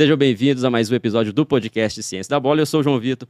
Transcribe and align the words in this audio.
Sejam 0.00 0.16
bem-vindos 0.16 0.64
a 0.64 0.70
mais 0.70 0.90
um 0.90 0.94
episódio 0.94 1.30
do 1.30 1.44
podcast 1.44 2.02
Ciência 2.02 2.30
da 2.30 2.40
Bola. 2.40 2.62
Eu 2.62 2.64
sou 2.64 2.80
o 2.80 2.82
João 2.82 2.98
Vitor. 2.98 3.28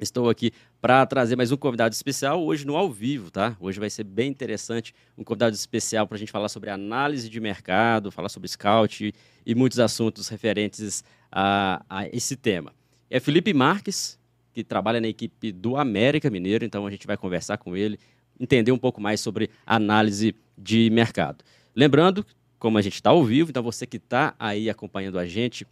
Estou 0.00 0.30
aqui 0.30 0.52
para 0.80 1.04
trazer 1.04 1.36
mais 1.36 1.52
um 1.52 1.56
convidado 1.58 1.94
especial, 1.94 2.42
hoje 2.42 2.66
no 2.66 2.76
ao 2.76 2.90
vivo, 2.90 3.30
tá? 3.30 3.54
Hoje 3.60 3.78
vai 3.78 3.90
ser 3.90 4.04
bem 4.04 4.30
interessante, 4.30 4.94
um 5.18 5.22
convidado 5.22 5.54
especial 5.54 6.06
para 6.06 6.16
a 6.16 6.18
gente 6.18 6.32
falar 6.32 6.48
sobre 6.48 6.70
análise 6.70 7.28
de 7.28 7.38
mercado, 7.38 8.10
falar 8.10 8.30
sobre 8.30 8.48
scout 8.48 9.12
e 9.44 9.54
muitos 9.54 9.78
assuntos 9.78 10.28
referentes 10.28 11.04
a, 11.30 11.84
a 11.90 12.08
esse 12.08 12.36
tema. 12.36 12.72
É 13.10 13.20
Felipe 13.20 13.52
Marques, 13.52 14.18
que 14.54 14.64
trabalha 14.64 15.02
na 15.02 15.08
equipe 15.08 15.52
do 15.52 15.76
América 15.76 16.30
Mineiro, 16.30 16.64
então 16.64 16.86
a 16.86 16.90
gente 16.90 17.06
vai 17.06 17.18
conversar 17.18 17.58
com 17.58 17.76
ele, 17.76 17.98
entender 18.40 18.72
um 18.72 18.78
pouco 18.78 18.98
mais 18.98 19.20
sobre 19.20 19.50
análise 19.66 20.34
de 20.56 20.88
mercado. 20.88 21.44
Lembrando, 21.76 22.24
como 22.58 22.78
a 22.78 22.82
gente 22.82 22.94
está 22.94 23.10
ao 23.10 23.22
vivo, 23.22 23.50
então 23.50 23.62
você 23.62 23.86
que 23.86 23.98
está 23.98 24.34
aí 24.38 24.70
acompanhando 24.70 25.18
a 25.18 25.26
gente, 25.26 25.66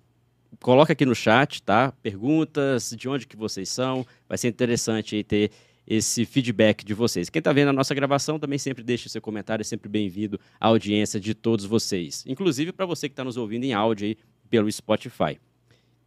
coloca 0.60 0.92
aqui 0.92 1.04
no 1.04 1.14
chat, 1.14 1.62
tá? 1.62 1.92
Perguntas, 2.02 2.94
de 2.96 3.08
onde 3.08 3.26
que 3.26 3.36
vocês 3.36 3.68
são. 3.68 4.06
Vai 4.28 4.38
ser 4.38 4.48
interessante 4.48 5.22
ter 5.22 5.50
esse 5.86 6.24
feedback 6.24 6.84
de 6.84 6.94
vocês. 6.94 7.30
Quem 7.30 7.38
está 7.38 7.52
vendo 7.52 7.68
a 7.68 7.72
nossa 7.72 7.94
gravação 7.94 8.38
também 8.38 8.58
sempre 8.58 8.82
deixa 8.82 9.08
seu 9.08 9.22
comentário, 9.22 9.62
é 9.62 9.64
sempre 9.64 9.88
bem-vindo 9.88 10.38
à 10.60 10.66
audiência 10.66 11.20
de 11.20 11.34
todos 11.34 11.64
vocês. 11.64 12.24
Inclusive 12.26 12.72
para 12.72 12.84
você 12.84 13.08
que 13.08 13.12
está 13.12 13.22
nos 13.22 13.36
ouvindo 13.36 13.64
em 13.64 13.72
áudio 13.72 14.08
aí 14.08 14.18
pelo 14.50 14.70
Spotify. 14.70 15.38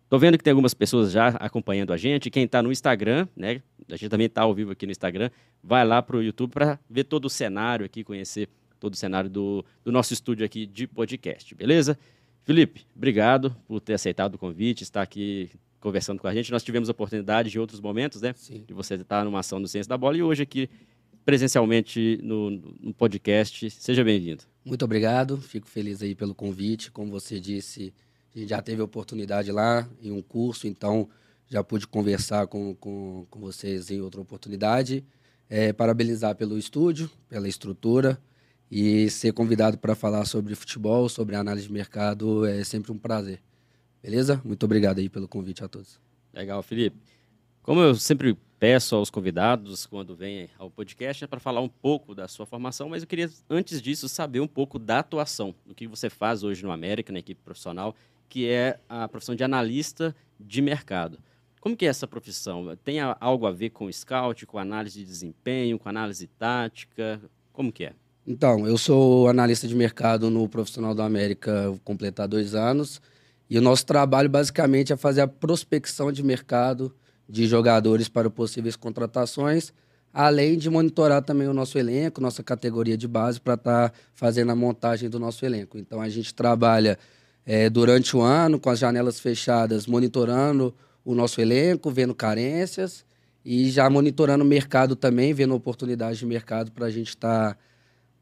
Tô 0.09 0.17
vendo 0.17 0.38
que 0.38 0.44
tem 0.44 0.52
algumas 0.52 0.73
pessoas 0.73 1.11
já 1.11 1.27
acompanhando 1.30 1.94
a 1.94 1.97
gente. 1.97 2.31
Quem 2.31 2.44
está 2.44 2.63
no 2.63 2.71
Instagram, 2.71 3.27
né? 3.35 3.61
A 3.88 3.95
gente 3.95 4.09
também 4.09 4.25
está 4.25 4.41
ao 4.41 4.53
vivo 4.53 4.71
aqui 4.71 4.85
no 4.85 4.91
Instagram. 4.91 5.30
Vai 5.63 5.85
lá 5.85 6.02
para 6.02 6.17
o 6.17 6.23
YouTube 6.23 6.52
para 6.52 6.80
ver 6.89 7.03
todo 7.03 7.25
o 7.25 7.30
cenário 7.30 7.85
aqui, 7.85 8.03
conhecer 8.03 8.49
todo 8.80 8.94
o 8.94 8.97
cenário 8.97 9.30
do, 9.30 9.63
do 9.83 9.91
nosso 9.91 10.11
estúdio 10.13 10.45
aqui 10.45 10.66
de 10.66 10.88
podcast, 10.88 11.53
beleza? 11.53 11.97
Felipe, 12.50 12.83
obrigado 12.95 13.55
por 13.67 13.80
ter 13.80 13.94
aceitado 13.94 14.33
o 14.33 14.38
convite, 14.39 14.81
estar 14.81 15.03
aqui 15.03 15.52
conversando 15.80 16.19
com 16.19 16.28
a 16.28 16.33
gente. 16.33 16.52
Nós 16.52 16.64
tivemos 16.64 16.89
oportunidade 16.89 17.52
de 17.52 17.59
outros 17.59 17.80
momentos, 17.80 18.23
né? 18.23 18.33
Sim. 18.36 18.64
De 18.67 18.73
você 18.73 18.95
estar 18.95 19.23
numa 19.23 19.41
ação 19.41 19.61
do 19.61 19.67
Ciência 19.67 19.88
da 19.88 19.95
Bola 19.95 20.17
e 20.17 20.23
hoje 20.23 20.41
aqui 20.41 20.67
presencialmente 21.23 22.19
no, 22.23 22.50
no 22.50 22.91
podcast. 22.91 23.69
Seja 23.69 24.03
bem-vindo. 24.03 24.45
Muito 24.66 24.83
obrigado, 24.83 25.38
fico 25.38 25.67
feliz 25.67 26.02
aí 26.02 26.16
pelo 26.16 26.33
convite. 26.33 26.89
Como 26.89 27.11
você 27.11 27.39
disse, 27.39 27.94
a 28.36 28.39
gente 28.39 28.50
já 28.50 28.59
teve 28.63 28.81
oportunidade 28.81 29.52
lá 29.52 29.88
em 30.02 30.09
um 30.11 30.23
curso, 30.23 30.67
então 30.67 31.08
já 31.47 31.63
pude 31.63 31.86
conversar 31.86 32.47
com, 32.47 32.73
com, 32.73 33.28
com 33.30 33.39
vocês 33.39 33.91
em 33.91 34.02
outra 34.02 34.22
oportunidade. 34.22 35.06
É, 35.47 35.72
parabenizar 35.72 36.36
pelo 36.36 36.58
estúdio, 36.58 37.11
pela 37.30 37.47
estrutura, 37.47 38.19
e 38.72 39.09
ser 39.09 39.34
convidado 39.34 39.78
para 39.78 39.95
falar 39.95 40.25
sobre 40.25 40.53
futebol, 40.56 41.09
sobre 41.09 41.36
análise 41.36 41.67
de 41.67 41.73
mercado 41.73 42.45
é 42.45 42.64
sempre 42.64 42.92
um 42.92 42.98
prazer. 42.98 43.42
Beleza? 44.02 44.42
Muito 44.45 44.64
obrigado 44.64 45.00
aí 45.00 45.09
pelo 45.09 45.28
convite 45.28 45.64
a 45.64 45.67
todos. 45.67 46.00
Legal, 46.34 46.62
Felipe. 46.62 46.97
Como 47.62 47.81
eu 47.81 47.95
sempre 47.95 48.38
peço 48.59 48.95
aos 48.95 49.09
convidados 49.09 49.86
quando 49.86 50.16
vêm 50.16 50.50
ao 50.58 50.70
podcast 50.70 51.23
é 51.23 51.28
para 51.28 51.40
falar 51.40 51.62
um 51.62 51.70
pouco 51.70 52.14
da 52.14 52.28
sua 52.28 52.45
formação, 52.45 52.90
mas 52.90 53.03
eu 53.03 53.08
queria 53.08 53.30
antes 53.50 53.81
disso 53.81 54.09
saber 54.09 54.40
um 54.40 54.47
pouco 54.47 54.78
da 54.78 55.00
atuação, 55.00 55.56
do 55.66 55.73
que 55.73 55.88
você 55.88 56.09
faz 56.09 56.44
hoje 56.44 56.64
no 56.64 56.72
América, 56.72 57.12
na 57.12 57.20
equipe 57.20 57.42
profissional, 57.44 57.95
que 58.28 58.47
é 58.47 58.80
a 58.88 59.08
profissão 59.08 59.36
de 59.36 59.44
analista 59.44 60.16
de 60.40 60.62
mercado. 60.62 61.20
Como 61.59 61.75
que 61.75 61.86
é 61.86 61.90
essa 61.90 62.08
profissão? 62.08 62.75
Tem 62.84 63.00
algo 63.00 63.45
a 63.45 63.52
ver 63.52 63.72
com 63.72 63.92
scout, 63.92 64.45
com 64.45 64.58
análise 64.58 65.00
de 65.00 65.06
desempenho, 65.06 65.78
com 65.78 65.90
análise 65.90 66.28
tática? 66.28 67.22
Como 67.52 67.72
que 67.72 67.86
é? 67.86 67.94
Então, 68.31 68.67
eu 68.67 68.77
sou 68.77 69.27
analista 69.27 69.67
de 69.67 69.73
mercado 69.73 70.30
no 70.30 70.47
Profissional 70.47 70.94
da 70.94 71.03
América, 71.03 71.75
completar 71.83 72.27
dois 72.27 72.53
anos. 72.53 73.02
E 73.49 73.58
o 73.58 73.61
nosso 73.61 73.83
trabalho, 73.88 74.30
basicamente, 74.30 74.94
é 74.94 74.95
fazer 74.95 75.22
a 75.22 75.28
prospecção 75.28 76.12
de 76.12 76.22
mercado 76.22 76.94
de 77.28 77.47
jogadores 77.47 78.07
para 78.07 78.29
possíveis 78.29 78.75
contratações, 78.75 79.73
além 80.13 80.59
de 80.59 80.69
monitorar 80.69 81.23
também 81.23 81.47
o 81.47 81.56
nosso 81.56 81.79
elenco, 81.79 82.22
nossa 82.22 82.44
categoria 82.44 82.95
de 82.95 83.07
base, 83.07 83.41
para 83.41 83.56
estar 83.56 83.90
tá 83.90 83.95
fazendo 84.13 84.51
a 84.51 84.56
montagem 84.56 85.09
do 85.09 85.17
nosso 85.17 85.44
elenco. 85.44 85.79
Então, 85.79 86.00
a 86.00 86.07
gente 86.07 86.31
trabalha 86.31 87.00
é, 87.44 87.67
durante 87.67 88.16
o 88.16 88.22
ano, 88.22 88.59
com 88.59 88.69
as 88.69 88.78
janelas 88.78 89.19
fechadas, 89.19 89.88
monitorando 89.88 90.72
o 91.03 91.16
nosso 91.16 91.41
elenco, 91.41 91.90
vendo 91.90 92.13
carências 92.13 93.03
e 93.44 93.72
já 93.72 93.90
monitorando 93.90 94.44
o 94.44 94.47
mercado 94.47 94.96
também, 94.96 95.34
vendo 95.34 95.56
oportunidades 95.56 96.19
de 96.19 96.28
mercado 96.28 96.72
para 96.72 96.85
a 96.85 96.91
gente 96.91 97.09
estar. 97.09 97.56
Tá 97.56 97.69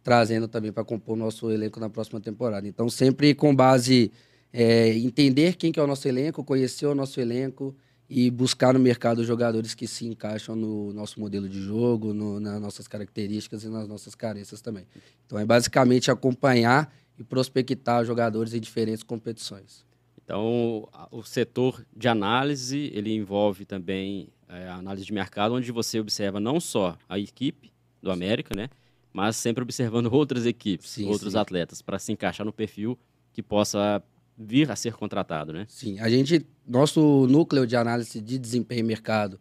trazendo 0.08 0.48
também 0.48 0.72
para 0.72 0.86
compor 0.86 1.18
o 1.18 1.20
nosso 1.20 1.52
elenco 1.52 1.82
na 1.82 1.90
próxima 1.90 2.22
temporada. 2.22 2.66
Então, 2.66 2.90
sempre 2.90 3.36
com 3.36 3.54
base 3.54 4.10
é, 4.54 4.98
entender 4.98 5.58
quem 5.58 5.70
que 5.70 5.82
é 5.82 5.84
o 5.84 5.86
nosso 5.86 6.08
elenco, 6.08 6.46
conhecer 6.46 6.86
o 6.86 6.96
nosso 6.96 7.20
elenco 7.20 7.76
e 8.10 8.32
buscar 8.32 8.74
no 8.74 8.80
mercado 8.80 9.22
jogadores 9.26 9.76
que 9.76 9.86
se 9.86 10.08
encaixam 10.08 10.56
no 10.56 10.94
nosso 10.94 11.20
modelo 11.20 11.50
de 11.50 11.60
jogo, 11.60 12.14
no, 12.14 12.40
nas 12.40 12.62
nossas 12.62 12.88
características 12.88 13.66
e 13.66 13.68
nas 13.68 13.86
nossas 13.86 14.16
carências 14.16 14.62
também. 14.62 14.86
Então, 15.26 15.38
é 15.38 15.44
basicamente 15.44 16.10
acompanhar 16.10 16.90
e 17.20 17.24
prospectar 17.26 18.06
jogadores 18.06 18.54
em 18.54 18.62
diferentes 18.62 19.04
competições. 19.04 19.86
Então, 20.24 20.88
o 21.12 21.22
setor 21.22 21.86
de 21.94 22.08
análise, 22.08 22.90
ele 22.94 23.14
envolve 23.14 23.66
também 23.66 24.30
é, 24.48 24.70
a 24.70 24.76
análise 24.76 25.06
de 25.06 25.12
mercado, 25.12 25.54
onde 25.54 25.70
você 25.70 26.00
observa 26.00 26.40
não 26.40 26.62
só 26.62 26.98
a 27.10 27.20
equipe 27.20 27.74
do 28.02 28.10
América, 28.10 28.56
né? 28.56 28.70
Mas 29.14 29.36
sempre 29.36 29.64
observando 29.64 30.12
outras 30.12 30.46
equipes, 30.46 30.90
sim, 30.90 31.08
outros 31.08 31.34
sim. 31.34 31.40
atletas, 31.40 31.82
para 31.82 32.00
se 32.00 32.12
encaixar 32.12 32.46
no 32.46 32.54
perfil 32.54 32.98
que 33.34 33.42
possa 33.42 34.02
vir 34.38 34.70
a 34.72 34.76
ser 34.76 34.94
contratado, 34.94 35.52
né? 35.52 35.66
Sim, 35.68 36.00
a 36.00 36.10
gente, 36.10 36.46
nosso 36.68 37.26
núcleo 37.28 37.66
de 37.66 37.76
análise 37.76 38.22
de 38.22 38.38
desempenho 38.38 38.82
e 38.82 38.84
mercado, 38.84 39.40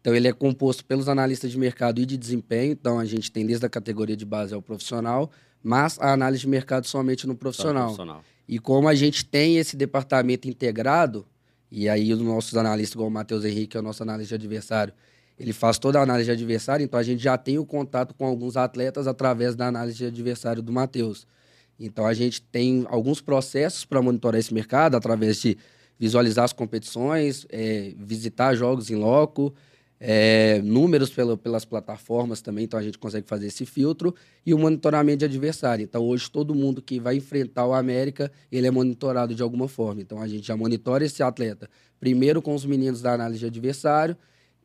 então 0.00 0.14
ele 0.14 0.28
é 0.28 0.32
composto 0.32 0.84
pelos 0.84 1.08
analistas 1.08 1.50
de 1.50 1.58
mercado 1.58 2.00
e 2.00 2.06
de 2.06 2.16
desempenho, 2.16 2.72
então 2.72 2.98
a 2.98 3.04
gente 3.04 3.32
tem 3.32 3.46
desde 3.46 3.64
a 3.66 3.68
categoria 3.68 4.16
de 4.16 4.24
base 4.24 4.54
ao 4.54 4.62
profissional, 4.62 5.30
mas 5.62 5.98
a 5.98 6.12
análise 6.12 6.42
de 6.42 6.48
mercado 6.48 6.86
somente 6.86 7.26
no 7.26 7.34
profissional. 7.34 7.86
profissional. 7.86 8.24
E 8.46 8.58
como 8.58 8.86
a 8.86 8.94
gente 8.94 9.24
tem 9.24 9.56
esse 9.56 9.76
departamento 9.76 10.46
integrado, 10.48 11.26
e 11.70 11.88
aí 11.88 12.12
os 12.12 12.20
nossos 12.20 12.56
analistas, 12.56 12.94
como 12.94 13.08
o 13.08 13.10
Matheus 13.10 13.44
Henrique, 13.44 13.76
é 13.76 13.80
o 13.80 13.82
nosso 13.82 14.02
analista 14.02 14.38
de 14.38 14.46
adversário, 14.46 14.94
ele 15.38 15.52
faz 15.52 15.78
toda 15.78 15.98
a 15.98 16.02
análise 16.02 16.26
de 16.26 16.32
adversário, 16.32 16.84
então 16.84 16.98
a 16.98 17.02
gente 17.02 17.22
já 17.22 17.36
tem 17.36 17.58
o 17.58 17.66
contato 17.66 18.14
com 18.14 18.24
alguns 18.24 18.56
atletas 18.56 19.06
através 19.06 19.54
da 19.54 19.66
análise 19.66 19.98
de 19.98 20.06
adversário 20.06 20.62
do 20.62 20.72
Matheus. 20.72 21.26
Então 21.78 22.06
a 22.06 22.14
gente 22.14 22.40
tem 22.40 22.86
alguns 22.88 23.20
processos 23.20 23.84
para 23.84 24.00
monitorar 24.00 24.38
esse 24.38 24.54
mercado 24.54 24.96
através 24.96 25.40
de 25.40 25.58
visualizar 25.98 26.44
as 26.44 26.52
competições, 26.52 27.46
é, 27.50 27.92
visitar 27.98 28.54
jogos 28.54 28.90
em 28.90 28.96
loco, 28.96 29.54
é, 29.98 30.60
números 30.62 31.10
pela, 31.10 31.36
pelas 31.36 31.64
plataformas 31.64 32.42
também, 32.42 32.64
então 32.64 32.78
a 32.78 32.82
gente 32.82 32.98
consegue 32.98 33.26
fazer 33.26 33.46
esse 33.46 33.64
filtro 33.64 34.14
e 34.44 34.52
o 34.52 34.58
monitoramento 34.58 35.18
de 35.18 35.24
adversário. 35.24 35.82
Então 35.82 36.02
hoje 36.02 36.30
todo 36.30 36.54
mundo 36.54 36.82
que 36.82 37.00
vai 37.00 37.16
enfrentar 37.16 37.66
o 37.66 37.72
América, 37.72 38.30
ele 38.52 38.66
é 38.66 38.70
monitorado 38.70 39.34
de 39.34 39.42
alguma 39.42 39.68
forma. 39.68 40.00
Então 40.00 40.20
a 40.20 40.28
gente 40.28 40.46
já 40.46 40.56
monitora 40.56 41.04
esse 41.04 41.22
atleta 41.22 41.68
primeiro 41.98 42.42
com 42.42 42.54
os 42.54 42.64
meninos 42.64 43.00
da 43.00 43.14
análise 43.14 43.40
de 43.40 43.46
adversário, 43.46 44.16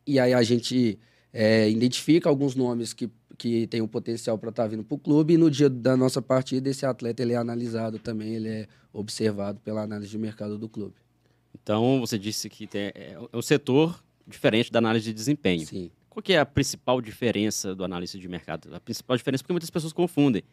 e 0.05 0.19
aí 0.19 0.33
a 0.33 0.43
gente 0.43 0.99
é, 1.33 1.69
identifica 1.69 2.29
alguns 2.29 2.55
nomes 2.55 2.93
que, 2.93 3.09
que 3.37 3.67
têm 3.67 3.81
o 3.81 3.87
potencial 3.87 4.37
para 4.37 4.49
estar 4.49 4.63
tá 4.63 4.69
vindo 4.69 4.83
para 4.83 4.95
o 4.95 4.99
clube. 4.99 5.33
E 5.33 5.37
no 5.37 5.49
dia 5.49 5.69
da 5.69 5.95
nossa 5.95 6.21
partida, 6.21 6.69
esse 6.69 6.85
atleta 6.85 7.21
ele 7.21 7.33
é 7.33 7.37
analisado 7.37 7.99
também, 7.99 8.35
ele 8.35 8.49
é 8.49 8.67
observado 8.93 9.59
pela 9.59 9.81
análise 9.81 10.09
de 10.09 10.17
mercado 10.17 10.57
do 10.57 10.67
clube. 10.67 10.95
Então, 11.61 11.99
você 11.99 12.17
disse 12.17 12.49
que 12.49 12.65
tem, 12.67 12.91
é, 12.95 13.17
é 13.31 13.37
um 13.37 13.41
setor 13.41 14.03
diferente 14.27 14.71
da 14.71 14.79
análise 14.79 15.05
de 15.05 15.13
desempenho. 15.13 15.65
Sim. 15.65 15.91
Qual 16.09 16.21
que 16.21 16.33
é 16.33 16.39
a 16.39 16.45
principal 16.45 16.99
diferença 17.01 17.73
do 17.73 17.83
análise 17.85 18.19
de 18.19 18.27
mercado? 18.27 18.73
A 18.75 18.79
principal 18.79 19.15
diferença 19.15 19.41
é 19.41 19.43
porque 19.43 19.53
muitas 19.53 19.69
pessoas 19.69 19.93
confundem 19.93 20.43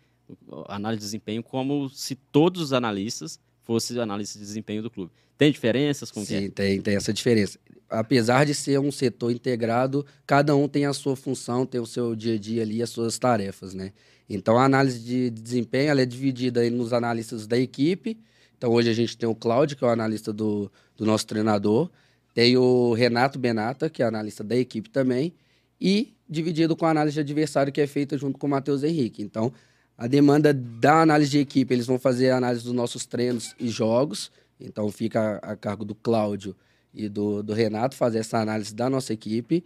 a 0.67 0.77
análise 0.77 1.01
de 1.01 1.07
desempenho 1.07 1.43
como 1.43 1.89
se 1.89 2.15
todos 2.15 2.63
os 2.63 2.73
analistas 2.73 3.41
fossem 3.63 3.99
análise 4.01 4.35
de 4.35 4.39
desempenho 4.39 4.83
do 4.83 4.91
clube. 4.91 5.11
Tem 5.37 5.51
diferenças? 5.51 6.11
com 6.11 6.25
Sim, 6.25 6.47
é? 6.47 6.49
tem, 6.49 6.81
tem 6.81 6.97
essa 6.97 7.13
diferença 7.13 7.59
apesar 7.89 8.45
de 8.45 8.55
ser 8.55 8.79
um 8.79 8.93
setor 8.93 9.31
integrado, 9.33 10.05
cada 10.27 10.55
um 10.55 10.69
tem 10.69 10.87
a 10.87 10.93
sua 10.93 11.17
função, 11.17 11.65
tem 11.65 11.81
o 11.81 11.87
seu 11.87 12.15
dia 12.15 12.35
a 12.35 12.39
dia 12.39 12.63
ali, 12.63 12.83
as 12.83 12.91
suas 12.91 13.19
tarefas, 13.19 13.75
né? 13.75 13.93
Então, 14.29 14.59
a 14.59 14.65
análise 14.65 15.01
de 15.01 15.31
desempenho 15.31 15.91
ela 15.91 16.03
é 16.03 16.07
dividida 16.07 16.69
nos 16.71 16.93
analistas 16.93 17.47
da 17.47 17.59
equipe. 17.59 18.19
Então, 18.57 18.71
hoje 18.71 18.91
a 18.91 18.93
gente 18.93 19.17
tem 19.17 19.29
o 19.29 19.35
Cláudio, 19.35 19.77
que 19.77 19.85
é 19.85 19.87
o 19.87 19.91
analista 19.91 20.33
do, 20.33 20.71
do 20.97 21.07
nosso 21.07 21.27
treinador. 21.27 21.91
Tem 22.35 22.57
o 22.57 22.93
Renato 22.93 23.39
Benata, 23.39 23.89
que 23.89 24.03
é 24.03 24.07
analista 24.07 24.45
da 24.45 24.55
equipe 24.55 24.91
também. 24.91 25.33
E 25.81 26.13
dividido 26.29 26.77
com 26.77 26.85
a 26.85 26.91
análise 26.91 27.15
de 27.15 27.21
adversário, 27.21 27.73
que 27.73 27.81
é 27.81 27.87
feita 27.87 28.19
junto 28.19 28.39
com 28.39 28.47
o 28.47 28.51
Matheus 28.51 28.83
Henrique. 28.83 29.23
Então, 29.23 29.51
a 29.97 30.07
demanda 30.07 30.53
da 30.53 31.01
análise 31.01 31.31
de 31.31 31.39
equipe, 31.39 31.73
eles 31.73 31.87
vão 31.87 31.99
fazer 31.99 32.31
a 32.31 32.37
análise 32.37 32.63
dos 32.63 32.75
nossos 32.75 33.07
treinos 33.07 33.55
e 33.59 33.69
jogos. 33.69 34.31
Então, 34.61 34.91
fica 34.91 35.41
a, 35.43 35.53
a 35.53 35.57
cargo 35.57 35.87
do 35.87 35.95
Cláudio 35.95 36.55
e 36.93 37.09
do, 37.09 37.43
do 37.43 37.53
Renato 37.53 37.97
fazer 37.97 38.19
essa 38.19 38.39
análise 38.39 38.75
da 38.75 38.89
nossa 38.89 39.13
equipe. 39.13 39.65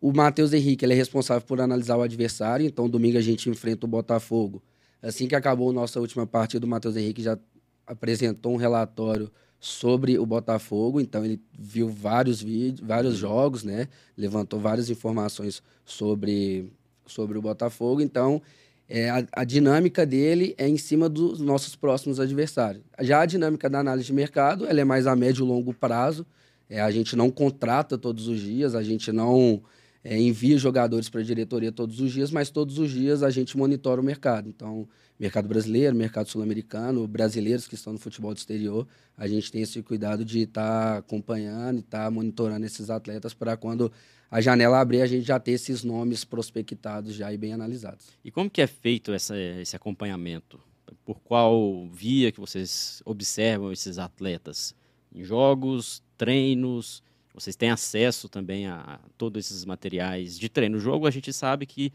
O 0.00 0.12
Matheus 0.12 0.52
Henrique 0.52 0.84
ele 0.84 0.92
é 0.92 0.96
responsável 0.96 1.46
por 1.46 1.60
analisar 1.60 1.96
o 1.96 2.02
adversário, 2.02 2.66
então 2.66 2.88
domingo 2.88 3.18
a 3.18 3.22
gente 3.22 3.48
enfrenta 3.48 3.86
o 3.86 3.88
Botafogo. 3.88 4.62
Assim 5.02 5.26
que 5.26 5.34
acabou 5.34 5.70
a 5.70 5.72
nossa 5.72 6.00
última 6.00 6.26
partida, 6.26 6.66
o 6.66 6.68
Matheus 6.68 6.96
Henrique 6.96 7.22
já 7.22 7.38
apresentou 7.86 8.52
um 8.52 8.56
relatório 8.56 9.30
sobre 9.58 10.18
o 10.18 10.26
Botafogo, 10.26 11.00
então 11.00 11.24
ele 11.24 11.40
viu 11.58 11.88
vários 11.88 12.42
vídeos, 12.42 12.86
vários 12.86 13.16
jogos, 13.16 13.64
né? 13.64 13.88
Levantou 14.16 14.60
várias 14.60 14.90
informações 14.90 15.62
sobre, 15.84 16.72
sobre 17.06 17.38
o 17.38 17.42
Botafogo, 17.42 18.00
então 18.00 18.42
é, 18.88 19.10
a, 19.10 19.26
a, 19.32 19.44
dinâmica 19.44 20.06
dele 20.06 20.54
é 20.58 20.68
em 20.68 20.76
cima 20.76 21.08
dos 21.08 21.40
nossos 21.40 21.74
próximos 21.74 22.20
adversários. 22.20 22.84
Já 23.00 23.22
a 23.22 23.26
dinâmica 23.26 23.68
da 23.68 23.80
análise 23.80 24.06
de 24.06 24.12
mercado, 24.12 24.66
ela 24.66 24.80
é 24.80 24.84
mais 24.84 25.06
a 25.06 25.16
médio 25.16 25.44
e 25.44 25.48
longo 25.48 25.74
prazo. 25.74 26.24
É, 26.68 26.80
a 26.80 26.90
gente 26.90 27.14
não 27.14 27.30
contrata 27.30 27.96
todos 27.96 28.28
os 28.28 28.40
dias, 28.40 28.74
a 28.74 28.82
gente 28.82 29.12
não 29.12 29.62
é, 30.02 30.18
envia 30.18 30.56
jogadores 30.58 31.08
para 31.08 31.20
a 31.20 31.24
diretoria 31.24 31.72
todos 31.72 32.00
os 32.00 32.12
dias, 32.12 32.30
mas 32.30 32.50
todos 32.50 32.78
os 32.78 32.90
dias 32.90 33.22
a 33.22 33.30
gente 33.30 33.56
monitora 33.56 34.00
o 34.00 34.04
mercado. 34.04 34.48
Então, 34.48 34.88
mercado 35.18 35.48
brasileiro, 35.48 35.96
mercado 35.96 36.28
sul-americano, 36.28 37.06
brasileiros 37.08 37.66
que 37.66 37.74
estão 37.74 37.92
no 37.92 37.98
futebol 37.98 38.32
do 38.32 38.36
exterior, 38.36 38.86
a 39.16 39.26
gente 39.26 39.50
tem 39.50 39.62
esse 39.62 39.82
cuidado 39.82 40.24
de 40.24 40.40
estar 40.40 40.92
tá 40.92 40.98
acompanhando 40.98 41.78
e 41.78 41.80
estar 41.80 42.04
tá 42.04 42.10
monitorando 42.10 42.64
esses 42.66 42.90
atletas 42.90 43.34
para 43.34 43.56
quando 43.56 43.90
a 44.30 44.40
janela 44.40 44.80
abrir, 44.80 45.02
a 45.02 45.06
gente 45.06 45.24
já 45.24 45.38
ter 45.38 45.52
esses 45.52 45.82
nomes 45.82 46.24
prospectados 46.24 47.14
já 47.14 47.32
e 47.32 47.38
bem 47.38 47.52
analisados. 47.52 48.06
E 48.24 48.30
como 48.30 48.50
que 48.50 48.60
é 48.60 48.66
feito 48.66 49.12
essa, 49.12 49.36
esse 49.36 49.74
acompanhamento? 49.76 50.60
Por 51.04 51.20
qual 51.20 51.88
via 51.88 52.32
que 52.32 52.40
vocês 52.40 53.02
observam 53.04 53.72
esses 53.72 53.98
atletas? 53.98 54.74
Em 55.14 55.24
jogos, 55.24 56.02
treinos, 56.16 57.02
vocês 57.34 57.54
têm 57.54 57.70
acesso 57.70 58.28
também 58.28 58.66
a 58.66 58.98
todos 59.18 59.46
esses 59.46 59.64
materiais 59.64 60.38
de 60.38 60.48
treino. 60.48 60.78
O 60.78 60.80
jogo 60.80 61.06
a 61.06 61.10
gente 61.10 61.32
sabe 61.32 61.66
que 61.66 61.92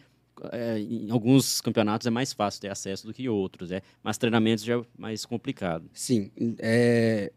é, 0.51 0.79
em 0.79 1.11
alguns 1.11 1.61
campeonatos 1.61 2.07
é 2.07 2.09
mais 2.09 2.33
fácil 2.33 2.61
ter 2.61 2.69
acesso 2.69 3.05
do 3.07 3.13
que 3.13 3.27
outros, 3.27 3.71
é, 3.71 3.81
mas 4.03 4.17
treinamentos 4.17 4.63
já 4.63 4.77
é 4.77 4.81
mais 4.97 5.25
complicado. 5.25 5.89
Sim, 5.93 6.31
é, 6.59 7.31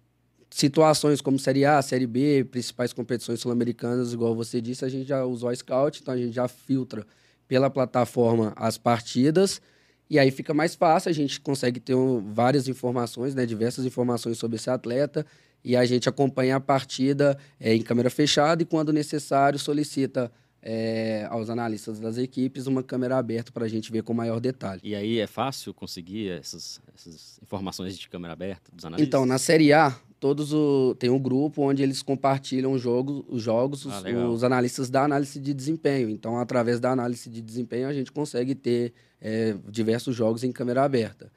situações 0.50 1.20
como 1.20 1.38
Série 1.38 1.64
A, 1.64 1.82
Série 1.82 2.06
B, 2.06 2.44
principais 2.44 2.92
competições 2.92 3.40
sul-americanas, 3.40 4.12
igual 4.12 4.34
você 4.34 4.60
disse, 4.60 4.84
a 4.84 4.88
gente 4.88 5.08
já 5.08 5.24
usou 5.24 5.48
a 5.48 5.54
Scout, 5.54 6.00
então 6.00 6.14
a 6.14 6.16
gente 6.16 6.32
já 6.32 6.46
filtra 6.46 7.06
pela 7.48 7.68
plataforma 7.68 8.52
as 8.56 8.78
partidas 8.78 9.60
e 10.08 10.18
aí 10.18 10.30
fica 10.30 10.52
mais 10.52 10.74
fácil, 10.74 11.10
a 11.10 11.14
gente 11.14 11.40
consegue 11.40 11.80
ter 11.80 11.96
várias 12.26 12.68
informações, 12.68 13.34
né, 13.34 13.46
diversas 13.46 13.84
informações 13.84 14.38
sobre 14.38 14.56
esse 14.56 14.70
atleta 14.70 15.24
e 15.64 15.76
a 15.76 15.84
gente 15.84 16.08
acompanha 16.08 16.56
a 16.56 16.60
partida 16.60 17.38
é, 17.58 17.74
em 17.74 17.82
câmera 17.82 18.10
fechada 18.10 18.62
e, 18.62 18.66
quando 18.66 18.92
necessário, 18.92 19.58
solicita 19.58 20.30
é, 20.66 21.26
aos 21.28 21.50
analistas 21.50 22.00
das 22.00 22.16
equipes 22.16 22.66
uma 22.66 22.82
câmera 22.82 23.18
aberta 23.18 23.52
para 23.52 23.66
a 23.66 23.68
gente 23.68 23.92
ver 23.92 24.02
com 24.02 24.14
maior 24.14 24.40
detalhe. 24.40 24.80
E 24.82 24.94
aí 24.94 25.18
é 25.18 25.26
fácil 25.26 25.74
conseguir 25.74 26.30
essas, 26.30 26.80
essas 26.94 27.38
informações 27.42 27.98
de 27.98 28.08
câmera 28.08 28.32
aberta 28.32 28.72
dos 28.72 28.82
analistas? 28.82 29.06
Então, 29.06 29.26
na 29.26 29.36
Série 29.36 29.74
A, 29.74 29.94
todos 30.18 30.54
o, 30.54 30.96
tem 30.98 31.10
um 31.10 31.18
grupo 31.18 31.60
onde 31.60 31.82
eles 31.82 32.00
compartilham 32.00 32.72
os 32.72 32.80
jogos, 32.80 33.22
os, 33.28 33.42
jogos 33.42 33.86
ah, 33.86 34.02
os, 34.08 34.36
os, 34.36 34.44
analistas 34.44 34.88
da 34.88 35.04
análise 35.04 35.38
de 35.38 35.52
desempenho. 35.52 36.08
Então, 36.08 36.38
através 36.38 36.80
da 36.80 36.90
análise 36.90 37.28
de 37.28 37.42
desempenho, 37.42 37.86
a 37.86 37.92
gente 37.92 38.10
consegue 38.10 38.54
ter 38.54 38.94
é, 39.20 39.54
diversos 39.68 40.16
jogos 40.16 40.44
em 40.44 40.50
câmera 40.50 40.82
aberta. 40.82 41.30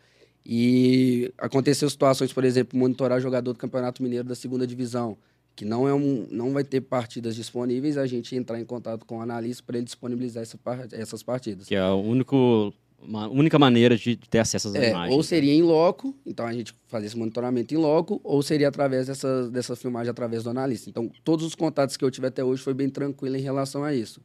E 0.46 1.34
aconteceu 1.38 1.90
situações, 1.90 2.32
por 2.32 2.46
exemplo, 2.46 2.80
monitorar 2.80 3.20
jogador 3.20 3.52
do 3.52 3.60
Campeonato 3.60 4.02
Mineiro 4.02 4.26
da 4.26 4.36
segunda 4.36 4.66
divisão, 4.66 5.18
que 5.58 5.66
não, 5.66 5.88
é 5.88 5.94
um, 5.94 6.28
não 6.30 6.54
vai 6.54 6.64
ter 6.64 6.82
partidas 6.82 7.36
disponíveis, 7.36 7.98
a 7.98 8.06
gente 8.06 8.36
entrar 8.36 8.62
em 8.62 8.64
contato 8.64 9.04
com 9.06 9.18
o 9.18 9.22
analista 9.22 9.64
para 9.66 9.78
ele 9.78 9.86
disponibilizar 9.86 10.44
essa, 10.44 10.60
essas 10.92 11.24
partidas. 11.24 11.66
Que 11.66 11.74
é 11.74 11.80
a 11.80 11.96
único, 11.96 12.72
uma 13.02 13.28
única 13.28 13.58
maneira 13.58 13.98
de 13.98 14.18
ter 14.18 14.38
acesso 14.38 14.68
às 14.68 14.76
é, 14.76 14.92
imagens. 14.92 15.12
Ou 15.12 15.18
né? 15.18 15.24
seria 15.24 15.52
em 15.52 15.64
loco, 15.64 16.16
então 16.24 16.46
a 16.46 16.54
gente 16.54 16.76
fazia 16.86 17.08
esse 17.08 17.18
monitoramento 17.18 17.74
em 17.74 17.78
loco, 17.78 18.22
ou 18.24 18.44
seria 18.44 18.68
através 18.68 19.08
dessa, 19.08 19.50
dessa 19.50 19.76
filmagem 19.76 20.12
através 20.12 20.44
do 20.44 20.52
analista. 20.52 20.92
Então, 20.92 21.12
todos 21.24 21.44
os 21.44 21.56
contatos 21.56 21.98
que 21.98 22.06
eu 22.06 22.12
tive 22.12 22.28
até 22.28 22.44
hoje 22.44 22.62
foi 22.62 22.76
bem 22.76 22.88
tranquilo 22.88 23.36
em 23.36 23.42
relação 23.42 23.84
a 23.84 23.96
isso. 23.96 24.22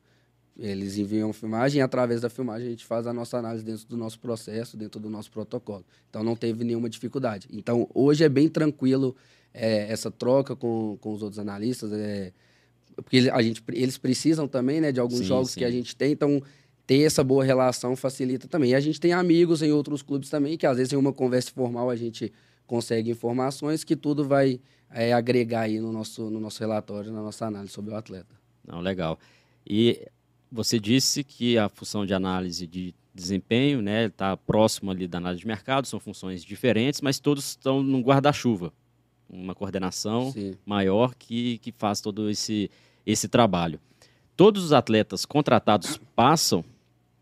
Eles 0.59 0.99
enviam 0.99 1.31
a 1.31 1.33
filmagem 1.33 1.79
e, 1.79 1.83
através 1.83 2.21
da 2.21 2.29
filmagem, 2.29 2.67
a 2.67 2.71
gente 2.71 2.85
faz 2.85 3.07
a 3.07 3.13
nossa 3.15 3.39
análise 3.39 3.65
dentro 3.65 3.87
do 3.89 3.97
nosso 3.97 4.21
processo, 4.21 4.77
dentro 4.77 5.01
do 5.01 5.09
nosso 5.09 5.31
protocolo. 5.31 5.83
Então, 6.11 6.23
não 6.23 6.37
teve 6.37 6.63
nenhuma 6.63 6.91
dificuldade. 6.91 7.49
Então, 7.51 7.89
hoje 7.95 8.23
é 8.23 8.29
bem 8.29 8.51
tranquilo 8.51 9.17
é, 9.55 9.91
essa 9.91 10.11
troca 10.11 10.57
com, 10.57 10.97
com 11.01 11.13
os 11.13 11.23
outros 11.23 11.39
analistas, 11.39 11.93
é, 11.93 12.33
porque 12.97 13.31
a 13.33 13.43
gente, 13.43 13.63
eles 13.73 13.99
precisam 13.99 14.47
também 14.47 14.81
né, 14.81 14.93
de 14.93 15.01
alguns 15.01 15.19
sim, 15.19 15.25
jogos 15.25 15.51
sim. 15.53 15.61
que 15.61 15.65
a 15.65 15.71
gente 15.71 15.97
tem. 15.97 16.13
Então, 16.13 16.43
ter 16.87 17.03
essa 17.03 17.23
boa 17.23 17.45
relação 17.45 17.97
facilita 17.97 18.49
também. 18.49 18.71
E 18.71 18.75
a 18.75 18.81
gente 18.81 19.01
tem 19.01 19.13
amigos 19.13 19.63
em 19.63 19.73
outros 19.73 20.03
clubes 20.03 20.29
também, 20.29 20.57
que 20.57 20.67
às 20.67 20.77
vezes 20.77 20.93
em 20.93 20.97
uma 20.97 21.13
conversa 21.13 21.51
formal 21.51 21.89
a 21.89 21.97
gente 21.97 22.33
consegue 22.67 23.11
informações 23.11 23.85
que 23.85 23.97
tudo 23.97 24.27
vai 24.27 24.61
é, 24.91 25.13
agregar 25.13 25.63
aí 25.63 25.81
no 25.81 25.93
nosso, 25.93 26.29
no 26.31 26.41
nosso 26.41 26.61
relatório, 26.61 27.13
na 27.13 27.23
nossa 27.23 27.47
análise 27.47 27.73
sobre 27.73 27.93
o 27.93 27.97
atleta. 27.97 28.35
Não, 28.67 28.81
legal. 28.81 29.19
E 29.67 30.07
você 30.51 30.79
disse 30.79 31.25
que 31.25 31.57
a 31.57 31.69
função 31.69 32.05
de 32.05 32.15
análise 32.15 32.67
de 32.67 32.95
desempenho 33.15 33.83
né, 33.83 34.07
está 34.07 34.37
próximo 34.37 34.91
ali 34.91 35.07
da 35.07 35.19
análise 35.19 35.41
de 35.41 35.47
mercado, 35.47 35.87
são 35.87 36.01
funções 36.01 36.45
diferentes, 36.45 37.01
mas 37.01 37.21
todos 37.21 37.51
estão 37.51 37.83
num 37.83 38.01
guarda-chuva, 38.01 38.73
uma 39.33 39.55
coordenação 39.55 40.31
Sim. 40.31 40.55
maior 40.65 41.15
que, 41.15 41.59
que 41.59 41.73
faz 41.73 42.01
todo 42.01 42.29
esse, 42.29 42.71
esse 43.07 43.27
trabalho. 43.27 43.81
Todos 44.37 44.63
os 44.63 44.73
atletas 44.73 45.25
contratados 45.25 45.99
passam 46.15 46.65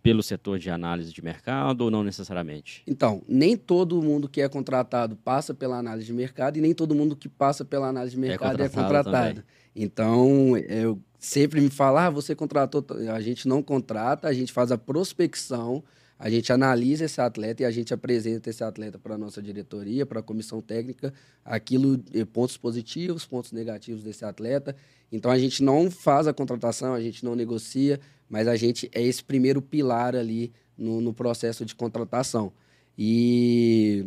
pelo 0.03 0.23
setor 0.23 0.59
de 0.59 0.71
análise 0.71 1.13
de 1.13 1.23
mercado 1.23 1.83
ou 1.83 1.91
não 1.91 2.03
necessariamente? 2.03 2.83
Então, 2.87 3.23
nem 3.29 3.57
todo 3.57 4.01
mundo 4.03 4.29
que 4.29 4.41
é 4.41 4.49
contratado 4.49 5.15
passa 5.17 5.53
pela 5.53 5.77
análise 5.79 6.07
de 6.07 6.13
mercado 6.13 6.57
e 6.57 6.61
nem 6.61 6.75
todo 6.75 6.95
mundo 6.95 7.15
que 7.15 7.29
passa 7.29 7.65
pela 7.65 7.89
análise 7.89 8.17
de 8.17 8.23
é 8.25 8.29
mercado 8.29 8.63
é 8.63 8.69
contratado. 8.69 8.99
É 8.99 9.03
contratado. 9.03 9.45
Então, 9.77 10.57
eu 10.57 10.99
sempre 11.19 11.61
me 11.61 11.71
fala, 11.71 12.07
ah, 12.07 12.11
você 12.11 12.35
contratou. 12.35 12.85
A 13.15 13.21
gente 13.21 13.47
não 13.47 13.63
contrata, 13.63 14.27
a 14.27 14.33
gente 14.33 14.53
faz 14.53 14.73
a 14.73 14.79
prospecção, 14.79 15.85
a 16.21 16.29
gente 16.29 16.53
analisa 16.53 17.07
esse 17.07 17.19
atleta 17.19 17.63
e 17.63 17.65
a 17.65 17.71
gente 17.71 17.95
apresenta 17.95 18.51
esse 18.51 18.63
atleta 18.63 18.99
para 18.99 19.15
a 19.15 19.19
nossa 19.19 19.41
diretoria, 19.41 20.05
para 20.05 20.21
a 20.21 20.23
comissão 20.23 20.61
técnica, 20.61 21.15
aquilo, 21.43 21.99
eh, 22.13 22.27
pontos 22.27 22.59
positivos, 22.59 23.25
pontos 23.25 23.53
negativos 23.53 24.03
desse 24.03 24.23
atleta. 24.23 24.77
Então 25.11 25.31
a 25.31 25.39
gente 25.39 25.63
não 25.63 25.91
faz 25.91 26.27
a 26.27 26.35
contratação, 26.35 26.93
a 26.93 27.01
gente 27.01 27.25
não 27.25 27.35
negocia, 27.35 27.99
mas 28.29 28.47
a 28.47 28.55
gente 28.55 28.91
é 28.93 29.03
esse 29.03 29.25
primeiro 29.25 29.63
pilar 29.63 30.15
ali 30.15 30.53
no, 30.77 31.01
no 31.01 31.15
processo 31.15 31.65
de 31.65 31.75
contratação. 31.75 32.53
E, 32.99 34.05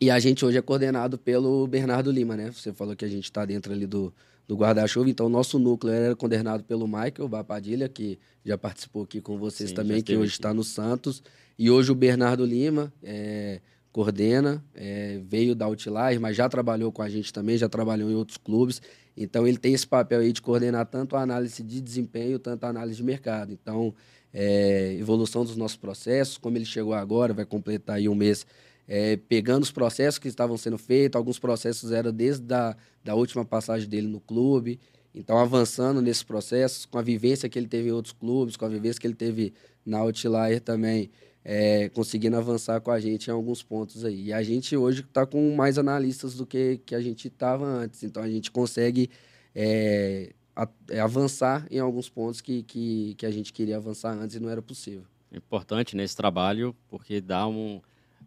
e 0.00 0.08
a 0.12 0.20
gente 0.20 0.44
hoje 0.44 0.58
é 0.58 0.62
coordenado 0.62 1.18
pelo 1.18 1.66
Bernardo 1.66 2.12
Lima, 2.12 2.36
né? 2.36 2.52
Você 2.52 2.72
falou 2.72 2.94
que 2.94 3.04
a 3.04 3.08
gente 3.08 3.24
está 3.24 3.44
dentro 3.44 3.72
ali 3.72 3.84
do, 3.84 4.14
do 4.46 4.56
guarda-chuva. 4.56 5.10
Então, 5.10 5.26
o 5.26 5.28
nosso 5.28 5.58
núcleo 5.58 5.92
era 5.92 6.14
coordenado 6.16 6.62
pelo 6.64 6.86
Michael 6.86 7.28
Bapadilha, 7.28 7.88
que 7.88 8.18
já 8.44 8.56
participou 8.56 9.02
aqui 9.02 9.20
com 9.20 9.38
vocês 9.38 9.70
Sim, 9.70 9.76
também, 9.76 10.02
que 10.02 10.16
hoje 10.16 10.32
está 10.32 10.54
no 10.54 10.62
Santos. 10.62 11.22
E 11.58 11.70
hoje 11.70 11.90
o 11.90 11.94
Bernardo 11.94 12.44
Lima 12.44 12.92
é, 13.02 13.60
coordena, 13.90 14.62
é, 14.74 15.20
veio 15.24 15.54
da 15.54 15.64
Outlier, 15.64 16.20
mas 16.20 16.36
já 16.36 16.48
trabalhou 16.48 16.92
com 16.92 17.02
a 17.02 17.08
gente 17.08 17.32
também, 17.32 17.56
já 17.56 17.68
trabalhou 17.68 18.10
em 18.10 18.14
outros 18.14 18.36
clubes. 18.36 18.80
Então, 19.16 19.46
ele 19.46 19.56
tem 19.56 19.72
esse 19.72 19.86
papel 19.86 20.20
aí 20.20 20.32
de 20.32 20.42
coordenar 20.42 20.86
tanto 20.86 21.16
a 21.16 21.22
análise 21.22 21.62
de 21.62 21.80
desempenho, 21.80 22.38
tanto 22.38 22.64
a 22.64 22.68
análise 22.68 22.98
de 22.98 23.02
mercado. 23.02 23.52
Então, 23.52 23.94
é, 24.32 24.94
evolução 25.00 25.44
dos 25.44 25.56
nossos 25.56 25.78
processos, 25.78 26.36
como 26.36 26.58
ele 26.58 26.66
chegou 26.66 26.92
agora, 26.92 27.32
vai 27.32 27.46
completar 27.46 27.96
aí 27.96 28.08
um 28.08 28.14
mês 28.14 28.46
é, 28.88 29.16
pegando 29.16 29.62
os 29.62 29.72
processos 29.72 30.18
que 30.18 30.28
estavam 30.28 30.56
sendo 30.56 30.78
feitos, 30.78 31.16
alguns 31.16 31.38
processos 31.38 31.90
eram 31.92 32.12
desde 32.12 32.52
a 32.54 32.76
da 33.02 33.14
última 33.14 33.44
passagem 33.44 33.88
dele 33.88 34.08
no 34.08 34.20
clube, 34.20 34.80
então 35.14 35.38
avançando 35.38 36.02
nesses 36.02 36.22
processos, 36.22 36.84
com 36.84 36.98
a 36.98 37.02
vivência 37.02 37.48
que 37.48 37.58
ele 37.58 37.68
teve 37.68 37.88
em 37.88 37.92
outros 37.92 38.12
clubes, 38.12 38.56
com 38.56 38.64
a 38.64 38.68
vivência 38.68 39.00
que 39.00 39.06
ele 39.06 39.14
teve 39.14 39.54
na 39.84 39.98
Outlier 39.98 40.60
também, 40.60 41.10
é, 41.44 41.88
conseguindo 41.90 42.36
avançar 42.36 42.80
com 42.80 42.90
a 42.90 42.98
gente 42.98 43.28
em 43.28 43.32
alguns 43.32 43.62
pontos 43.62 44.04
aí. 44.04 44.26
E 44.26 44.32
a 44.32 44.42
gente 44.42 44.76
hoje 44.76 45.02
está 45.02 45.24
com 45.24 45.54
mais 45.54 45.78
analistas 45.78 46.34
do 46.34 46.44
que, 46.44 46.80
que 46.84 46.94
a 46.94 47.00
gente 47.00 47.28
estava 47.28 47.64
antes, 47.64 48.02
então 48.02 48.22
a 48.22 48.28
gente 48.28 48.50
consegue 48.50 49.08
é, 49.54 50.32
a, 50.54 50.68
é, 50.90 50.98
avançar 50.98 51.66
em 51.70 51.78
alguns 51.78 52.08
pontos 52.08 52.40
que, 52.40 52.64
que, 52.64 53.14
que 53.16 53.24
a 53.24 53.30
gente 53.30 53.52
queria 53.52 53.76
avançar 53.76 54.12
antes 54.12 54.34
e 54.34 54.40
não 54.40 54.50
era 54.50 54.60
possível. 54.60 55.04
Importante 55.32 55.96
nesse 55.96 56.16
trabalho, 56.16 56.74
porque 56.88 57.20
dá 57.20 57.46
um 57.46 57.80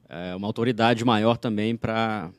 é, 0.10 0.36
uma 0.36 0.48
autoridade 0.48 1.06
maior 1.06 1.38
também 1.38 1.76
para 1.76 2.32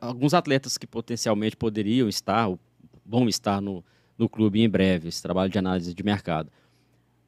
alguns 0.00 0.32
atletas 0.32 0.78
que 0.78 0.86
potencialmente 0.86 1.56
poderiam 1.56 2.08
estar, 2.08 2.48
ou 2.48 2.58
vão 3.04 3.28
estar 3.28 3.60
no, 3.60 3.84
no 4.16 4.28
clube 4.28 4.62
em 4.62 4.68
breve, 4.68 5.08
esse 5.08 5.22
trabalho 5.22 5.50
de 5.50 5.58
análise 5.58 5.92
de 5.92 6.02
mercado. 6.02 6.50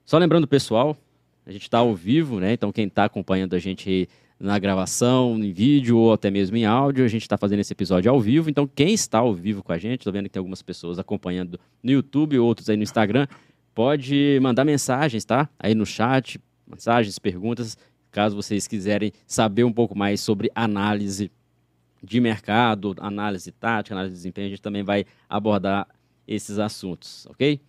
Só 0.05 0.17
lembrando, 0.17 0.49
pessoal, 0.49 0.97
a 1.45 1.53
gente 1.53 1.63
está 1.63 1.79
ao 1.79 1.95
vivo, 1.95 2.41
né? 2.41 2.53
Então, 2.53 2.73
quem 2.73 2.87
está 2.87 3.05
acompanhando 3.05 3.55
a 3.55 3.59
gente 3.59 4.09
na 4.41 4.59
gravação, 4.59 5.39
em 5.39 5.53
vídeo 5.53 5.97
ou 5.97 6.13
até 6.13 6.31
mesmo 6.31 6.57
em 6.57 6.65
áudio, 6.65 7.05
a 7.05 7.09
gente 7.09 7.23
está 7.23 7.37
fazendo 7.37 7.61
esse 7.61 7.73
episódio 7.73 8.11
ao 8.11 8.21
vivo. 8.21 8.51
Então, 8.51 8.67
quem 8.67 8.93
está 8.93 9.19
ao 9.19 9.33
vivo 9.33 9.63
com 9.63 9.73
a 9.73 9.79
gente, 9.79 10.01
estou 10.01 10.13
vendo 10.13 10.25
que 10.25 10.31
tem 10.31 10.41
algumas 10.41 10.63
pessoas 10.63 10.99
acompanhando 10.99 11.61
no 11.83 11.93
YouTube, 11.93 12.39
outros 12.39 12.69
aí 12.69 12.77
no 12.77 12.83
Instagram, 12.83 13.29
pode 13.75 14.39
mandar 14.43 14.65
mensagens, 14.65 15.25
tá? 15.25 15.49
Aí 15.59 15.75
no 15.75 15.87
chat, 15.87 16.41
mensagens, 16.67 17.19
perguntas 17.19 17.77
caso 18.13 18.37
vocês 18.37 18.69
quiserem 18.69 19.13
saber 19.27 19.65
um 19.65 19.73
pouco 19.73 19.97
mais 19.97 20.21
sobre 20.21 20.51
análise 20.55 21.33
de 22.03 22.21
mercado, 22.21 22.95
análise 22.99 23.51
tática, 23.51 23.95
análise 23.95 24.15
de 24.15 24.19
desempenho, 24.19 24.47
a 24.49 24.51
gente 24.51 24.63
também 24.63 24.83
vai 24.83 25.05
abordar 25.29 25.89
esses 26.27 26.59
assuntos, 26.59 27.27
ok? 27.27 27.61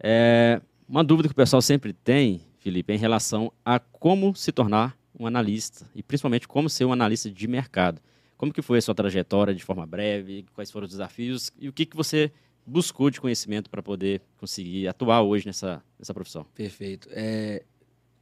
É, 0.00 0.60
uma 0.88 1.02
dúvida 1.02 1.28
que 1.28 1.32
o 1.32 1.36
pessoal 1.36 1.62
sempre 1.62 1.92
tem, 1.92 2.40
Felipe, 2.58 2.92
é 2.92 2.96
em 2.96 2.98
relação 2.98 3.52
a 3.64 3.78
como 3.78 4.34
se 4.34 4.52
tornar 4.52 4.96
um 5.18 5.26
analista 5.26 5.86
e 5.94 6.02
principalmente 6.02 6.48
como 6.48 6.68
ser 6.68 6.84
um 6.84 6.92
analista 6.92 7.30
de 7.30 7.46
mercado. 7.46 8.00
Como 8.36 8.52
que 8.52 8.62
foi 8.62 8.78
a 8.78 8.82
sua 8.82 8.94
trajetória 8.94 9.54
de 9.54 9.64
forma 9.64 9.86
breve? 9.86 10.44
Quais 10.54 10.70
foram 10.70 10.84
os 10.84 10.90
desafios 10.90 11.50
e 11.58 11.68
o 11.68 11.72
que, 11.72 11.86
que 11.86 11.96
você 11.96 12.32
buscou 12.66 13.10
de 13.10 13.20
conhecimento 13.20 13.70
para 13.70 13.82
poder 13.82 14.20
conseguir 14.36 14.88
atuar 14.88 15.22
hoje 15.22 15.46
nessa, 15.46 15.82
nessa 15.98 16.12
profissão? 16.12 16.44
Perfeito. 16.54 17.08
É, 17.12 17.62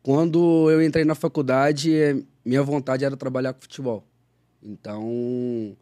quando 0.03 0.71
eu 0.71 0.83
entrei 0.83 1.05
na 1.05 1.15
faculdade, 1.15 1.95
é, 1.95 2.17
minha 2.45 2.63
vontade 2.63 3.05
era 3.05 3.17
trabalhar 3.17 3.53
com 3.53 3.61
futebol. 3.61 4.05
Então, 4.63 5.77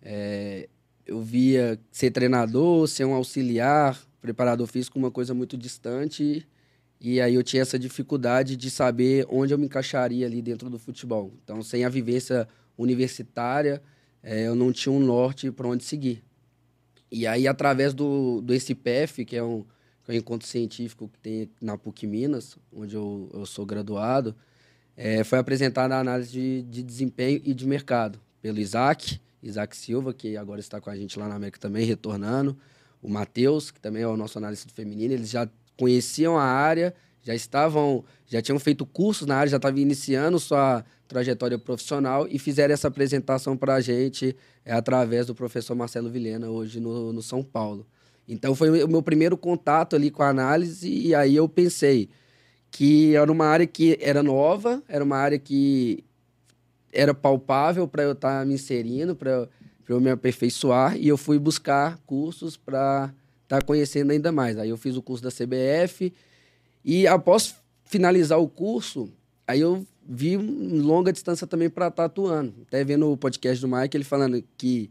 é, 0.00 0.68
eu 1.06 1.20
via 1.20 1.78
ser 1.90 2.10
treinador, 2.10 2.86
ser 2.86 3.04
um 3.04 3.14
auxiliar, 3.14 4.00
preparador 4.20 4.66
físico, 4.66 4.98
uma 4.98 5.10
coisa 5.10 5.34
muito 5.34 5.56
distante. 5.56 6.46
E 7.00 7.20
aí 7.20 7.34
eu 7.34 7.42
tinha 7.42 7.62
essa 7.62 7.78
dificuldade 7.78 8.56
de 8.56 8.70
saber 8.70 9.26
onde 9.28 9.54
eu 9.54 9.58
me 9.58 9.66
encaixaria 9.66 10.26
ali 10.26 10.42
dentro 10.42 10.68
do 10.68 10.78
futebol. 10.78 11.32
Então, 11.42 11.62
sem 11.62 11.84
a 11.84 11.88
vivência 11.88 12.48
universitária, 12.76 13.82
é, 14.22 14.46
eu 14.46 14.54
não 14.54 14.72
tinha 14.72 14.92
um 14.92 15.00
norte 15.00 15.50
para 15.50 15.66
onde 15.66 15.84
seguir. 15.84 16.22
E 17.10 17.26
aí, 17.26 17.48
através 17.48 17.94
do, 17.94 18.40
do 18.40 18.52
SPF, 18.52 19.24
que 19.24 19.36
é 19.36 19.42
um, 19.42 19.64
que 20.08 20.12
é 20.12 20.14
um 20.14 20.18
encontro 20.18 20.48
científico 20.48 21.06
que 21.06 21.18
tem 21.18 21.50
na 21.60 21.76
PUC 21.76 22.06
Minas, 22.06 22.56
onde 22.72 22.96
eu, 22.96 23.28
eu 23.32 23.44
sou 23.44 23.66
graduado, 23.66 24.34
é, 24.96 25.22
foi 25.22 25.38
apresentada 25.38 25.94
a 25.94 26.00
análise 26.00 26.32
de, 26.32 26.62
de 26.62 26.82
desempenho 26.82 27.42
e 27.44 27.52
de 27.52 27.66
mercado 27.66 28.18
pelo 28.40 28.58
Isaac, 28.58 29.20
Isaac 29.42 29.76
Silva, 29.76 30.14
que 30.14 30.34
agora 30.36 30.60
está 30.60 30.80
com 30.80 30.88
a 30.88 30.96
gente 30.96 31.18
lá 31.18 31.28
na 31.28 31.34
América 31.34 31.58
também, 31.60 31.84
retornando. 31.84 32.56
O 33.02 33.08
Matheus, 33.08 33.70
que 33.70 33.78
também 33.78 34.02
é 34.02 34.08
o 34.08 34.16
nosso 34.16 34.38
analista 34.38 34.72
feminino, 34.72 35.12
eles 35.12 35.28
já 35.28 35.46
conheciam 35.76 36.38
a 36.38 36.42
área, 36.42 36.94
já 37.22 37.34
estavam, 37.34 38.02
já 38.26 38.40
tinham 38.40 38.58
feito 38.58 38.86
cursos 38.86 39.26
na 39.26 39.36
área, 39.36 39.50
já 39.50 39.58
estavam 39.58 39.78
iniciando 39.78 40.38
sua 40.40 40.84
trajetória 41.06 41.58
profissional 41.58 42.26
e 42.30 42.38
fizeram 42.38 42.72
essa 42.72 42.88
apresentação 42.88 43.58
para 43.58 43.74
a 43.74 43.80
gente 43.82 44.34
é, 44.64 44.72
através 44.72 45.26
do 45.26 45.34
professor 45.34 45.74
Marcelo 45.74 46.08
Vilhena, 46.08 46.48
hoje 46.48 46.80
no, 46.80 47.12
no 47.12 47.20
São 47.20 47.42
Paulo. 47.42 47.86
Então 48.28 48.54
foi 48.54 48.84
o 48.84 48.88
meu 48.88 49.02
primeiro 49.02 49.36
contato 49.36 49.96
ali 49.96 50.10
com 50.10 50.22
a 50.22 50.28
análise 50.28 50.88
e 50.88 51.14
aí 51.14 51.34
eu 51.34 51.48
pensei 51.48 52.08
que 52.70 53.16
era 53.16 53.30
uma 53.30 53.46
área 53.46 53.66
que 53.66 53.98
era 54.00 54.22
nova, 54.22 54.82
era 54.86 55.02
uma 55.02 55.16
área 55.16 55.38
que 55.38 56.04
era 56.92 57.14
palpável 57.14 57.86
para 57.86 58.02
eu 58.02 58.12
estar 58.12 58.40
tá 58.40 58.44
me 58.44 58.54
inserindo, 58.54 59.16
para 59.16 59.48
eu 59.88 60.00
me 60.00 60.10
aperfeiçoar, 60.10 60.96
e 60.96 61.08
eu 61.08 61.16
fui 61.16 61.38
buscar 61.38 61.98
cursos 62.06 62.56
para 62.56 63.12
estar 63.42 63.60
tá 63.60 63.62
conhecendo 63.64 64.10
ainda 64.10 64.30
mais. 64.30 64.58
Aí 64.58 64.68
eu 64.68 64.76
fiz 64.76 64.96
o 64.96 65.02
curso 65.02 65.22
da 65.22 65.30
CBF, 65.30 66.12
e 66.84 67.06
após 67.06 67.54
finalizar 67.84 68.38
o 68.38 68.48
curso, 68.48 69.10
aí 69.46 69.60
eu 69.60 69.86
vi 70.06 70.36
longa 70.36 71.12
distância 71.12 71.46
também 71.46 71.68
para 71.68 71.88
estar 71.88 72.02
tá 72.02 72.06
atuando. 72.06 72.54
Até 72.66 72.84
vendo 72.84 73.10
o 73.10 73.16
podcast 73.16 73.60
do 73.60 73.68
Mike, 73.68 73.96
ele 73.96 74.04
falando 74.04 74.42
que 74.56 74.90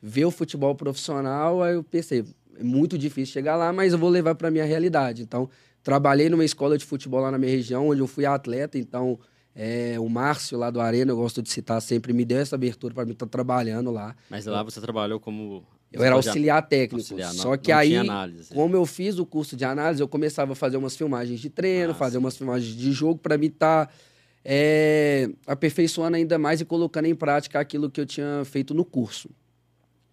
ver 0.00 0.24
o 0.24 0.30
futebol 0.30 0.74
profissional, 0.74 1.62
aí 1.62 1.74
eu 1.74 1.82
pensei, 1.82 2.24
é 2.58 2.62
muito 2.62 2.98
difícil 2.98 3.32
chegar 3.32 3.56
lá, 3.56 3.72
mas 3.72 3.92
eu 3.92 3.98
vou 3.98 4.10
levar 4.10 4.34
para 4.34 4.50
minha 4.50 4.64
realidade. 4.64 5.22
Então, 5.22 5.48
trabalhei 5.82 6.28
numa 6.28 6.44
escola 6.44 6.76
de 6.76 6.84
futebol 6.84 7.20
lá 7.20 7.30
na 7.30 7.38
minha 7.38 7.50
região, 7.50 7.88
onde 7.88 8.00
eu 8.00 8.06
fui 8.06 8.26
atleta, 8.26 8.78
então 8.78 9.18
é, 9.54 9.98
o 9.98 10.08
Márcio 10.08 10.56
lá 10.56 10.70
do 10.70 10.80
Arena, 10.80 11.10
eu 11.10 11.16
gosto 11.16 11.42
de 11.42 11.50
citar 11.50 11.82
sempre, 11.82 12.12
me 12.12 12.24
deu 12.24 12.38
essa 12.38 12.54
abertura 12.54 12.94
para 12.94 13.04
mim 13.04 13.12
estar 13.12 13.26
tá 13.26 13.30
trabalhando 13.30 13.90
lá. 13.90 14.14
Mas 14.30 14.46
lá 14.46 14.62
você 14.62 14.80
trabalhou 14.80 15.18
como. 15.18 15.64
Eu 15.90 16.04
era 16.04 16.14
auxiliar 16.14 16.60
técnico. 16.68 16.96
Auxiliar, 16.96 17.32
só 17.32 17.56
que 17.56 17.72
aí, 17.72 17.96
análise. 17.96 18.54
como 18.54 18.76
eu 18.76 18.84
fiz 18.84 19.18
o 19.18 19.24
curso 19.24 19.56
de 19.56 19.64
análise, 19.64 20.02
eu 20.02 20.06
começava 20.06 20.52
a 20.52 20.54
fazer 20.54 20.76
umas 20.76 20.94
filmagens 20.94 21.40
de 21.40 21.48
treino, 21.48 21.92
ah, 21.92 21.94
fazer 21.94 22.18
sim. 22.18 22.18
umas 22.18 22.36
filmagens 22.36 22.76
de 22.76 22.92
jogo 22.92 23.18
para 23.18 23.38
mim 23.38 23.46
estar 23.46 23.86
tá, 23.86 23.92
é, 24.44 25.30
aperfeiçoando 25.46 26.16
ainda 26.16 26.38
mais 26.38 26.60
e 26.60 26.64
colocando 26.64 27.06
em 27.06 27.14
prática 27.14 27.58
aquilo 27.58 27.90
que 27.90 28.00
eu 28.00 28.06
tinha 28.06 28.42
feito 28.44 28.74
no 28.74 28.84
curso. 28.84 29.30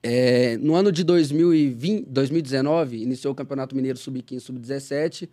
É, 0.07 0.55
no 0.57 0.75
ano 0.75 0.91
de 0.91 1.03
2020, 1.03 2.05
2019, 2.05 3.01
iniciou 3.01 3.33
o 3.33 3.35
Campeonato 3.35 3.75
Mineiro 3.75 3.97
Sub-15, 3.97 4.39
Sub-17 4.39 5.27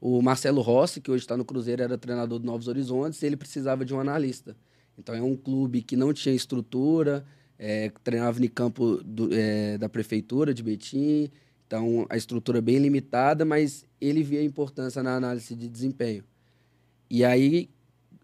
o 0.00 0.20
Marcelo 0.20 0.60
Rossi, 0.60 1.00
que 1.00 1.10
hoje 1.10 1.22
está 1.22 1.36
no 1.36 1.44
Cruzeiro, 1.44 1.82
era 1.82 1.96
treinador 1.96 2.40
do 2.40 2.44
Novos 2.44 2.66
Horizontes, 2.66 3.22
e 3.22 3.26
ele 3.26 3.36
precisava 3.36 3.84
de 3.84 3.94
um 3.94 4.00
analista. 4.00 4.56
Então 4.98 5.14
é 5.14 5.22
um 5.22 5.36
clube 5.36 5.80
que 5.80 5.96
não 5.96 6.12
tinha 6.12 6.34
estrutura, 6.34 7.24
é, 7.56 7.90
treinava 8.02 8.44
em 8.44 8.48
campo 8.48 9.00
do, 9.04 9.32
é, 9.32 9.78
da 9.78 9.88
prefeitura 9.88 10.52
de 10.52 10.62
Betim, 10.62 11.30
então 11.64 12.04
a 12.10 12.16
estrutura 12.16 12.60
bem 12.60 12.78
limitada, 12.78 13.44
mas 13.44 13.84
ele 14.00 14.22
via 14.22 14.40
a 14.40 14.44
importância 14.44 15.02
na 15.04 15.16
análise 15.16 15.54
de 15.54 15.68
desempenho. 15.68 16.24
E 17.08 17.24
aí 17.24 17.70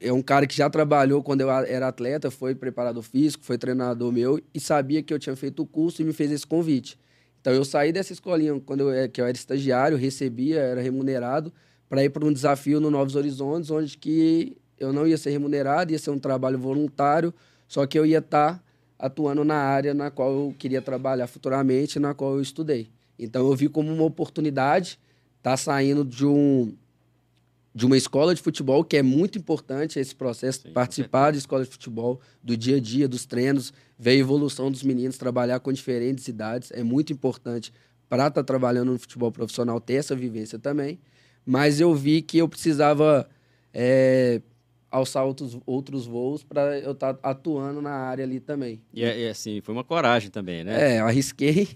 é 0.02 0.12
um 0.12 0.20
cara 0.20 0.46
que 0.46 0.56
já 0.56 0.68
trabalhou 0.68 1.22
quando 1.22 1.42
eu 1.42 1.50
era 1.50 1.88
atleta, 1.88 2.30
foi 2.30 2.54
preparador 2.54 3.02
físico, 3.02 3.44
foi 3.44 3.56
treinador 3.56 4.10
meu 4.12 4.40
e 4.52 4.60
sabia 4.60 5.02
que 5.02 5.14
eu 5.14 5.18
tinha 5.18 5.36
feito 5.36 5.62
o 5.62 5.66
curso 5.66 6.02
e 6.02 6.04
me 6.04 6.12
fez 6.12 6.30
esse 6.32 6.46
convite. 6.46 6.98
Então 7.40 7.52
eu 7.52 7.64
saí 7.64 7.92
dessa 7.92 8.12
escolinha 8.12 8.60
quando 8.60 8.80
eu, 8.80 8.92
é, 8.92 9.08
que 9.08 9.20
eu 9.20 9.26
era 9.26 9.36
estagiário, 9.36 9.96
recebia, 9.96 10.60
era 10.60 10.80
remunerado 10.80 11.52
para 11.88 12.04
ir 12.04 12.10
para 12.10 12.24
um 12.24 12.32
desafio 12.32 12.80
no 12.80 12.90
Novos 12.90 13.16
Horizontes, 13.16 13.70
onde 13.70 13.96
que 13.96 14.56
eu 14.78 14.92
não 14.92 15.06
ia 15.06 15.16
ser 15.16 15.30
remunerado, 15.30 15.92
ia 15.92 15.98
ser 15.98 16.10
um 16.10 16.18
trabalho 16.18 16.58
voluntário, 16.58 17.32
só 17.68 17.86
que 17.86 17.98
eu 17.98 18.04
ia 18.04 18.18
estar 18.18 18.54
tá 18.54 18.62
atuando 18.98 19.44
na 19.44 19.56
área 19.56 19.92
na 19.94 20.10
qual 20.10 20.32
eu 20.32 20.54
queria 20.58 20.80
trabalhar 20.82 21.26
futuramente, 21.26 21.98
na 21.98 22.14
qual 22.14 22.34
eu 22.34 22.40
estudei. 22.40 22.88
Então 23.18 23.46
eu 23.46 23.54
vi 23.54 23.68
como 23.68 23.92
uma 23.92 24.04
oportunidade 24.04 24.98
estar 25.38 25.50
tá 25.50 25.56
saindo 25.56 26.04
de 26.04 26.26
um 26.26 26.74
de 27.74 27.86
uma 27.86 27.96
escola 27.96 28.34
de 28.34 28.42
futebol, 28.42 28.84
que 28.84 28.96
é 28.96 29.02
muito 29.02 29.38
importante 29.38 29.98
esse 29.98 30.14
processo, 30.14 30.62
Sim, 30.62 30.72
participar 30.72 31.32
de 31.32 31.38
escola 31.38 31.64
de 31.64 31.70
futebol, 31.70 32.20
do 32.42 32.56
dia 32.56 32.76
a 32.76 32.80
dia, 32.80 33.08
dos 33.08 33.24
treinos, 33.24 33.72
ver 33.98 34.10
a 34.10 34.14
evolução 34.14 34.70
dos 34.70 34.82
meninos, 34.82 35.16
trabalhar 35.16 35.58
com 35.60 35.72
diferentes 35.72 36.28
idades, 36.28 36.70
é 36.72 36.82
muito 36.82 37.12
importante 37.12 37.72
para 38.08 38.28
estar 38.28 38.42
tá 38.42 38.44
trabalhando 38.44 38.92
no 38.92 38.98
futebol 38.98 39.32
profissional, 39.32 39.80
ter 39.80 39.94
essa 39.94 40.14
vivência 40.14 40.58
também. 40.58 40.98
Mas 41.46 41.80
eu 41.80 41.94
vi 41.94 42.20
que 42.20 42.38
eu 42.38 42.48
precisava 42.48 43.26
é, 43.72 44.42
alçar 44.90 45.24
outros, 45.24 45.58
outros 45.64 46.06
voos 46.06 46.44
para 46.44 46.78
eu 46.78 46.92
estar 46.92 47.14
tá 47.14 47.30
atuando 47.30 47.80
na 47.80 47.90
área 47.90 48.22
ali 48.22 48.38
também. 48.38 48.82
E, 48.92 49.02
é, 49.02 49.30
assim, 49.30 49.62
foi 49.62 49.74
uma 49.74 49.82
coragem 49.82 50.30
também, 50.30 50.62
né? 50.62 50.96
É, 50.96 51.00
eu 51.00 51.06
arrisquei, 51.06 51.70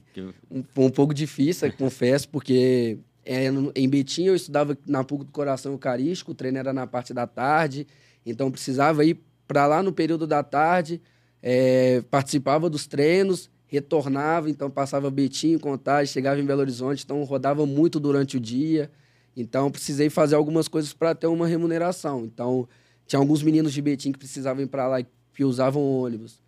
um, 0.50 0.62
um 0.76 0.91
pouco 0.91 1.15
difícil, 1.15 1.73
confesso, 1.73 2.29
porque 2.29 2.99
é, 3.26 3.49
em 3.75 3.88
Betim 3.88 4.25
eu 4.25 4.37
estudava 4.37 4.78
na 4.87 5.02
PUC 5.02 5.25
do 5.25 5.33
Coração 5.33 5.73
Eucarístico, 5.73 6.30
o 6.30 6.35
treino 6.35 6.59
era 6.59 6.73
na 6.73 6.87
parte 6.87 7.12
da 7.12 7.26
tarde, 7.26 7.87
então 8.25 8.50
precisava 8.50 9.04
ir 9.04 9.21
para 9.49 9.66
lá 9.66 9.83
no 9.83 9.92
período 9.92 10.26
da 10.26 10.45
tarde, 10.45 11.02
é, 11.42 12.02
participava 12.11 12.71
dos 12.71 12.87
treinos, 12.87 13.50
retornava, 13.66 14.49
então 14.49 14.71
passava 14.71 15.11
Betim, 15.11 15.59
Contagem, 15.59 16.12
chegava 16.12 16.40
em 16.40 16.45
Belo 16.45 16.61
Horizonte, 16.61 17.04
então 17.04 17.23
rodava 17.25 17.66
muito 17.66 17.99
durante 17.99 18.37
o 18.37 18.40
dia. 18.40 18.90
Então 19.37 19.71
precisei 19.71 20.09
fazer 20.09 20.35
algumas 20.35 20.66
coisas 20.66 20.92
para 20.92 21.14
ter 21.14 21.26
uma 21.26 21.47
remuneração. 21.47 22.25
Então 22.25 22.66
tinha 23.06 23.21
alguns 23.21 23.42
meninos 23.42 23.73
de 23.73 23.83
Betim 23.83 24.12
que 24.12 24.18
precisavam 24.18 24.62
ir 24.62 24.68
para 24.68 24.87
lá 24.87 25.00
e 25.00 25.06
que 25.35 25.45
usavam 25.45 25.83
ônibus. 25.83 26.40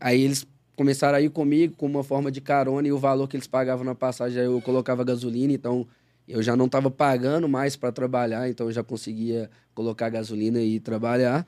Aí 0.00 0.22
eles 0.22 0.46
começaram 0.74 1.18
a 1.18 1.20
ir 1.20 1.30
comigo 1.30 1.76
com 1.76 1.86
uma 1.86 2.02
forma 2.02 2.30
de 2.30 2.40
carona 2.40 2.88
e 2.88 2.92
o 2.92 2.98
valor 2.98 3.28
que 3.28 3.36
eles 3.36 3.46
pagavam 3.46 3.84
na 3.84 3.94
passagem 3.94 4.42
eu 4.42 4.60
colocava 4.60 5.04
gasolina, 5.04 5.52
então 5.52 5.86
eu 6.28 6.42
já 6.42 6.56
não 6.56 6.66
estava 6.66 6.90
pagando 6.90 7.48
mais 7.48 7.76
para 7.76 7.92
trabalhar, 7.92 8.48
então 8.48 8.66
eu 8.66 8.72
já 8.72 8.82
conseguia 8.82 9.50
colocar 9.74 10.08
gasolina 10.08 10.60
e 10.60 10.80
trabalhar. 10.80 11.46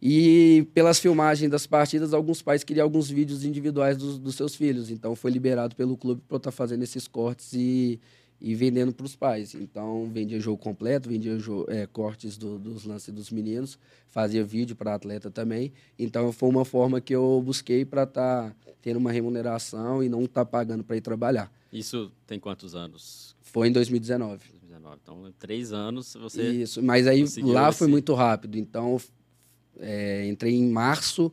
E 0.00 0.66
pelas 0.74 0.98
filmagens 0.98 1.50
das 1.50 1.66
partidas, 1.66 2.14
alguns 2.14 2.40
pais 2.40 2.62
queriam 2.62 2.84
alguns 2.84 3.10
vídeos 3.10 3.44
individuais 3.44 3.96
dos, 3.96 4.18
dos 4.18 4.36
seus 4.36 4.54
filhos. 4.54 4.90
Então 4.90 5.16
foi 5.16 5.30
liberado 5.30 5.74
pelo 5.74 5.96
clube 5.96 6.22
para 6.28 6.36
estar 6.36 6.50
tá 6.50 6.56
fazendo 6.56 6.82
esses 6.82 7.08
cortes 7.08 7.52
e, 7.52 8.00
e 8.40 8.54
vendendo 8.54 8.92
para 8.92 9.06
os 9.06 9.16
pais. 9.16 9.54
Então 9.54 10.08
vendia 10.12 10.38
jogo 10.40 10.58
completo, 10.58 11.08
vendia 11.08 11.38
jogo, 11.38 11.70
é, 11.70 11.86
cortes 11.86 12.36
do, 12.36 12.58
dos 12.58 12.84
lances 12.84 13.12
dos 13.12 13.30
meninos, 13.30 13.78
fazia 14.08 14.44
vídeo 14.44 14.76
para 14.76 14.94
atleta 14.94 15.30
também. 15.30 15.72
Então 15.98 16.32
foi 16.32 16.48
uma 16.48 16.64
forma 16.64 17.00
que 17.00 17.14
eu 17.14 17.42
busquei 17.44 17.84
para 17.84 18.04
estar 18.04 18.50
tá 18.50 18.56
tendo 18.80 18.98
uma 18.98 19.12
remuneração 19.12 20.02
e 20.02 20.08
não 20.08 20.24
estar 20.24 20.44
tá 20.44 20.50
pagando 20.50 20.84
para 20.84 20.96
ir 20.96 21.00
trabalhar. 21.00 21.52
Isso 21.72 22.10
tem 22.26 22.38
quantos 22.38 22.74
anos? 22.74 23.36
Foi 23.42 23.68
em 23.68 23.72
2019. 23.72 24.58
2019. 24.68 24.98
Então, 25.02 25.34
três 25.38 25.72
anos 25.72 26.14
você. 26.14 26.42
Isso, 26.50 26.82
mas 26.82 27.06
aí 27.06 27.24
lá 27.42 27.68
esse... 27.68 27.78
foi 27.78 27.88
muito 27.88 28.14
rápido. 28.14 28.56
Então, 28.56 28.98
é, 29.78 30.26
entrei 30.28 30.54
em 30.54 30.70
março 30.70 31.32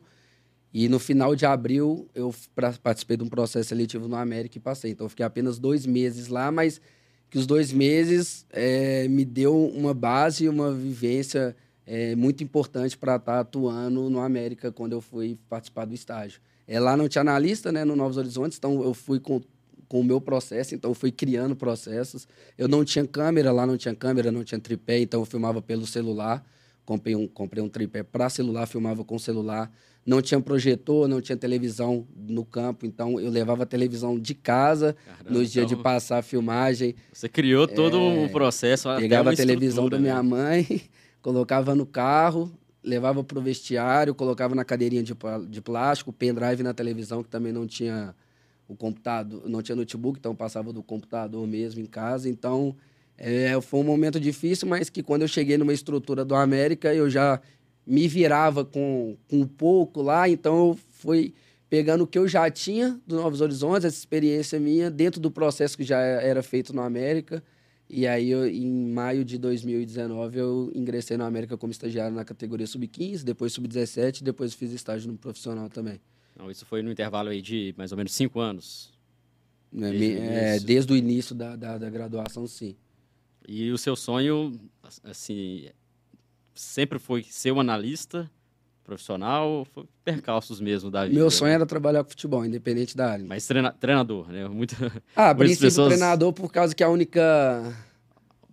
e 0.78 0.90
no 0.90 0.98
final 0.98 1.34
de 1.34 1.46
abril 1.46 2.06
eu 2.14 2.34
participei 2.82 3.16
de 3.16 3.22
um 3.22 3.30
processo 3.30 3.70
seletivo 3.70 4.06
no 4.08 4.14
América 4.14 4.58
e 4.58 4.60
passei. 4.60 4.90
Então, 4.90 5.08
fiquei 5.08 5.24
apenas 5.24 5.58
dois 5.58 5.86
meses 5.86 6.28
lá, 6.28 6.52
mas 6.52 6.82
que 7.30 7.38
os 7.38 7.46
dois 7.46 7.72
meses 7.72 8.44
é, 8.50 9.08
me 9.08 9.24
deu 9.24 9.68
uma 9.68 9.94
base, 9.94 10.46
uma 10.46 10.70
vivência 10.70 11.56
é, 11.86 12.14
muito 12.14 12.44
importante 12.44 12.94
para 12.94 13.16
estar 13.16 13.32
tá 13.32 13.40
atuando 13.40 14.10
no 14.10 14.20
América 14.20 14.70
quando 14.70 14.92
eu 14.92 15.00
fui 15.00 15.38
participar 15.48 15.86
do 15.86 15.94
estágio. 15.94 16.42
É, 16.68 16.78
lá 16.78 16.94
não 16.94 17.08
tinha 17.08 17.22
analista, 17.22 17.72
né, 17.72 17.82
no 17.82 17.96
Novos 17.96 18.18
Horizontes, 18.18 18.58
então 18.58 18.82
eu 18.82 18.92
fui 18.92 19.18
com, 19.18 19.40
com 19.88 20.00
o 20.00 20.04
meu 20.04 20.20
processo, 20.20 20.74
então 20.74 20.90
eu 20.90 20.94
fui 20.94 21.10
criando 21.10 21.56
processos. 21.56 22.28
Eu 22.58 22.68
não 22.68 22.84
tinha 22.84 23.06
câmera, 23.06 23.50
lá 23.50 23.64
não 23.64 23.78
tinha 23.78 23.94
câmera, 23.94 24.30
não 24.30 24.44
tinha 24.44 24.60
tripé, 24.60 24.98
então 24.98 25.22
eu 25.22 25.24
filmava 25.24 25.62
pelo 25.62 25.86
celular. 25.86 26.44
Comprei 26.84 27.16
um, 27.16 27.26
comprei 27.26 27.64
um 27.64 27.68
tripé 27.70 28.02
para 28.02 28.28
celular, 28.28 28.66
filmava 28.66 29.02
com 29.02 29.18
celular. 29.18 29.72
Não 30.06 30.22
tinha 30.22 30.40
projetor, 30.40 31.08
não 31.08 31.20
tinha 31.20 31.36
televisão 31.36 32.06
no 32.16 32.44
campo, 32.44 32.86
então 32.86 33.18
eu 33.18 33.28
levava 33.28 33.64
a 33.64 33.66
televisão 33.66 34.16
de 34.18 34.34
casa 34.34 34.96
Caramba, 35.04 35.30
nos 35.30 35.50
dias 35.50 35.64
então... 35.64 35.76
de 35.76 35.82
passar 35.82 36.18
a 36.18 36.22
filmagem. 36.22 36.94
Você 37.12 37.28
criou 37.28 37.66
todo 37.66 37.96
é... 37.96 38.00
um 38.00 38.28
processo. 38.28 38.88
Pegava 38.98 39.32
a 39.32 39.36
televisão 39.36 39.88
da 39.88 39.98
minha 39.98 40.22
né? 40.22 40.28
mãe, 40.28 40.82
colocava 41.20 41.74
no 41.74 41.84
carro, 41.84 42.52
levava 42.84 43.24
para 43.24 43.36
o 43.36 43.42
vestiário, 43.42 44.14
colocava 44.14 44.54
na 44.54 44.64
cadeirinha 44.64 45.02
de, 45.02 45.12
de 45.48 45.60
plástico, 45.60 46.12
pendrive 46.12 46.62
na 46.62 46.72
televisão, 46.72 47.24
que 47.24 47.28
também 47.28 47.52
não 47.52 47.66
tinha 47.66 48.14
o 48.68 48.76
computador, 48.76 49.42
não 49.46 49.60
tinha 49.60 49.74
notebook, 49.74 50.18
então 50.20 50.34
passava 50.36 50.72
do 50.72 50.84
computador 50.84 51.44
mesmo 51.48 51.80
em 51.80 51.86
casa. 51.86 52.28
Então, 52.28 52.76
é, 53.18 53.58
foi 53.60 53.80
um 53.80 53.84
momento 53.84 54.20
difícil, 54.20 54.68
mas 54.68 54.90
que 54.90 55.02
quando 55.02 55.22
eu 55.22 55.28
cheguei 55.28 55.56
numa 55.56 55.72
estrutura 55.72 56.24
do 56.24 56.34
América, 56.34 56.94
eu 56.94 57.08
já 57.08 57.40
me 57.86 58.08
virava 58.08 58.64
com, 58.64 59.16
com 59.28 59.40
um 59.40 59.46
pouco 59.46 60.02
lá, 60.02 60.28
então 60.28 60.68
eu 60.68 60.78
fui 60.92 61.34
pegando 61.68 62.04
o 62.04 62.06
que 62.06 62.18
eu 62.18 62.26
já 62.26 62.50
tinha 62.50 63.00
do 63.06 63.16
Novos 63.16 63.40
Horizontes, 63.40 63.84
essa 63.84 63.98
experiência 63.98 64.58
minha, 64.58 64.90
dentro 64.90 65.20
do 65.20 65.30
processo 65.30 65.76
que 65.76 65.84
já 65.84 65.98
era 66.00 66.42
feito 66.42 66.72
no 66.72 66.82
América, 66.82 67.42
e 67.88 68.06
aí, 68.06 68.30
eu, 68.30 68.46
em 68.48 68.92
maio 68.92 69.24
de 69.24 69.38
2019, 69.38 70.38
eu 70.38 70.72
ingressei 70.74 71.16
na 71.16 71.24
América 71.24 71.56
como 71.56 71.70
estagiário 71.70 72.14
na 72.14 72.24
categoria 72.24 72.66
sub-15, 72.66 73.22
depois 73.22 73.52
sub-17, 73.52 74.24
depois 74.24 74.54
fiz 74.54 74.72
estágio 74.72 75.10
no 75.10 75.16
profissional 75.16 75.68
também. 75.68 76.00
Não, 76.36 76.50
isso 76.50 76.66
foi 76.66 76.82
no 76.82 76.90
intervalo 76.90 77.28
aí 77.28 77.40
de 77.40 77.72
mais 77.78 77.92
ou 77.92 77.96
menos 77.96 78.12
cinco 78.12 78.40
anos? 78.40 78.92
Né, 79.72 79.90
desde, 79.90 80.18
é, 80.18 80.60
desde 80.60 80.92
o 80.92 80.96
início 80.96 81.34
da, 81.34 81.54
da, 81.54 81.78
da, 81.78 81.88
graduação, 81.88 82.46
sim. 82.46 82.76
E 83.46 83.70
o 83.70 83.78
seu 83.78 83.94
sonho, 83.94 84.52
assim, 85.04 85.68
sempre 86.60 86.98
foi 86.98 87.22
ser 87.22 87.52
um 87.52 87.60
analista 87.60 88.30
profissional, 88.84 89.66
foi 89.72 89.84
percalços 90.04 90.60
mesmo 90.60 90.90
da 90.90 91.04
vida? 91.04 91.18
Meu 91.18 91.30
sonho 91.30 91.52
era 91.52 91.66
trabalhar 91.66 92.04
com 92.04 92.10
futebol, 92.10 92.44
independente 92.44 92.96
da 92.96 93.10
área. 93.10 93.24
Mas 93.26 93.46
treina, 93.46 93.72
treinador, 93.72 94.30
né? 94.30 94.46
Muito, 94.48 94.76
ah, 95.14 95.34
princípio 95.34 95.66
pessoas... 95.66 95.88
treinador 95.88 96.32
por 96.32 96.52
causa 96.52 96.74
que 96.74 96.84
a 96.84 96.88
única... 96.88 97.74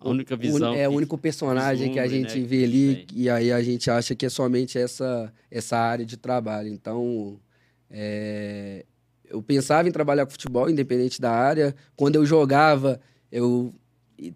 A 0.00 0.08
única 0.08 0.36
visão. 0.36 0.74
É 0.74 0.86
o 0.86 0.92
único 0.92 1.16
personagem 1.16 1.90
que 1.90 1.98
a 1.98 2.06
gente 2.06 2.38
né? 2.38 2.46
vê 2.46 2.64
ali 2.64 3.06
e 3.14 3.30
aí 3.30 3.50
a 3.50 3.62
gente 3.62 3.90
acha 3.90 4.14
que 4.14 4.26
é 4.26 4.28
somente 4.28 4.76
essa, 4.76 5.32
essa 5.50 5.78
área 5.78 6.04
de 6.04 6.18
trabalho. 6.18 6.68
Então, 6.68 7.40
é... 7.88 8.84
eu 9.24 9.40
pensava 9.40 9.88
em 9.88 9.92
trabalhar 9.92 10.26
com 10.26 10.32
futebol, 10.32 10.68
independente 10.68 11.20
da 11.22 11.30
área. 11.30 11.74
Quando 11.96 12.16
eu 12.16 12.26
jogava, 12.26 13.00
eu 13.32 13.72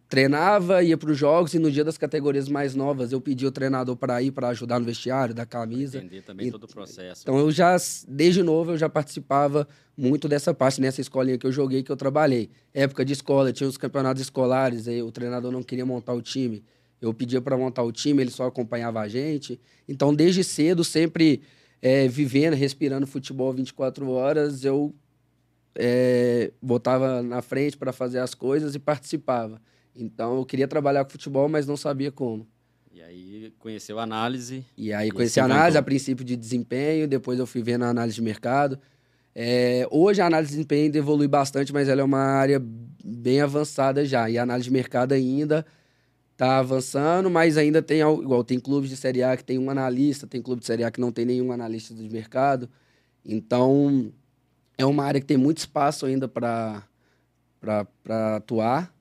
treinava, 0.09 0.83
ia 0.83 0.97
para 0.97 1.11
os 1.11 1.19
jogos 1.19 1.55
e 1.55 1.59
no 1.59 1.71
dia 1.71 1.85
das 1.85 1.97
categorias 1.97 2.49
mais 2.49 2.75
novas 2.75 3.13
eu 3.13 3.21
pedi 3.21 3.47
o 3.47 3.51
treinador 3.51 3.97
para 3.97 4.21
ir 4.23 4.31
para 4.31 4.49
ajudar 4.49 4.79
no 4.79 4.85
vestiário, 4.85 5.35
da 5.35 5.47
camisa. 5.47 5.99
Entender 5.99 6.23
também 6.23 6.49
e, 6.49 6.51
todo 6.51 6.65
o 6.65 6.69
processo. 6.69 7.23
Então 7.23 7.39
eu 7.39 7.51
já, 7.51 7.77
desde 8.09 8.43
novo, 8.43 8.73
eu 8.73 8.79
já 8.79 8.89
participava 8.89 9.67
muito 9.97 10.29
dessa 10.29 10.53
parte, 10.53 10.81
nessa 10.81 11.01
escolinha 11.01 11.39
que 11.39 11.47
eu 11.47 11.53
joguei, 11.53 11.83
que 11.83 11.91
eu 11.91 11.97
trabalhei. 11.97 12.51
Época 12.73 13.05
de 13.05 13.13
escola, 13.13 13.53
tinha 13.53 13.69
os 13.69 13.77
campeonatos 13.77 14.23
escolares, 14.23 14.89
aí 14.89 15.03
o 15.03 15.11
treinador 15.11 15.51
não 15.51 15.63
queria 15.63 15.87
montar 15.87 16.13
o 16.13 16.23
time. 16.23 16.65
Eu 17.01 17.15
pedia 17.15 17.41
para 17.41 17.57
montar 17.57 17.83
o 17.83 17.93
time, 17.93 18.23
ele 18.23 18.31
só 18.31 18.47
acompanhava 18.47 19.01
a 19.01 19.09
gente. 19.09 19.61
Então, 19.89 20.15
desde 20.15 20.43
cedo, 20.43 20.83
sempre 20.83 21.43
é, 21.81 22.09
vivendo, 22.09 22.55
respirando 22.55 23.07
futebol 23.07 23.53
24 23.53 24.11
horas, 24.11 24.65
eu 24.65 24.95
é, 25.75 26.53
botava 26.61 27.23
na 27.23 27.41
frente 27.41 27.77
para 27.77 27.93
fazer 27.93 28.19
as 28.19 28.35
coisas 28.35 28.75
e 28.75 28.79
participava. 28.79 29.61
Então 29.99 30.37
eu 30.37 30.47
queria 30.47 30.69
trabalhar 30.69 31.05
com 31.05 31.11
futebol, 31.11 31.49
mas 31.49 31.67
não 31.67 31.77
sabia 31.77 32.13
como. 32.13 32.47
E 32.93 33.03
aí 33.03 33.53
conheceu 33.59 33.99
a 33.99 34.05
análise. 34.05 34.65
E 34.77 34.93
aí 34.93 35.11
conheci 35.11 35.41
a 35.41 35.45
análise 35.45 35.77
a 35.77 35.83
princípio 35.83 36.25
de 36.25 36.37
desempenho, 36.37 37.09
depois 37.09 37.39
eu 37.39 37.47
fui 37.47 37.63
vendo 37.63 37.85
a 37.85 37.89
análise 37.89 38.15
de 38.15 38.23
mercado. 38.23 38.79
É, 39.35 39.87
hoje 39.91 40.21
a 40.21 40.27
análise 40.27 40.51
de 40.51 40.57
desempenho 40.57 40.97
evolui 40.97 41.29
bastante, 41.29 41.73
mas 41.73 41.89
ela 41.89 42.01
é 42.01 42.05
uma 42.05 42.19
área 42.19 42.63
bem 43.05 43.41
avançada 43.41 44.05
já. 44.05 44.29
E 44.31 44.39
a 44.39 44.43
análise 44.43 44.69
de 44.69 44.73
mercado 44.73 45.13
ainda 45.13 45.67
está 46.33 46.59
avançando, 46.59 47.29
mas 47.29 47.57
ainda 47.57 47.83
tem 47.83 48.01
igual 48.01 48.45
tem 48.45 48.61
clubes 48.61 48.91
de 48.91 48.97
Série 48.97 49.23
A 49.23 49.37
que 49.37 49.45
tem 49.45 49.59
um 49.59 49.71
analista, 49.71 50.27
tem 50.27 50.41
clube 50.41 50.61
de 50.61 50.67
Série 50.67 50.85
A 50.85 50.91
que 50.91 51.01
não 51.01 51.11
tem 51.11 51.25
nenhum 51.25 51.51
analista 51.51 51.93
de 51.93 52.09
mercado. 52.09 52.69
Então 53.25 54.13
é 54.77 54.87
uma 54.87 55.05
área 55.05 55.21
que 55.21 55.27
tem 55.27 55.37
muito 55.37 55.59
espaço 55.59 56.07
ainda 56.07 56.29
para 56.29 56.85
atuar. 58.37 58.95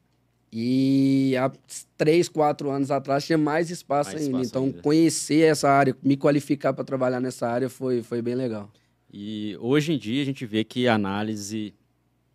E 0.51 1.35
há 1.37 1.51
três, 1.97 2.29
quatro 2.29 2.69
anos 2.69 2.89
atrás 2.89 3.25
tinha 3.25 3.37
mais 3.37 3.69
espaço 3.69 4.11
mais 4.11 4.21
ainda. 4.21 4.41
Espaço 4.41 4.49
então, 4.49 4.63
ainda. 4.65 4.81
conhecer 4.81 5.41
essa 5.41 5.69
área, 5.69 5.95
me 6.01 6.15
qualificar 6.15 6.73
para 6.73 6.83
trabalhar 6.83 7.19
nessa 7.19 7.47
área 7.47 7.69
foi, 7.69 8.01
foi 8.01 8.21
bem 8.21 8.35
legal. 8.35 8.71
E 9.11 9.57
hoje 9.59 9.93
em 9.93 9.97
dia 9.97 10.21
a 10.21 10.25
gente 10.25 10.45
vê 10.45 10.63
que 10.63 10.87
a 10.87 10.95
análise 10.95 11.73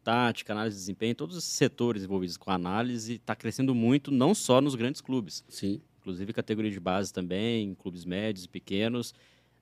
tática, 0.03 0.53
análise 0.53 0.77
de 0.77 0.81
desempenho, 0.83 1.15
todos 1.15 1.37
os 1.37 1.45
setores 1.45 2.03
envolvidos 2.03 2.37
com 2.37 2.51
análise 2.51 3.15
está 3.15 3.35
crescendo 3.35 3.75
muito, 3.75 4.11
não 4.11 4.35
só 4.35 4.61
nos 4.61 4.75
grandes 4.75 5.01
clubes. 5.01 5.45
Sim. 5.49 5.81
Inclusive 6.01 6.33
categoria 6.33 6.71
de 6.71 6.81
base 6.81 7.13
também, 7.13 7.75
clubes 7.75 8.05
médios 8.05 8.45
e 8.45 8.49
pequenos. 8.49 9.15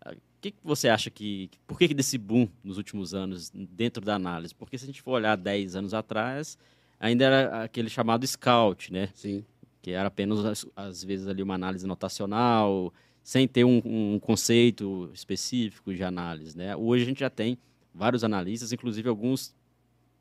O 0.07 0.41
que, 0.41 0.53
que 0.53 0.59
você 0.65 0.89
acha 0.89 1.11
que. 1.11 1.51
Por 1.67 1.79
que, 1.79 1.89
que 1.89 1.95
desse 1.95 2.17
boom 2.17 2.49
nos 2.65 2.79
últimos 2.79 3.13
anos 3.13 3.51
dentro 3.51 4.03
da 4.03 4.15
análise? 4.15 4.55
Porque 4.55 4.79
se 4.79 4.85
a 4.85 4.87
gente 4.87 5.03
for 5.03 5.13
olhar 5.13 5.37
10 5.37 5.77
anos 5.77 5.93
atrás, 5.93 6.57
ainda 7.01 7.25
era 7.25 7.65
aquele 7.65 7.89
chamado 7.89 8.27
scout, 8.27 8.93
né? 8.93 9.09
Sim. 9.15 9.43
Que 9.81 9.93
era 9.93 10.09
apenas, 10.09 10.67
às 10.77 11.03
vezes, 11.03 11.27
ali 11.27 11.43
uma 11.43 11.55
análise 11.55 11.87
notacional, 11.87 12.93
sem 13.23 13.49
ter 13.49 13.65
um, 13.65 13.81
um 13.85 14.19
conceito 14.21 15.11
específico 15.15 15.93
de 15.95 16.05
análise, 16.05 16.57
né? 16.57 16.77
Hoje 16.77 17.03
a 17.03 17.07
gente 17.07 17.21
já 17.21 17.31
tem 17.31 17.59
vários 17.95 18.23
analistas, 18.23 18.73
inclusive 18.73 19.09
alguns 19.09 19.55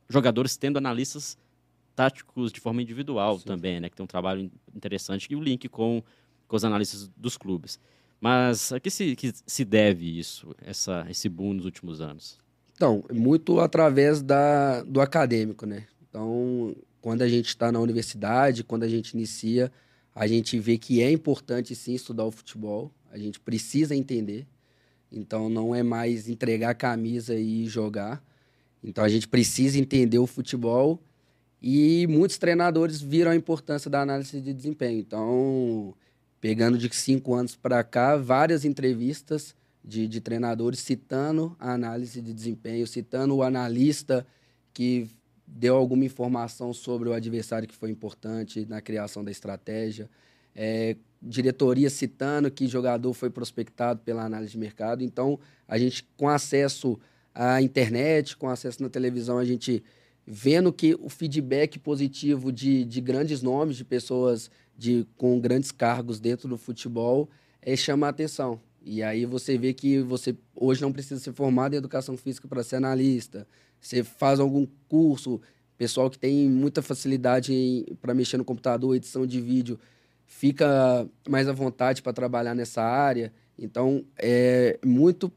jogadores 0.07 0.55
tendo 0.55 0.77
analistas 0.77 1.37
táticos 1.95 2.51
de 2.51 2.61
forma 2.61 2.81
individual 2.81 3.37
Sim. 3.37 3.45
também, 3.45 3.79
né? 3.81 3.89
Que 3.89 3.95
tem 3.97 4.03
um 4.03 4.07
trabalho 4.07 4.49
interessante 4.73 5.27
e 5.29 5.35
o 5.35 5.41
link 5.41 5.67
com, 5.67 6.01
com 6.47 6.55
os 6.55 6.63
analistas 6.63 7.09
dos 7.17 7.37
clubes. 7.37 7.77
Mas 8.21 8.71
a 8.71 8.79
que 8.79 8.89
se, 8.89 9.15
que 9.15 9.33
se 9.45 9.65
deve 9.65 10.17
isso, 10.17 10.55
essa, 10.61 11.05
esse 11.09 11.27
boom 11.27 11.53
nos 11.53 11.65
últimos 11.65 12.01
anos? 12.01 12.37
Então, 12.73 13.03
muito 13.13 13.59
através 13.59 14.21
da, 14.21 14.83
do 14.83 15.01
acadêmico, 15.01 15.65
né? 15.65 15.85
Então, 16.09 16.75
quando 17.01 17.21
a 17.21 17.27
gente 17.27 17.47
está 17.47 17.71
na 17.71 17.79
universidade, 17.79 18.63
quando 18.63 18.83
a 18.83 18.87
gente 18.87 19.11
inicia, 19.11 19.71
a 20.13 20.27
gente 20.27 20.59
vê 20.59 20.77
que 20.77 21.01
é 21.01 21.11
importante 21.11 21.75
sim 21.75 21.93
estudar 21.93 22.25
o 22.25 22.31
futebol, 22.31 22.91
a 23.11 23.17
gente 23.17 23.39
precisa 23.39 23.95
entender. 23.95 24.47
Então, 25.11 25.49
não 25.49 25.73
é 25.73 25.81
mais 25.81 26.27
entregar 26.27 26.71
a 26.71 26.75
camisa 26.75 27.35
e 27.35 27.65
jogar. 27.67 28.23
Então, 28.83 29.03
a 29.03 29.09
gente 29.09 29.27
precisa 29.27 29.79
entender 29.79 30.19
o 30.19 30.27
futebol 30.27 30.99
e 31.61 32.07
muitos 32.07 32.37
treinadores 32.37 33.01
viram 33.01 33.31
a 33.31 33.35
importância 33.35 33.89
da 33.89 34.01
análise 34.01 34.39
de 34.39 34.53
desempenho. 34.53 34.99
Então, 34.99 35.93
pegando 36.39 36.77
de 36.77 36.93
cinco 36.95 37.33
anos 37.33 37.55
para 37.55 37.83
cá, 37.83 38.15
várias 38.15 38.63
entrevistas 38.65 39.55
de, 39.83 40.07
de 40.07 40.21
treinadores 40.21 40.79
citando 40.79 41.55
a 41.59 41.73
análise 41.73 42.21
de 42.21 42.33
desempenho, 42.33 42.87
citando 42.87 43.35
o 43.35 43.43
analista 43.43 44.25
que 44.73 45.09
deu 45.51 45.75
alguma 45.75 46.05
informação 46.05 46.73
sobre 46.73 47.09
o 47.09 47.13
adversário 47.13 47.67
que 47.67 47.75
foi 47.75 47.89
importante 47.89 48.65
na 48.65 48.81
criação 48.81 49.23
da 49.23 49.31
estratégia. 49.31 50.09
É, 50.55 50.95
diretoria 51.21 51.89
citando 51.89 52.49
que 52.49 52.67
jogador 52.67 53.13
foi 53.13 53.29
prospectado 53.29 54.01
pela 54.01 54.23
análise 54.23 54.51
de 54.51 54.57
mercado. 54.57 55.03
Então, 55.03 55.39
a 55.67 55.77
gente, 55.77 56.07
com 56.15 56.29
acesso 56.29 56.99
à 57.33 57.61
internet, 57.61 58.37
com 58.37 58.49
acesso 58.49 58.81
na 58.81 58.89
televisão, 58.89 59.37
a 59.37 59.45
gente 59.45 59.83
vendo 60.25 60.71
que 60.71 60.95
o 61.01 61.09
feedback 61.09 61.79
positivo 61.79 62.51
de, 62.51 62.85
de 62.85 63.01
grandes 63.01 63.41
nomes, 63.41 63.75
de 63.75 63.83
pessoas 63.83 64.49
de, 64.77 65.05
com 65.17 65.39
grandes 65.39 65.71
cargos 65.71 66.19
dentro 66.19 66.47
do 66.47 66.57
futebol, 66.57 67.29
é, 67.61 67.75
chama 67.75 68.07
a 68.07 68.11
atenção. 68.11 68.61
E 68.81 69.03
aí 69.03 69.25
você 69.25 69.57
vê 69.57 69.73
que 69.73 69.99
você 69.99 70.35
hoje 70.55 70.81
não 70.81 70.91
precisa 70.91 71.19
ser 71.19 71.33
formado 71.33 71.73
em 71.73 71.77
educação 71.77 72.15
física 72.15 72.47
para 72.47 72.63
ser 72.63 72.77
analista. 72.77 73.47
Você 73.79 74.03
faz 74.03 74.39
algum 74.39 74.67
curso, 74.87 75.41
pessoal 75.77 76.09
que 76.09 76.19
tem 76.19 76.49
muita 76.49 76.81
facilidade 76.81 77.85
para 78.01 78.13
mexer 78.13 78.37
no 78.37 78.45
computador, 78.45 78.95
edição 78.95 79.25
de 79.25 79.39
vídeo, 79.39 79.79
fica 80.25 81.07
mais 81.27 81.47
à 81.47 81.53
vontade 81.53 82.01
para 82.01 82.13
trabalhar 82.13 82.53
nessa 82.53 82.83
área. 82.83 83.31
Então, 83.57 84.03
é 84.17 84.79
muito 84.85 85.31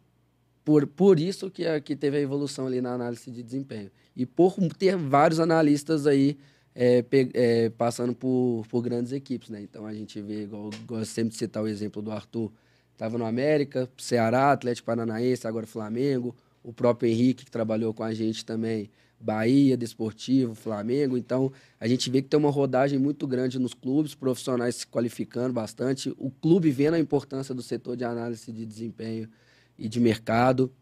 por, 0.64 0.86
por 0.86 1.18
isso 1.18 1.50
que, 1.50 1.80
que 1.80 1.96
teve 1.96 2.18
a 2.18 2.20
evolução 2.20 2.66
ali 2.66 2.80
na 2.80 2.92
análise 2.92 3.30
de 3.30 3.42
desempenho. 3.42 3.90
E 4.14 4.26
por 4.26 4.54
ter 4.78 4.96
vários 4.96 5.40
analistas 5.40 6.06
aí 6.06 6.36
é, 6.74 7.04
é, 7.34 7.70
passando 7.70 8.14
por, 8.14 8.64
por 8.68 8.82
grandes 8.82 9.12
equipes, 9.12 9.50
né? 9.50 9.60
Então 9.62 9.86
a 9.86 9.92
gente 9.92 10.20
vê, 10.20 10.42
igual, 10.42 10.70
gosto 10.86 11.10
sempre 11.10 11.30
de 11.30 11.36
citar 11.36 11.62
o 11.62 11.68
exemplo 11.68 12.00
do 12.00 12.10
Arthur, 12.10 12.52
estava 12.92 13.18
no 13.18 13.26
América, 13.26 13.88
Ceará, 13.98 14.52
Atlético 14.52 14.86
Paranaense, 14.86 15.46
agora 15.46 15.66
Flamengo, 15.66 16.34
o 16.62 16.72
próprio 16.72 17.10
Henrique, 17.10 17.44
que 17.44 17.50
trabalhou 17.50 17.92
com 17.92 18.02
a 18.02 18.14
gente 18.14 18.44
também, 18.44 18.90
Bahia, 19.18 19.76
Desportivo, 19.76 20.54
Flamengo. 20.54 21.16
Então, 21.16 21.52
a 21.78 21.86
gente 21.86 22.10
vê 22.10 22.20
que 22.20 22.28
tem 22.28 22.38
uma 22.38 22.50
rodagem 22.50 22.98
muito 22.98 23.26
grande 23.26 23.58
nos 23.58 23.72
clubes, 23.72 24.14
profissionais 24.14 24.76
se 24.76 24.86
qualificando 24.86 25.52
bastante, 25.52 26.12
o 26.18 26.30
clube 26.30 26.70
vendo 26.70 26.94
a 26.94 26.98
importância 26.98 27.54
do 27.54 27.62
setor 27.62 27.96
de 27.96 28.04
análise 28.04 28.52
de 28.52 28.66
desempenho 28.66 29.28
e 29.78 29.88
de 29.88 30.00
mercado. 30.00 30.72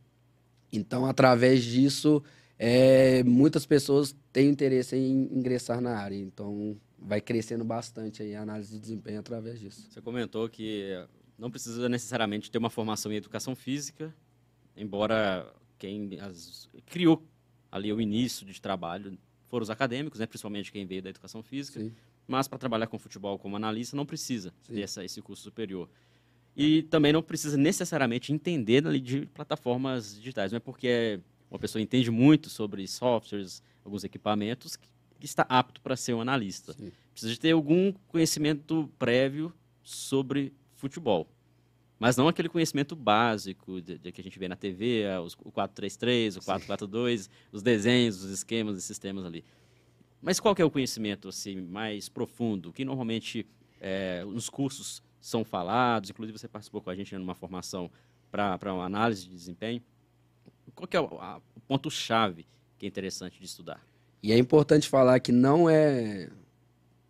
Então, 0.72 1.04
através 1.04 1.62
disso, 1.62 2.22
é, 2.58 3.22
muitas 3.24 3.66
pessoas 3.66 4.14
têm 4.32 4.48
interesse 4.48 4.96
em 4.96 5.28
ingressar 5.32 5.80
na 5.80 5.96
área. 5.96 6.16
Então, 6.16 6.76
vai 6.98 7.20
crescendo 7.20 7.64
bastante 7.64 8.22
aí 8.22 8.34
a 8.34 8.42
análise 8.42 8.72
de 8.72 8.78
desempenho 8.78 9.20
através 9.20 9.58
disso. 9.58 9.86
Você 9.90 10.00
comentou 10.00 10.48
que 10.48 11.06
não 11.38 11.50
precisa 11.50 11.88
necessariamente 11.88 12.50
ter 12.50 12.58
uma 12.58 12.70
formação 12.70 13.10
em 13.12 13.16
educação 13.16 13.54
física, 13.54 14.14
embora 14.76 15.50
quem 15.80 16.20
as, 16.20 16.68
criou 16.86 17.26
ali 17.72 17.92
o 17.92 18.00
início 18.00 18.46
de 18.46 18.60
trabalho 18.60 19.18
foram 19.48 19.64
os 19.64 19.70
acadêmicos, 19.70 20.20
né, 20.20 20.26
principalmente 20.26 20.70
quem 20.70 20.86
veio 20.86 21.02
da 21.02 21.10
educação 21.10 21.42
física, 21.42 21.80
Sim. 21.80 21.92
mas 22.28 22.46
para 22.46 22.58
trabalhar 22.58 22.86
com 22.86 22.98
futebol 22.98 23.36
como 23.38 23.56
analista 23.56 23.96
não 23.96 24.06
precisa 24.06 24.54
Sim. 24.62 24.74
ter 24.74 24.82
essa, 24.82 25.04
esse 25.04 25.20
curso 25.20 25.42
superior. 25.42 25.88
E 26.54 26.82
também 26.82 27.12
não 27.12 27.22
precisa 27.22 27.56
necessariamente 27.56 28.32
entender 28.32 28.86
ali 28.86 29.00
de 29.00 29.26
plataformas 29.26 30.16
digitais, 30.16 30.52
não 30.52 30.58
é 30.58 30.60
porque 30.60 31.20
uma 31.50 31.58
pessoa 31.58 31.80
entende 31.80 32.10
muito 32.10 32.50
sobre 32.50 32.86
softwares, 32.86 33.62
alguns 33.84 34.04
equipamentos, 34.04 34.76
que, 34.76 34.88
que 35.18 35.26
está 35.26 35.44
apto 35.48 35.80
para 35.80 35.96
ser 35.96 36.12
um 36.12 36.20
analista. 36.20 36.74
Sim. 36.74 36.92
Precisa 37.12 37.32
de 37.32 37.40
ter 37.40 37.52
algum 37.52 37.92
conhecimento 38.08 38.92
prévio 38.98 39.52
sobre 39.82 40.52
futebol. 40.74 41.26
Mas 42.00 42.16
não 42.16 42.26
aquele 42.26 42.48
conhecimento 42.48 42.96
básico 42.96 43.82
de, 43.82 43.98
de 43.98 44.10
que 44.10 44.22
a 44.22 44.24
gente 44.24 44.38
vê 44.38 44.48
na 44.48 44.56
TV, 44.56 45.02
é, 45.02 45.20
os, 45.20 45.34
o 45.34 45.52
433, 45.52 46.38
o 46.38 46.40
442, 46.40 47.24
Sim. 47.24 47.30
os 47.52 47.62
desenhos, 47.62 48.24
os 48.24 48.30
esquemas 48.30 48.78
e 48.78 48.82
sistemas 48.82 49.26
ali. 49.26 49.44
Mas 50.22 50.40
qual 50.40 50.54
que 50.54 50.62
é 50.62 50.64
o 50.64 50.70
conhecimento 50.70 51.28
assim 51.28 51.60
mais 51.60 52.08
profundo, 52.08 52.72
que 52.72 52.86
normalmente 52.86 53.46
é, 53.78 54.24
nos 54.24 54.48
cursos 54.48 55.02
são 55.20 55.44
falados, 55.44 56.08
inclusive 56.08 56.38
você 56.38 56.48
participou 56.48 56.80
com 56.80 56.88
a 56.88 56.94
gente 56.94 57.14
numa 57.18 57.34
formação 57.34 57.90
para 58.30 58.72
uma 58.72 58.86
análise 58.86 59.26
de 59.26 59.34
desempenho. 59.34 59.82
Qual 60.74 60.88
que 60.88 60.96
é 60.96 61.00
o, 61.00 61.04
o 61.04 61.60
ponto-chave 61.68 62.46
que 62.78 62.86
é 62.86 62.88
interessante 62.88 63.38
de 63.38 63.44
estudar? 63.44 63.86
E 64.22 64.32
é 64.32 64.38
importante 64.38 64.88
falar 64.88 65.20
que 65.20 65.32
não 65.32 65.68
é, 65.68 66.30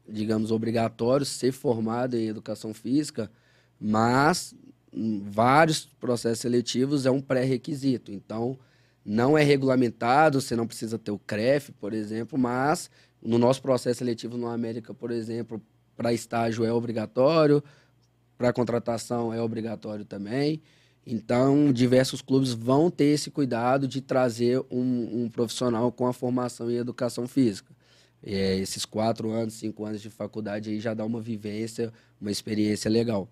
digamos, 0.08 0.50
obrigatório 0.50 1.24
ser 1.24 1.52
formado 1.52 2.16
em 2.16 2.26
educação 2.26 2.74
física, 2.74 3.30
mas 3.78 4.52
vários 4.92 5.86
processos 6.00 6.40
seletivos 6.40 7.06
é 7.06 7.10
um 7.10 7.20
pré-requisito. 7.20 8.12
Então, 8.12 8.58
não 9.04 9.36
é 9.36 9.42
regulamentado, 9.42 10.40
você 10.40 10.54
não 10.54 10.66
precisa 10.66 10.98
ter 10.98 11.10
o 11.10 11.18
CREF, 11.18 11.72
por 11.72 11.92
exemplo, 11.92 12.38
mas 12.38 12.90
no 13.22 13.38
nosso 13.38 13.62
processo 13.62 13.98
seletivo 13.98 14.36
no 14.36 14.46
América, 14.46 14.92
por 14.92 15.10
exemplo, 15.10 15.60
para 15.96 16.12
estágio 16.12 16.64
é 16.64 16.72
obrigatório, 16.72 17.62
para 18.36 18.52
contratação 18.52 19.32
é 19.32 19.40
obrigatório 19.40 20.04
também. 20.04 20.62
Então, 21.06 21.72
diversos 21.72 22.22
clubes 22.22 22.52
vão 22.52 22.90
ter 22.90 23.06
esse 23.06 23.30
cuidado 23.30 23.88
de 23.88 24.00
trazer 24.00 24.60
um, 24.70 25.24
um 25.24 25.28
profissional 25.28 25.90
com 25.90 26.06
a 26.06 26.12
formação 26.12 26.70
em 26.70 26.76
educação 26.76 27.26
física. 27.26 27.74
É, 28.22 28.56
esses 28.58 28.84
quatro 28.84 29.30
anos, 29.30 29.54
cinco 29.54 29.84
anos 29.84 30.00
de 30.00 30.10
faculdade 30.10 30.70
aí 30.70 30.78
já 30.78 30.92
dá 30.92 31.04
uma 31.04 31.20
vivência, 31.20 31.92
uma 32.20 32.30
experiência 32.30 32.90
legal. 32.90 33.28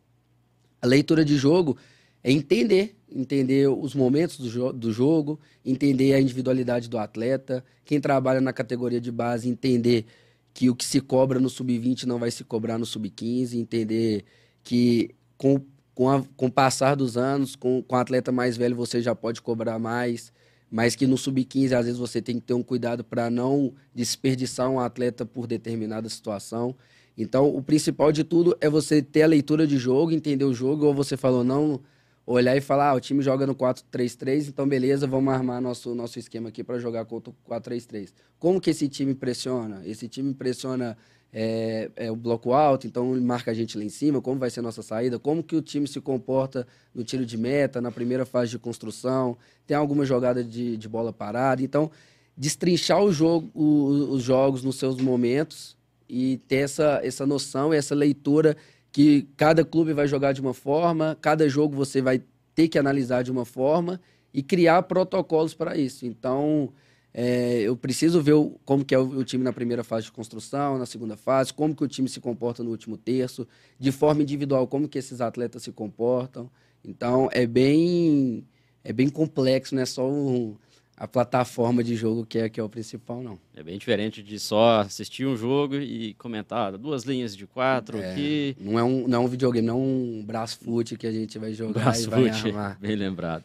A 0.81 0.87
leitura 0.87 1.25
de 1.25 1.37
jogo 1.37 1.77
é 2.23 2.31
entender, 2.31 2.97
entender 3.11 3.69
os 3.69 3.95
momentos 3.95 4.39
do, 4.39 4.49
jo 4.49 4.73
do 4.73 4.93
jogo, 4.93 5.39
entender 5.65 6.15
a 6.15 6.21
individualidade 6.21 6.89
do 6.89 6.99
atleta. 6.99 7.65
Quem 7.85 8.01
trabalha 8.01 8.41
na 8.41 8.53
categoria 8.53 9.01
de 9.01 9.11
base, 9.11 9.49
entender 9.49 10.07
que 10.53 10.69
o 10.69 10.75
que 10.75 10.85
se 10.85 11.01
cobra 11.01 11.39
no 11.39 11.49
sub-20 11.49 12.05
não 12.05 12.19
vai 12.19 12.31
se 12.31 12.45
cobrar 12.45 12.79
no 12.79 12.87
sub-15, 12.87 13.55
entender 13.55 14.25
que 14.63 15.15
com, 15.37 15.61
com, 15.95 16.11
a, 16.11 16.25
com 16.37 16.47
o 16.47 16.51
passar 16.51 16.97
dos 16.97 17.17
anos, 17.17 17.55
com, 17.55 17.83
com 17.83 17.95
o 17.95 17.99
atleta 17.99 18.33
mais 18.33 18.57
velho, 18.57 18.75
você 18.75 19.01
já 19.01 19.15
pode 19.15 19.41
cobrar 19.41 19.79
mais, 19.79 20.33
mas 20.71 20.95
que 20.95 21.07
no 21.07 21.17
sub-15, 21.17 21.73
às 21.73 21.87
vezes, 21.87 21.99
você 21.99 22.21
tem 22.21 22.41
que 22.41 22.47
ter 22.47 22.55
um 22.55 22.63
cuidado 22.63 23.05
para 23.05 23.31
não 23.31 23.73
desperdiçar 23.95 24.69
um 24.69 24.81
atleta 24.81 25.25
por 25.25 25.47
determinada 25.47 26.09
situação. 26.09 26.75
Então, 27.19 27.53
o 27.53 27.61
principal 27.61 28.13
de 28.13 28.23
tudo 28.23 28.57
é 28.61 28.71
você 28.71 29.03
ter 29.03 29.23
a 29.23 29.27
leitura 29.27 29.67
de 29.67 29.77
jogo, 29.77 30.13
entender 30.13 30.45
o 30.45 30.55
jogo, 30.55 30.87
ou 30.87 30.95
você 30.95 31.17
falou, 31.17 31.43
não 31.43 31.81
olhar 32.25 32.57
e 32.57 32.61
falar, 32.61 32.91
ah, 32.91 32.95
o 32.95 33.01
time 33.01 33.21
joga 33.23 33.45
no 33.45 33.57
4-3-3, 33.57 34.49
então 34.49 34.69
beleza, 34.69 35.05
vamos 35.05 35.35
armar 35.35 35.61
nosso, 35.61 35.95
nosso 35.97 36.19
esquema 36.19 36.51
aqui 36.51 36.63
para 36.63 36.79
jogar 36.79 37.07
contra 37.07 37.31
o 37.31 37.35
4-3-3. 37.51 38.13
Como 38.39 38.61
que 38.61 38.71
esse 38.71 38.89
time 38.89 39.15
pressiona? 39.15 39.83
Esse 39.85 40.07
time 40.07 40.33
pressiona 40.33 40.97
é, 41.33 41.91
é, 41.97 42.11
o 42.11 42.15
bloco 42.15 42.53
alto, 42.53 42.87
então 42.87 43.19
marca 43.21 43.51
a 43.51 43.55
gente 43.55 43.77
lá 43.77 43.83
em 43.83 43.89
cima, 43.89 44.21
como 44.21 44.39
vai 44.39 44.51
ser 44.51 44.61
a 44.61 44.63
nossa 44.63 44.83
saída, 44.83 45.19
como 45.19 45.43
que 45.43 45.57
o 45.57 45.63
time 45.63 45.89
se 45.89 46.01
comporta 46.01 46.67
no 46.95 47.03
tiro 47.03 47.27
de 47.27 47.37
meta, 47.37 47.81
na 47.81 47.91
primeira 47.91 48.25
fase 48.25 48.53
de 48.53 48.59
construção, 48.61 49.37
tem 49.67 49.77
alguma 49.77 50.05
jogada 50.05 50.45
de, 50.45 50.77
de 50.77 50.89
bola 50.89 51.13
parada, 51.13 51.63
então 51.63 51.91
destrinchar 52.37 53.03
o 53.03 53.11
jogo, 53.11 53.51
o, 53.55 54.13
os 54.13 54.23
jogos 54.23 54.63
nos 54.63 54.77
seus 54.77 54.99
momentos 54.99 55.78
e 56.09 56.39
ter 56.49 56.57
essa, 56.57 57.01
essa 57.03 57.27
noção, 57.27 57.73
essa 57.73 57.95
leitura 57.95 58.57
que 58.91 59.29
cada 59.37 59.65
clube 59.65 59.93
vai 59.93 60.09
jogar 60.09 60.33
de 60.33 60.41
uma 60.41 60.55
forma, 60.55 61.17
cada 61.21 61.49
jogo 61.49 61.77
você 61.77 62.01
vai 62.01 62.23
ter 62.55 62.69
que 62.69 62.79
analisar 62.79 63.23
de 63.23 63.31
uma 63.31 63.45
forma 63.45 64.01
e 64.33 64.43
criar 64.43 64.83
protocolos 64.83 65.55
para 65.55 65.77
isso. 65.77 66.07
Então, 66.07 66.73
é, 67.13 67.61
eu 67.61 67.77
preciso 67.77 68.23
ver 68.23 68.35
o, 68.35 68.59
como 68.65 68.85
que 68.85 68.95
é 68.95 68.99
o, 68.99 69.03
o, 69.03 69.25
time 69.25 69.43
na 69.43 69.53
primeira 69.53 69.83
fase 69.85 70.07
de 70.07 70.13
construção, 70.13 70.79
na 70.79 70.87
segunda 70.87 71.17
fase, 71.17 71.53
como 71.53 71.75
que 71.75 71.85
o 71.85 71.89
time 71.89 72.09
se 72.09 72.21
comporta 72.21 72.63
no 72.63 72.71
último 72.71 72.97
terço, 72.97 73.47
de 73.79 73.91
forma 73.93 74.23
individual, 74.23 74.67
como 74.67 74.89
que 74.89 74.99
esses 74.99 75.21
atletas 75.21 75.63
se 75.63 75.73
comportam. 75.73 76.51
Então, 76.85 77.29
é 77.33 77.47
bem, 77.47 78.47
é 78.85 78.93
bem 78.93 79.09
complexo, 79.09 79.75
não 79.75 79.83
é 79.83 79.87
só 79.87 80.09
um, 80.09 80.57
a 80.99 81.07
plataforma 81.07 81.85
de 81.85 81.95
jogo 81.95 82.27
que 82.27 82.39
é, 82.39 82.49
que 82.49 82.59
é 82.59 82.63
o 82.63 82.69
principal, 82.69 83.23
não. 83.23 83.39
É 83.55 83.63
bem 83.63 83.79
diferente 83.79 84.21
de 84.21 84.37
só 84.41 84.81
assistir 84.81 85.25
um 85.25 85.37
jogo 85.37 85.77
e 85.77 86.13
comentar 86.15 86.77
duas 86.77 87.05
linhas 87.05 87.37
de 87.37 87.47
quatro 87.47 87.99
é, 87.99 88.15
que... 88.17 88.57
Não 88.59 88.77
é, 88.77 88.83
um, 88.83 89.07
não 89.07 89.23
é 89.23 89.25
um 89.25 89.29
videogame, 89.29 89.65
não 89.65 89.75
é 89.75 89.79
um 89.79 90.25
Brasfoot 90.27 90.97
que 90.97 91.07
a 91.07 91.13
gente 91.13 91.39
vai 91.39 91.55
jogar 91.55 91.85
Brasfoot, 91.85 92.49
e 92.49 92.53
bem 92.85 92.97
lembrado. 92.97 93.45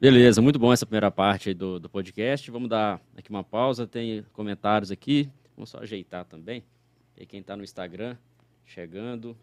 Beleza, 0.00 0.40
muito 0.40 0.60
bom 0.60 0.72
essa 0.72 0.86
primeira 0.86 1.10
parte 1.10 1.52
do, 1.52 1.80
do 1.80 1.88
podcast. 1.88 2.48
Vamos 2.52 2.68
dar 2.68 3.00
aqui 3.16 3.30
uma 3.30 3.42
pausa, 3.42 3.84
tem 3.84 4.24
comentários 4.32 4.92
aqui. 4.92 5.28
Vamos 5.56 5.70
só 5.70 5.78
ajeitar 5.78 6.24
também. 6.24 6.62
E 7.16 7.26
quem 7.26 7.40
está 7.40 7.56
no 7.56 7.64
Instagram, 7.64 8.16
chegando. 8.64 9.36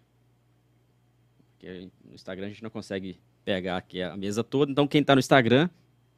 Porque 1.49 1.89
no 2.06 2.15
Instagram 2.15 2.45
a 2.45 2.49
gente 2.49 2.63
não 2.63 2.69
consegue 2.69 3.19
pegar 3.43 3.75
aqui 3.75 4.01
a 4.01 4.15
mesa 4.15 4.45
toda. 4.45 4.71
Então 4.71 4.88
quem 4.88 5.01
está 5.01 5.13
no 5.13 5.19
Instagram 5.19 5.69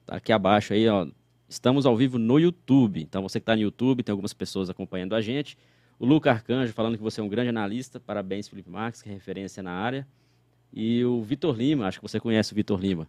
aqui 0.07 0.31
abaixo 0.31 0.73
aí, 0.73 0.87
ó. 0.87 1.07
Estamos 1.47 1.85
ao 1.85 1.95
vivo 1.95 2.17
no 2.17 2.39
YouTube. 2.39 3.01
Então 3.01 3.21
você 3.21 3.39
que 3.39 3.43
está 3.43 3.55
no 3.55 3.61
YouTube, 3.61 4.03
tem 4.03 4.11
algumas 4.11 4.33
pessoas 4.33 4.69
acompanhando 4.69 5.15
a 5.15 5.21
gente. 5.21 5.57
O 5.99 6.05
Luca 6.05 6.31
Arcanjo 6.31 6.73
falando 6.73 6.97
que 6.97 7.03
você 7.03 7.21
é 7.21 7.23
um 7.23 7.29
grande 7.29 7.49
analista. 7.49 7.99
Parabéns, 7.99 8.47
Felipe 8.47 8.69
Marques, 8.69 9.01
que 9.01 9.09
é 9.09 9.13
referência 9.13 9.61
na 9.63 9.71
área. 9.71 10.07
E 10.73 11.05
o 11.05 11.21
Vitor 11.21 11.55
Lima, 11.55 11.87
acho 11.87 11.99
que 11.99 12.07
você 12.07 12.19
conhece 12.19 12.51
o 12.51 12.55
Vitor 12.55 12.79
Lima. 12.79 13.07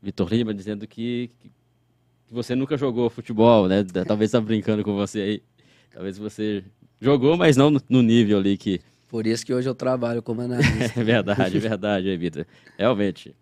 Vitor 0.00 0.28
Lima 0.32 0.54
dizendo 0.54 0.86
que, 0.86 1.30
que, 1.40 1.48
que, 2.28 2.34
você 2.34 2.54
nunca 2.54 2.76
jogou 2.76 3.10
futebol, 3.10 3.66
né? 3.66 3.84
Talvez 4.06 4.28
está 4.28 4.40
brincando 4.40 4.84
com 4.84 4.94
você 4.94 5.20
aí. 5.20 5.42
Talvez 5.92 6.18
você 6.18 6.62
jogou, 7.00 7.36
mas 7.36 7.56
não 7.56 7.70
no, 7.70 7.82
no 7.88 8.02
nível 8.02 8.38
ali 8.38 8.56
que. 8.56 8.80
Por 9.08 9.26
isso 9.26 9.44
que 9.44 9.52
hoje 9.52 9.68
eu 9.68 9.74
trabalho 9.74 10.22
como 10.22 10.42
analista. 10.42 11.00
é 11.00 11.02
verdade, 11.02 11.56
é 11.56 11.60
verdade, 11.60 12.16
Vitor. 12.16 12.46
Realmente. 12.78 13.34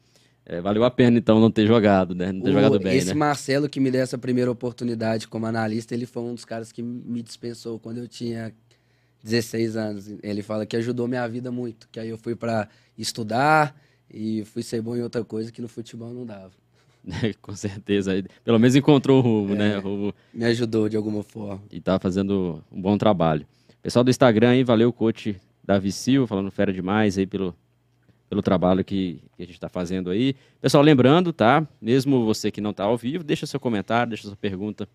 É, 0.47 0.61
valeu 0.61 0.85
a 0.85 0.91
pena, 0.91 1.17
então, 1.17 1.41
não 1.41 1.51
ter 1.51 1.67
jogado, 1.67 2.15
né? 2.15 2.31
Não 2.31 2.43
ter 2.43 2.51
o, 2.51 2.53
jogado 2.53 2.79
bem, 2.79 2.97
Esse 2.97 3.09
né? 3.09 3.15
Marcelo 3.15 3.69
que 3.69 3.81
me 3.81 3.91
deu 3.91 4.03
essa 4.03 4.19
primeira 4.19 4.51
oportunidade 4.51 5.27
como 5.27 5.47
analista, 5.47 5.95
ele 5.95 6.05
foi 6.05 6.23
um 6.23 6.35
dos 6.35 6.45
caras 6.45 6.71
que 6.71 6.83
me 6.83 7.23
dispensou 7.23 7.79
quando 7.79 7.99
eu 7.99 8.07
tinha 8.07 8.53
16 9.23 9.77
anos. 9.77 10.15
Ele 10.23 10.43
fala 10.43 10.67
que 10.67 10.77
ajudou 10.77 11.09
minha 11.09 11.27
vida 11.27 11.51
muito, 11.51 11.89
que 11.91 11.99
aí 11.99 12.11
eu 12.11 12.19
fui 12.19 12.37
para 12.37 12.69
estudar 12.97 13.75
e 14.13 14.45
fui 14.45 14.63
ser 14.63 14.83
bom 14.83 14.95
em 14.95 15.03
outra 15.03 15.25
coisa 15.25 15.51
que 15.51 15.63
no 15.63 15.69
futebol 15.69 16.13
não 16.13 16.27
dava. 16.27 16.53
Com 17.41 17.57
certeza. 17.57 18.13
Pelo 18.45 18.59
menos 18.59 18.77
encontrou 18.77 19.19
o 19.19 19.23
rumo, 19.23 19.55
né? 19.55 19.69
é, 19.69 19.71
né? 19.71 19.79
O 19.79 19.81
rumo... 19.81 20.15
Me 20.33 20.45
ajudou 20.45 20.91
de 20.91 20.97
alguma 20.97 21.23
forma. 21.23 21.63
E 21.71 21.81
tá 21.81 21.99
fazendo 21.99 22.63
um 22.71 22.81
bom 22.81 22.99
trabalho. 22.99 23.47
Pessoal 23.83 24.05
do 24.05 24.11
Instagram 24.11 24.51
aí, 24.51 24.65
valeu, 24.65 24.93
coach 24.93 25.37
Davi 25.63 25.91
Silva, 25.91 26.27
falando 26.27 26.51
fera 26.51 26.73
demais 26.73 27.17
aí 27.17 27.27
pelo, 27.27 27.55
pelo 28.29 28.43
trabalho 28.43 28.85
que, 28.85 29.23
que 29.37 29.43
a 29.43 29.47
gente 29.47 29.55
está 29.55 29.69
fazendo 29.69 30.11
aí. 30.11 30.35
Pessoal, 30.61 30.83
lembrando, 30.83 31.33
tá? 31.33 31.67
Mesmo 31.81 32.25
você 32.25 32.51
que 32.51 32.61
não 32.61 32.71
está 32.71 32.85
ao 32.85 32.97
vivo, 32.97 33.23
deixa 33.23 33.47
seu 33.47 33.61
comentário, 33.61 34.11
deixa 34.11 34.27
sua 34.27 34.37
pergunta 34.37 34.89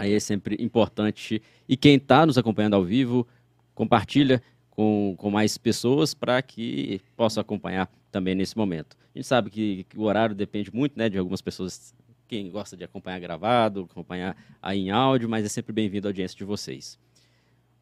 Aí 0.00 0.14
é 0.14 0.20
sempre 0.20 0.56
importante. 0.58 1.42
E 1.68 1.76
quem 1.76 1.96
está 1.96 2.24
nos 2.24 2.38
acompanhando 2.38 2.72
ao 2.72 2.82
vivo, 2.82 3.28
compartilha 3.74 4.42
com, 4.70 5.14
com 5.18 5.30
mais 5.30 5.58
pessoas 5.58 6.14
para 6.14 6.40
que 6.40 7.02
possa 7.14 7.42
acompanhar 7.42 7.86
também 8.10 8.34
nesse 8.34 8.56
momento. 8.56 8.96
A 9.14 9.18
gente 9.18 9.26
sabe 9.26 9.50
que, 9.50 9.84
que, 9.84 9.98
o 9.98 10.04
horário 10.04 10.34
depende 10.34 10.74
muito 10.74 10.98
né, 10.98 11.10
de 11.10 11.18
algumas 11.18 11.42
pessoas, 11.42 11.94
quem 12.26 12.50
gosta 12.50 12.78
de 12.78 12.82
acompanhar 12.82 13.20
gravado, 13.20 13.86
acompanhar 13.90 14.34
aí 14.62 14.78
em 14.78 14.90
áudio, 14.90 15.28
mas 15.28 15.44
é 15.44 15.50
sempre 15.50 15.70
bem-vindo 15.70 16.08
a 16.08 16.10
audiência 16.10 16.38
de 16.38 16.44
vocês. 16.44 16.98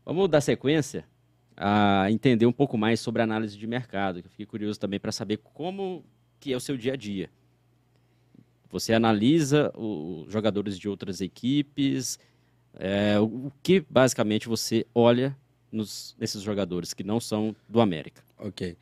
Vamos 0.05 0.29
dar 0.29 0.41
sequência 0.41 1.05
a 1.61 2.07
entender 2.09 2.47
um 2.47 2.53
pouco 2.53 2.79
mais 2.79 3.01
sobre 3.01 3.21
análise 3.21 3.59
de 3.59 3.67
mercado. 3.67 4.21
Eu 4.21 4.31
fiquei 4.31 4.47
curioso 4.47 4.79
também 4.79 5.01
para 5.01 5.11
saber 5.11 5.39
como 5.39 6.05
que 6.39 6.53
é 6.53 6.57
o 6.57 6.61
seu 6.61 6.77
dia 6.77 6.93
a 6.93 6.97
dia. 6.97 7.29
Você 8.71 8.95
analisa 8.95 9.73
os 9.77 10.31
jogadores 10.33 10.79
de 10.79 10.89
outras 10.89 11.21
equipes, 11.21 12.19
é, 12.79 13.19
o 13.19 13.51
que 13.61 13.85
basicamente 13.91 14.47
você 14.47 14.87
olha 14.95 15.37
nos, 15.73 16.15
nesses 16.19 16.43
jogadores 16.43 16.95
que 16.95 17.03
não 17.03 17.19
são 17.19 17.57
do 17.69 17.81
América? 17.81 18.23
Ok. 18.39 18.77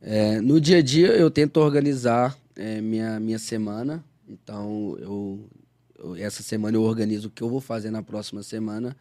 É, 0.00 0.40
no 0.40 0.58
dia 0.58 0.78
a 0.78 0.82
dia 0.82 1.08
eu 1.08 1.30
tento 1.30 1.58
organizar 1.58 2.36
é, 2.56 2.80
minha, 2.80 3.20
minha 3.20 3.38
semana. 3.38 4.02
Então 4.26 4.96
eu, 4.98 5.50
eu, 5.98 6.16
essa 6.16 6.42
semana 6.42 6.78
eu 6.78 6.82
organizo 6.82 7.28
o 7.28 7.30
que 7.30 7.42
eu 7.42 7.50
vou 7.50 7.60
fazer 7.60 7.90
na 7.90 8.02
próxima 8.02 8.42
semana. 8.42 8.96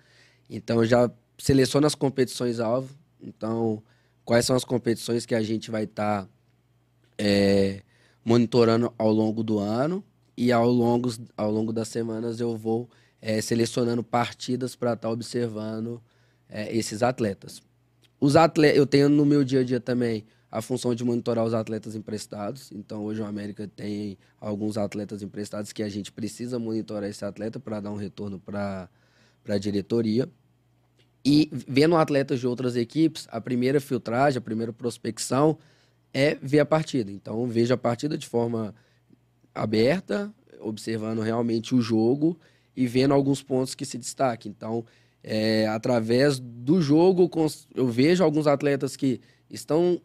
Então 0.49 0.79
eu 0.79 0.85
já 0.85 1.09
seleciono 1.37 1.87
as 1.87 1.95
competições 1.95 2.59
alvo. 2.59 2.93
Então 3.21 3.81
quais 4.23 4.45
são 4.45 4.55
as 4.55 4.63
competições 4.63 5.25
que 5.25 5.35
a 5.35 5.41
gente 5.41 5.71
vai 5.71 5.83
estar 5.83 6.23
tá, 6.23 6.29
é, 7.17 7.81
monitorando 8.23 8.93
ao 8.97 9.11
longo 9.11 9.43
do 9.43 9.59
ano 9.59 10.03
e 10.37 10.51
ao 10.51 10.69
longo, 10.69 11.09
ao 11.35 11.51
longo 11.51 11.73
das 11.73 11.87
semanas 11.87 12.39
eu 12.39 12.55
vou 12.55 12.89
é, 13.21 13.41
selecionando 13.41 14.03
partidas 14.03 14.75
para 14.75 14.93
estar 14.93 15.07
tá 15.07 15.13
observando 15.13 16.01
é, 16.49 16.75
esses 16.75 17.03
atletas. 17.03 17.61
Os 18.19 18.35
atletas, 18.35 18.77
eu 18.77 18.85
tenho 18.85 19.09
no 19.09 19.25
meu 19.25 19.43
dia 19.43 19.61
a 19.61 19.63
dia 19.63 19.79
também 19.79 20.25
a 20.51 20.61
função 20.61 20.93
de 20.93 21.03
monitorar 21.03 21.45
os 21.45 21.53
atletas 21.53 21.95
emprestados. 21.95 22.71
Então, 22.73 23.05
hoje 23.05 23.21
o 23.21 23.25
América 23.25 23.67
tem 23.67 24.17
alguns 24.39 24.77
atletas 24.77 25.23
emprestados 25.23 25.71
que 25.71 25.81
a 25.81 25.87
gente 25.87 26.11
precisa 26.11 26.59
monitorar 26.59 27.09
esse 27.09 27.23
atleta 27.23 27.59
para 27.59 27.79
dar 27.79 27.91
um 27.91 27.95
retorno 27.95 28.37
para 28.37 28.89
a 29.47 29.57
diretoria. 29.57 30.29
E 31.23 31.49
vendo 31.51 31.95
atletas 31.95 32.39
de 32.39 32.47
outras 32.47 32.75
equipes, 32.75 33.27
a 33.31 33.39
primeira 33.39 33.79
filtragem, 33.79 34.39
a 34.39 34.41
primeira 34.41 34.73
prospecção 34.73 35.57
é 36.13 36.35
ver 36.41 36.59
a 36.59 36.65
partida. 36.65 37.11
Então, 37.11 37.45
vejo 37.47 37.73
a 37.73 37.77
partida 37.77 38.17
de 38.17 38.27
forma 38.27 38.73
aberta, 39.53 40.33
observando 40.59 41.21
realmente 41.21 41.75
o 41.75 41.81
jogo 41.81 42.39
e 42.75 42.87
vendo 42.87 43.13
alguns 43.13 43.41
pontos 43.43 43.75
que 43.75 43.85
se 43.85 43.97
destaquem. 43.97 44.51
Então, 44.51 44.85
é, 45.23 45.67
através 45.67 46.39
do 46.39 46.81
jogo, 46.81 47.29
eu 47.75 47.87
vejo 47.87 48.23
alguns 48.23 48.47
atletas 48.47 48.95
que 48.95 49.21
estão 49.49 50.01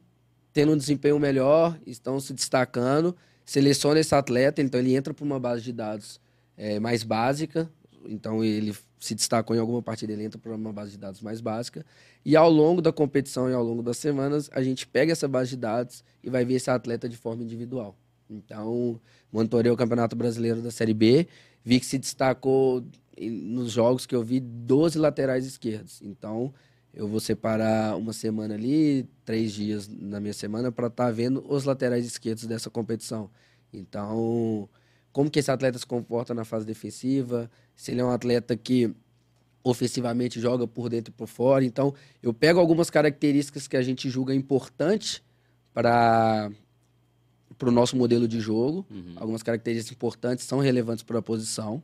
tendo 0.53 0.73
um 0.73 0.77
desempenho 0.77 1.19
melhor, 1.19 1.79
estão 1.87 2.19
se 2.21 2.33
destacando, 2.33 3.17
seleciona 3.45 4.01
esse 4.01 4.15
atleta, 4.15 4.61
então 4.61 4.81
ele 4.81 4.95
entra 4.95 5.15
para 5.15 5.25
uma 5.25 5.39
base 5.39 5.63
de 5.63 5.73
dados 5.73 6.21
é, 6.57 6.81
mais 6.81 7.03
básica, 7.03 7.71
então 8.07 8.43
ele 8.43 8.75
se 9.07 9.15
destacou 9.15 9.55
em 9.57 9.59
alguma 9.59 9.83
partida, 9.83 10.13
entra 10.13 10.39
para 10.39 10.55
uma 10.55 10.73
base 10.73 10.93
de 10.93 10.99
dados 10.99 11.21
mais 11.21 11.41
básica, 11.41 11.85
e 12.25 12.37
ao 12.37 12.51
longo 12.51 12.83
da 12.83 12.93
competição 12.93 13.49
e 13.49 13.55
ao 13.55 13.63
longo 13.63 13.83
das 13.83 13.97
semanas, 13.97 14.51
a 14.53 14.63
gente 14.63 14.87
pega 14.87 15.13
essa 15.13 15.29
base 15.29 15.51
de 15.51 15.57
dados 15.57 16.05
e 16.23 16.29
vai 16.29 16.45
ver 16.45 16.55
esse 16.55 16.71
atleta 16.71 17.09
de 17.09 17.17
forma 17.17 17.43
individual. 17.43 17.97
Então, 18.29 19.01
monitorei 19.33 19.71
o 19.71 19.77
Campeonato 19.77 20.17
Brasileiro 20.17 20.61
da 20.61 20.71
Série 20.71 20.95
B, 20.95 21.27
vi 21.65 21.81
que 21.81 21.87
se 21.87 21.99
destacou 21.99 22.85
nos 23.19 23.73
jogos 23.73 24.07
que 24.07 24.15
eu 24.15 24.23
vi 24.23 24.41
12 24.41 24.99
laterais 24.99 25.47
esquerdos. 25.47 26.01
Então, 26.03 26.53
eu 26.93 27.07
vou 27.07 27.21
separar 27.21 27.97
uma 27.97 28.13
semana 28.13 28.55
ali, 28.55 29.07
três 29.25 29.53
dias 29.53 29.89
na 29.89 30.19
minha 30.19 30.33
semana, 30.33 30.73
para 30.73 30.87
estar 30.87 31.07
tá 31.07 31.11
vendo 31.11 31.45
os 31.49 31.65
laterais 31.65 32.07
esquerdos 32.07 32.47
dessa 32.47 32.71
competição. 32.71 33.31
Então, 33.73 34.69
como 35.17 35.31
que 35.31 35.39
esse 35.39 35.51
atleta 35.51 35.79
se 35.79 35.87
comporta 35.87 36.35
na 36.35 36.45
fase 36.45 36.67
defensiva, 36.67 37.51
se 37.75 37.91
ele 37.91 38.03
é 38.03 38.05
um 38.05 38.11
atleta 38.11 38.55
que 38.55 38.95
ofensivamente 39.65 40.39
joga 40.39 40.69
por 40.69 40.91
dentro 40.91 41.11
e 41.11 41.17
por 41.17 41.27
fora. 41.27 41.65
Então, 41.65 41.95
eu 42.23 42.35
pego 42.35 42.61
algumas 42.61 42.91
características 42.91 43.67
que 43.67 43.79
a 43.79 43.83
gente 43.83 44.11
julga 44.11 44.35
importante 44.35 45.25
para 45.73 46.51
para 47.57 47.71
o 47.71 47.73
nosso 47.73 47.97
modelo 47.97 48.29
de 48.29 48.41
jogo. 48.41 48.85
Uhum. 48.91 49.15
Algumas 49.17 49.43
características 49.43 49.97
importantes 49.97 50.45
são 50.45 50.59
relevantes 50.59 51.03
para 51.03 51.19
a 51.19 51.23
posição. 51.23 51.83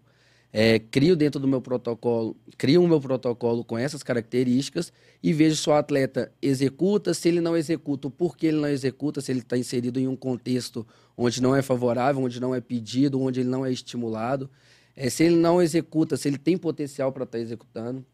É, 0.55 0.79
crio 0.79 1.17
dentro 1.17 1.41
do 1.41 1.49
meu 1.49 1.62
protocolo, 1.62 2.37
crio 2.59 2.83
o 2.83 2.88
meu 2.88 3.01
protocolo 3.01 3.65
com 3.65 3.79
essas 3.79 4.03
características 4.03 4.93
e 5.23 5.33
vejo 5.33 5.57
se 5.57 5.71
o 5.71 5.73
atleta 5.73 6.31
executa, 6.43 7.15
se 7.15 7.27
ele 7.27 7.41
não 7.41 7.57
executa, 7.57 8.11
por 8.11 8.37
que 8.37 8.49
ele 8.49 8.59
não 8.59 8.69
executa, 8.69 9.23
se 9.23 9.33
ele 9.33 9.41
está 9.41 9.57
inserido 9.57 9.99
em 9.99 10.07
um 10.07 10.15
contexto 10.15 10.87
onde 11.17 11.41
não 11.41 11.57
é 11.57 11.62
favorável, 11.62 12.23
onde 12.23 12.38
não 12.38 12.55
é 12.55 12.61
pedido, 12.61 13.19
onde 13.19 13.41
ele 13.41 13.49
não 13.49 13.65
é 13.65 13.73
estimulado. 13.73 14.51
É, 14.95 15.09
se 15.09 15.25
ele 15.25 15.37
não 15.37 15.62
executa, 15.62 16.19
se 16.19 16.29
ele 16.29 16.37
tem 16.37 16.59
potencial 16.59 17.11
para 17.12 17.25
estar 17.25 17.38
tá 17.38 17.43
executando. 17.43 18.05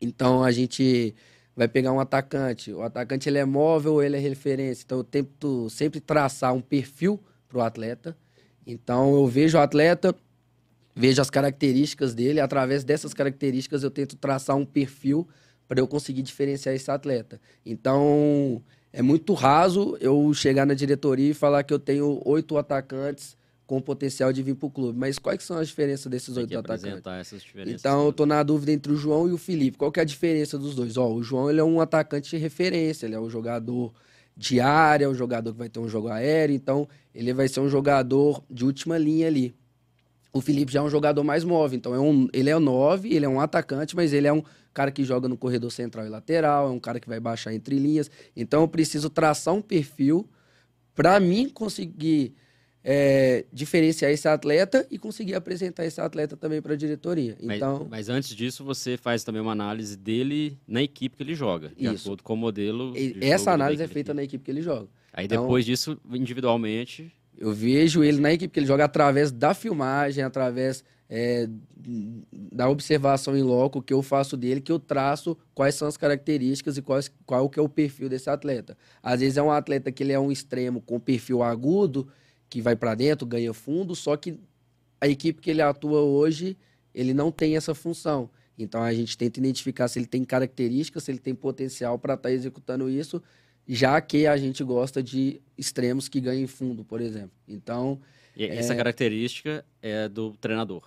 Então 0.00 0.42
a 0.42 0.50
gente 0.50 1.14
vai 1.54 1.68
pegar 1.68 1.92
um 1.92 2.00
atacante. 2.00 2.72
O 2.72 2.82
atacante 2.82 3.28
ele 3.28 3.38
é 3.38 3.44
móvel, 3.44 4.02
ele 4.02 4.16
é 4.16 4.20
referência. 4.20 4.82
Então 4.84 4.98
eu 4.98 5.04
tento 5.04 5.70
sempre 5.70 6.00
traçar 6.00 6.52
um 6.52 6.60
perfil 6.60 7.20
para 7.48 7.58
o 7.58 7.60
atleta. 7.60 8.16
Então 8.66 9.14
eu 9.14 9.26
vejo 9.26 9.58
o 9.58 9.60
atleta, 9.60 10.14
vejo 10.94 11.20
as 11.20 11.30
características 11.30 12.14
dele, 12.14 12.40
através 12.40 12.84
dessas 12.84 13.14
características 13.14 13.82
eu 13.82 13.90
tento 13.90 14.16
traçar 14.16 14.56
um 14.56 14.64
perfil 14.64 15.26
para 15.66 15.80
eu 15.80 15.88
conseguir 15.88 16.22
diferenciar 16.22 16.74
esse 16.74 16.90
atleta. 16.90 17.40
Então 17.64 18.62
é 18.92 19.00
muito 19.00 19.32
raso 19.32 19.96
eu 20.00 20.32
chegar 20.34 20.66
na 20.66 20.74
diretoria 20.74 21.30
e 21.30 21.34
falar 21.34 21.62
que 21.62 21.72
eu 21.72 21.78
tenho 21.78 22.20
oito 22.26 22.58
atacantes 22.58 23.36
com 23.66 23.80
potencial 23.80 24.32
de 24.34 24.42
vir 24.42 24.54
para 24.54 24.66
o 24.66 24.70
clube. 24.70 24.98
Mas 24.98 25.18
quais 25.18 25.42
são 25.42 25.56
as 25.56 25.68
diferenças 25.68 26.10
desses 26.10 26.36
oito 26.36 26.58
atacantes? 26.58 27.06
Essas 27.20 27.42
diferenças 27.42 27.80
então, 27.80 28.04
eu 28.04 28.10
estou 28.10 28.26
na 28.26 28.42
dúvida 28.42 28.70
entre 28.70 28.92
o 28.92 28.96
João 28.96 29.26
e 29.28 29.32
o 29.32 29.38
Felipe. 29.38 29.78
Qual 29.78 29.90
que 29.90 29.98
é 29.98 30.02
a 30.02 30.06
diferença 30.06 30.58
dos 30.58 30.74
dois? 30.74 30.98
Ó, 30.98 31.10
o 31.10 31.22
João 31.22 31.48
ele 31.48 31.60
é 31.60 31.64
um 31.64 31.80
atacante 31.80 32.28
de 32.28 32.36
referência, 32.36 33.06
ele 33.06 33.14
é 33.14 33.20
um 33.20 33.30
jogador 33.30 33.94
de 34.36 34.60
área, 34.60 35.08
um 35.08 35.14
jogador 35.14 35.52
que 35.52 35.58
vai 35.58 35.70
ter 35.70 35.80
um 35.80 35.88
jogo 35.88 36.08
aéreo, 36.08 36.54
então 36.54 36.86
ele 37.14 37.32
vai 37.32 37.48
ser 37.48 37.60
um 37.60 37.68
jogador 37.68 38.42
de 38.50 38.64
última 38.64 38.98
linha 38.98 39.26
ali. 39.26 39.54
O 40.32 40.40
Felipe 40.40 40.72
já 40.72 40.80
é 40.80 40.82
um 40.82 40.88
jogador 40.88 41.22
mais 41.22 41.44
móvel, 41.44 41.76
então 41.76 41.94
é 41.94 42.00
um, 42.00 42.26
ele 42.32 42.48
é 42.48 42.56
um 42.56 42.60
9, 42.60 43.12
ele 43.12 43.26
é 43.26 43.28
um 43.28 43.38
atacante, 43.38 43.94
mas 43.94 44.12
ele 44.12 44.26
é 44.26 44.32
um 44.32 44.42
cara 44.72 44.90
que 44.90 45.04
joga 45.04 45.28
no 45.28 45.36
corredor 45.36 45.70
central 45.70 46.06
e 46.06 46.08
lateral, 46.08 46.68
é 46.68 46.70
um 46.70 46.80
cara 46.80 46.98
que 46.98 47.08
vai 47.08 47.20
baixar 47.20 47.52
entre 47.52 47.78
linhas. 47.78 48.10
Então 48.34 48.62
eu 48.62 48.68
preciso 48.68 49.10
traçar 49.10 49.52
um 49.52 49.60
perfil 49.60 50.26
para 50.94 51.20
mim 51.20 51.48
conseguir 51.48 52.34
é, 52.84 53.44
diferenciar 53.52 54.10
esse 54.10 54.26
atleta 54.26 54.86
e 54.90 54.98
conseguir 54.98 55.34
apresentar 55.34 55.84
esse 55.84 56.00
atleta 56.00 56.36
também 56.36 56.60
para 56.60 56.74
a 56.74 56.76
diretoria. 56.76 57.36
Então, 57.40 57.80
mas, 57.80 57.90
mas, 57.90 58.08
antes 58.08 58.34
disso, 58.34 58.64
você 58.64 58.96
faz 58.96 59.22
também 59.22 59.40
uma 59.40 59.52
análise 59.52 59.96
dele 59.96 60.58
na 60.66 60.82
equipe 60.82 61.16
que 61.16 61.22
ele 61.22 61.34
joga, 61.34 61.68
de 61.76 61.86
isso. 61.86 62.06
acordo 62.06 62.22
com 62.22 62.34
o 62.34 62.36
modelo. 62.36 62.92
essa 63.20 63.52
análise 63.52 63.82
é 63.82 63.88
feita 63.88 64.12
na 64.12 64.22
equipe 64.22 64.44
que 64.44 64.50
ele 64.50 64.62
joga. 64.62 64.88
Aí 65.12 65.26
então, 65.26 65.42
depois 65.42 65.64
disso, 65.64 65.98
individualmente. 66.10 67.12
Eu 67.38 67.52
vejo 67.52 68.04
ele 68.04 68.20
na 68.20 68.32
equipe 68.32 68.52
que 68.52 68.60
ele 68.60 68.66
joga 68.66 68.84
através 68.84 69.30
da 69.30 69.54
filmagem, 69.54 70.22
através 70.22 70.84
é, 71.08 71.48
da 72.32 72.68
observação 72.68 73.36
em 73.36 73.42
loco 73.42 73.82
que 73.82 73.92
eu 73.92 74.02
faço 74.02 74.36
dele, 74.36 74.60
que 74.60 74.72
eu 74.72 74.78
traço 74.78 75.36
quais 75.54 75.74
são 75.74 75.86
as 75.86 75.96
características 75.96 76.78
e 76.78 76.82
quais, 76.82 77.10
qual 77.26 77.50
que 77.50 77.58
é 77.58 77.62
o 77.62 77.68
perfil 77.68 78.08
desse 78.08 78.30
atleta. 78.30 78.76
Às 79.02 79.20
vezes 79.20 79.36
é 79.36 79.42
um 79.42 79.50
atleta 79.50 79.92
que 79.92 80.02
ele 80.02 80.12
é 80.12 80.18
um 80.18 80.32
extremo 80.32 80.80
com 80.80 80.98
perfil 80.98 81.42
agudo, 81.42 82.08
que 82.48 82.62
vai 82.62 82.76
para 82.76 82.94
dentro, 82.94 83.26
ganha 83.26 83.52
fundo, 83.52 83.94
só 83.94 84.16
que 84.16 84.38
a 85.00 85.08
equipe 85.08 85.40
que 85.40 85.50
ele 85.50 85.60
atua 85.60 86.00
hoje, 86.00 86.56
ele 86.94 87.12
não 87.12 87.30
tem 87.30 87.56
essa 87.56 87.74
função. 87.74 88.30
Então 88.58 88.82
a 88.82 88.92
gente 88.92 89.16
tenta 89.18 89.40
identificar 89.40 89.88
se 89.88 89.98
ele 89.98 90.06
tem 90.06 90.24
características, 90.24 91.04
se 91.04 91.10
ele 91.10 91.18
tem 91.18 91.34
potencial 91.34 91.98
para 91.98 92.14
estar 92.14 92.28
tá 92.28 92.32
executando 92.32 92.88
isso, 92.88 93.22
já 93.66 94.00
que 94.00 94.26
a 94.26 94.36
gente 94.36 94.62
gosta 94.64 95.02
de 95.02 95.40
extremos 95.56 96.08
que 96.08 96.20
ganhem 96.20 96.46
fundo, 96.46 96.84
por 96.84 97.00
exemplo. 97.00 97.32
Então. 97.46 98.00
E 98.36 98.44
essa 98.44 98.72
é... 98.72 98.76
característica 98.76 99.64
é 99.80 100.08
do 100.08 100.32
treinador. 100.32 100.82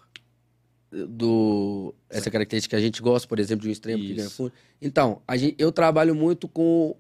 Do, 0.92 1.94
essa 2.10 2.32
característica 2.32 2.76
que 2.76 2.82
a 2.82 2.86
gente 2.86 3.02
gosta, 3.02 3.28
por 3.28 3.38
exemplo, 3.38 3.64
de 3.64 3.70
um 3.70 3.72
extremo 3.72 4.00
isso. 4.00 4.08
que 4.08 4.14
ganha 4.14 4.30
fundo. 4.30 4.54
Então, 4.82 5.22
gente, 5.36 5.56
eu 5.58 5.72
trabalho 5.72 6.16
muito 6.16 6.48
com 6.48 6.96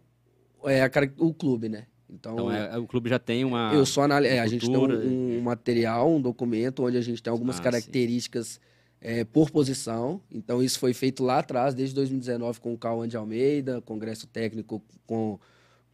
é, 0.65 0.81
a, 0.81 0.91
o 1.17 1.33
clube, 1.33 1.69
né? 1.69 1.85
Então, 2.09 2.33
então 2.33 2.51
é, 2.51 2.77
o 2.77 2.85
clube 2.85 3.09
já 3.09 3.19
tem 3.19 3.45
uma. 3.45 3.73
Eu 3.73 3.85
sou 3.85 4.03
anal... 4.03 4.23
É, 4.23 4.39
a 4.39 4.47
gente 4.47 4.69
tem 4.69 4.77
um, 4.77 5.37
um, 5.37 5.41
material, 5.41 6.11
um 6.11 6.21
documento 6.21 6.83
onde 6.83 6.97
a 6.97 7.01
gente 7.01 7.21
tem 7.23 7.31
algumas 7.31 7.59
ah, 7.59 7.63
características 7.63 8.59
é, 9.01 9.23
por 9.23 9.49
posição. 9.49 10.21
Então, 10.31 10.61
isso 10.61 10.79
foi 10.79 10.93
feito 10.93 11.23
lá 11.23 11.39
atrás, 11.39 11.73
desde 11.73 11.95
2019, 11.95 12.59
com 12.59 12.73
o 12.73 12.77
Cauã 12.77 13.07
de 13.07 13.15
Almeida, 13.15 13.81
congresso 13.81 14.27
técnico 14.27 14.83
com, 15.05 15.39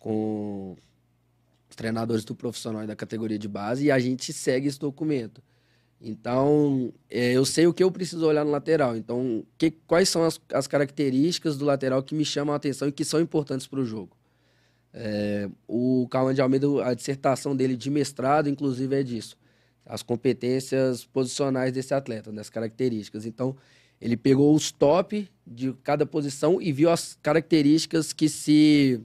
com 0.02 0.76
os 1.70 1.76
treinadores 1.76 2.26
do 2.26 2.36
profissional 2.36 2.84
e 2.84 2.88
da 2.88 2.96
categoria 2.96 3.40
de 3.40 3.48
base, 3.48 3.86
e 3.86 3.92
a 3.92 4.00
gente 4.00 4.34
segue 4.34 4.68
esse 4.68 4.80
documento. 4.80 5.42
Então, 6.02 6.92
é, 7.08 7.34
eu 7.34 7.46
sei 7.46 7.68
o 7.68 7.74
que 7.74 7.84
eu 7.84 7.92
preciso 7.92 8.26
olhar 8.26 8.44
no 8.44 8.50
lateral. 8.50 8.98
Então, 8.98 9.46
que, 9.58 9.70
quais 9.70 10.10
são 10.10 10.24
as, 10.24 10.42
as, 10.52 10.66
características 10.66 11.58
do 11.58 11.64
lateral 11.64 12.02
que 12.02 12.16
me 12.16 12.26
chamam 12.26 12.54
a 12.54 12.58
atenção 12.58 12.88
e 12.88 12.92
que 12.92 13.06
são 13.06 13.22
importantes 13.22 13.68
para 13.68 13.80
o 13.80 13.86
jogo? 13.86 14.18
É, 14.92 15.48
o 15.68 16.08
Cauã 16.10 16.34
de 16.34 16.42
Almeida, 16.42 16.68
a 16.84 16.96
dissertação 16.96 17.56
dele 17.56 17.78
de 17.78 17.92
mestrado, 17.92 18.50
inclusive, 18.50 18.96
é 18.96 19.04
disso. 19.04 19.38
As 19.86 20.02
competências 20.02 21.06
posicionais 21.06 21.72
desse 21.72 21.94
atleta, 21.94 22.32
das 22.32 22.50
características. 22.50 23.28
Então, 23.28 23.56
ele 24.02 24.18
pegou 24.18 24.56
os 24.56 24.72
top 24.72 25.30
de 25.46 25.72
cada 25.84 26.08
posição 26.08 26.60
e 26.60 26.72
viu 26.72 26.90
as 26.90 27.16
características 27.22 28.12
que 28.12 28.28
se 28.28 29.00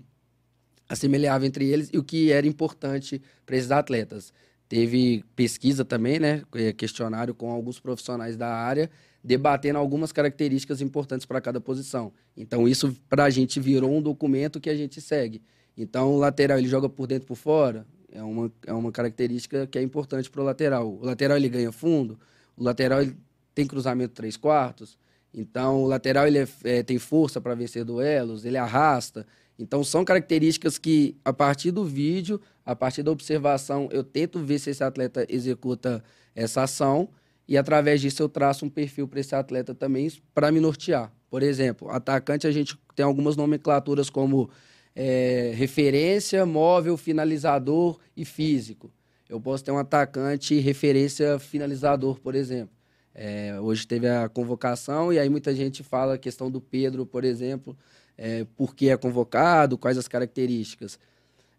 assemelhavam 0.89 1.47
entre 1.47 1.67
eles 1.67 1.91
e 1.93 1.99
o 1.99 2.05
que 2.05 2.31
era 2.31 2.47
importante 2.47 3.21
para 3.45 3.57
esses 3.57 3.71
atletas. 3.71 4.33
Teve 4.69 5.25
pesquisa 5.35 5.85
também, 5.85 6.19
né? 6.19 6.43
É, 6.55 6.73
questionário 6.73 7.35
com 7.35 7.51
alguns 7.51 7.79
profissionais 7.79 8.37
da 8.37 8.49
área, 8.49 8.91
debatendo 9.23 9.79
algumas 9.79 10.13
características 10.13 10.81
importantes 10.81 11.27
para 11.27 11.41
cada 11.41 11.61
posição. 11.61 12.13
Então, 12.37 12.67
isso 12.67 12.95
para 13.09 13.25
a 13.25 13.31
gente 13.31 13.61
virou 13.61 13.93
um 13.97 14.03
documento 14.03 14.61
que 14.61 14.71
a 14.71 14.77
gente 14.77 15.01
segue. 15.01 15.43
Então, 15.77 16.15
o 16.15 16.19
lateral 16.19 16.59
ele 16.59 16.69
joga 16.69 16.89
por 16.89 17.07
dentro 17.07 17.29
por 17.29 17.37
fora, 17.37 17.87
é 18.11 18.23
uma, 18.23 18.53
é 18.67 18.73
uma 18.73 18.91
característica 18.91 19.67
que 19.67 19.79
é 19.79 19.83
importante 19.83 20.31
para 20.31 20.41
o 20.41 20.45
lateral. 20.45 20.89
O 20.89 21.05
lateral 21.05 21.37
ele 21.37 21.49
ganha 21.49 21.71
fundo, 21.71 22.19
o 22.57 22.65
lateral 22.65 23.03
ele 23.03 23.17
tem 23.55 23.67
cruzamento 23.67 24.15
3 24.15 24.37
quartos. 24.37 24.99
Então, 25.35 25.83
o 25.83 25.87
lateral 25.87 26.27
ele 26.27 26.39
é, 26.39 26.49
é, 26.65 26.83
tem 26.83 26.99
força 26.99 27.41
para 27.41 27.55
vencer 27.55 27.85
duelos, 27.85 28.45
ele 28.45 28.57
arrasta. 28.57 29.27
Então, 29.59 29.83
são 29.83 30.05
características 30.05 30.79
que, 30.79 31.17
a 31.25 31.33
partir 31.33 31.71
do 31.71 31.85
vídeo, 31.85 32.41
a 32.65 32.77
partir 32.77 33.03
da 33.03 33.11
observação, 33.11 33.89
eu 33.91 34.05
tento 34.05 34.39
ver 34.41 34.59
se 34.59 34.71
esse 34.71 34.85
atleta 34.85 35.27
executa 35.29 36.03
essa 36.35 36.63
ação 36.63 37.09
e, 37.49 37.57
através 37.57 38.01
disso, 38.01 38.23
eu 38.23 38.29
traço 38.29 38.67
um 38.67 38.69
perfil 38.69 39.09
para 39.09 39.21
esse 39.21 39.35
atleta 39.35 39.75
também 39.75 40.11
para 40.35 40.53
me 40.53 40.61
nortear. 40.61 41.13
Por 41.31 41.43
exemplo, 41.43 41.91
atacante, 41.91 42.47
a 42.47 42.53
gente 42.53 42.79
tem 42.95 43.05
algumas 43.05 43.37
nomenclaturas 43.37 44.11
como 44.11 44.51
é, 44.95 45.53
referência, 45.55 46.45
móvel, 46.47 46.97
finalizador 46.97 47.99
e 48.17 48.25
físico. 48.25 48.91
Eu 49.29 49.41
posso 49.41 49.65
ter 49.65 49.73
um 49.73 49.79
atacante 49.79 50.59
referência 50.59 51.39
finalizador, 51.39 52.21
por 52.21 52.35
exemplo. 52.35 52.75
É, 53.15 53.59
hoje 53.61 53.87
teve 53.87 54.09
a 54.09 54.29
convocação 54.29 55.13
e 55.13 55.19
aí 55.19 55.29
muita 55.29 55.55
gente 55.55 55.83
fala 55.83 56.15
a 56.15 56.19
questão 56.19 56.51
do 56.51 56.61
Pedro, 56.61 57.07
por 57.07 57.25
exemplo, 57.25 57.77
é, 58.17 58.45
por 58.57 58.75
que 58.75 58.89
é 58.89 58.97
convocado, 58.97 59.79
quais 59.79 59.99
as 59.99 60.09
características. 60.09 60.99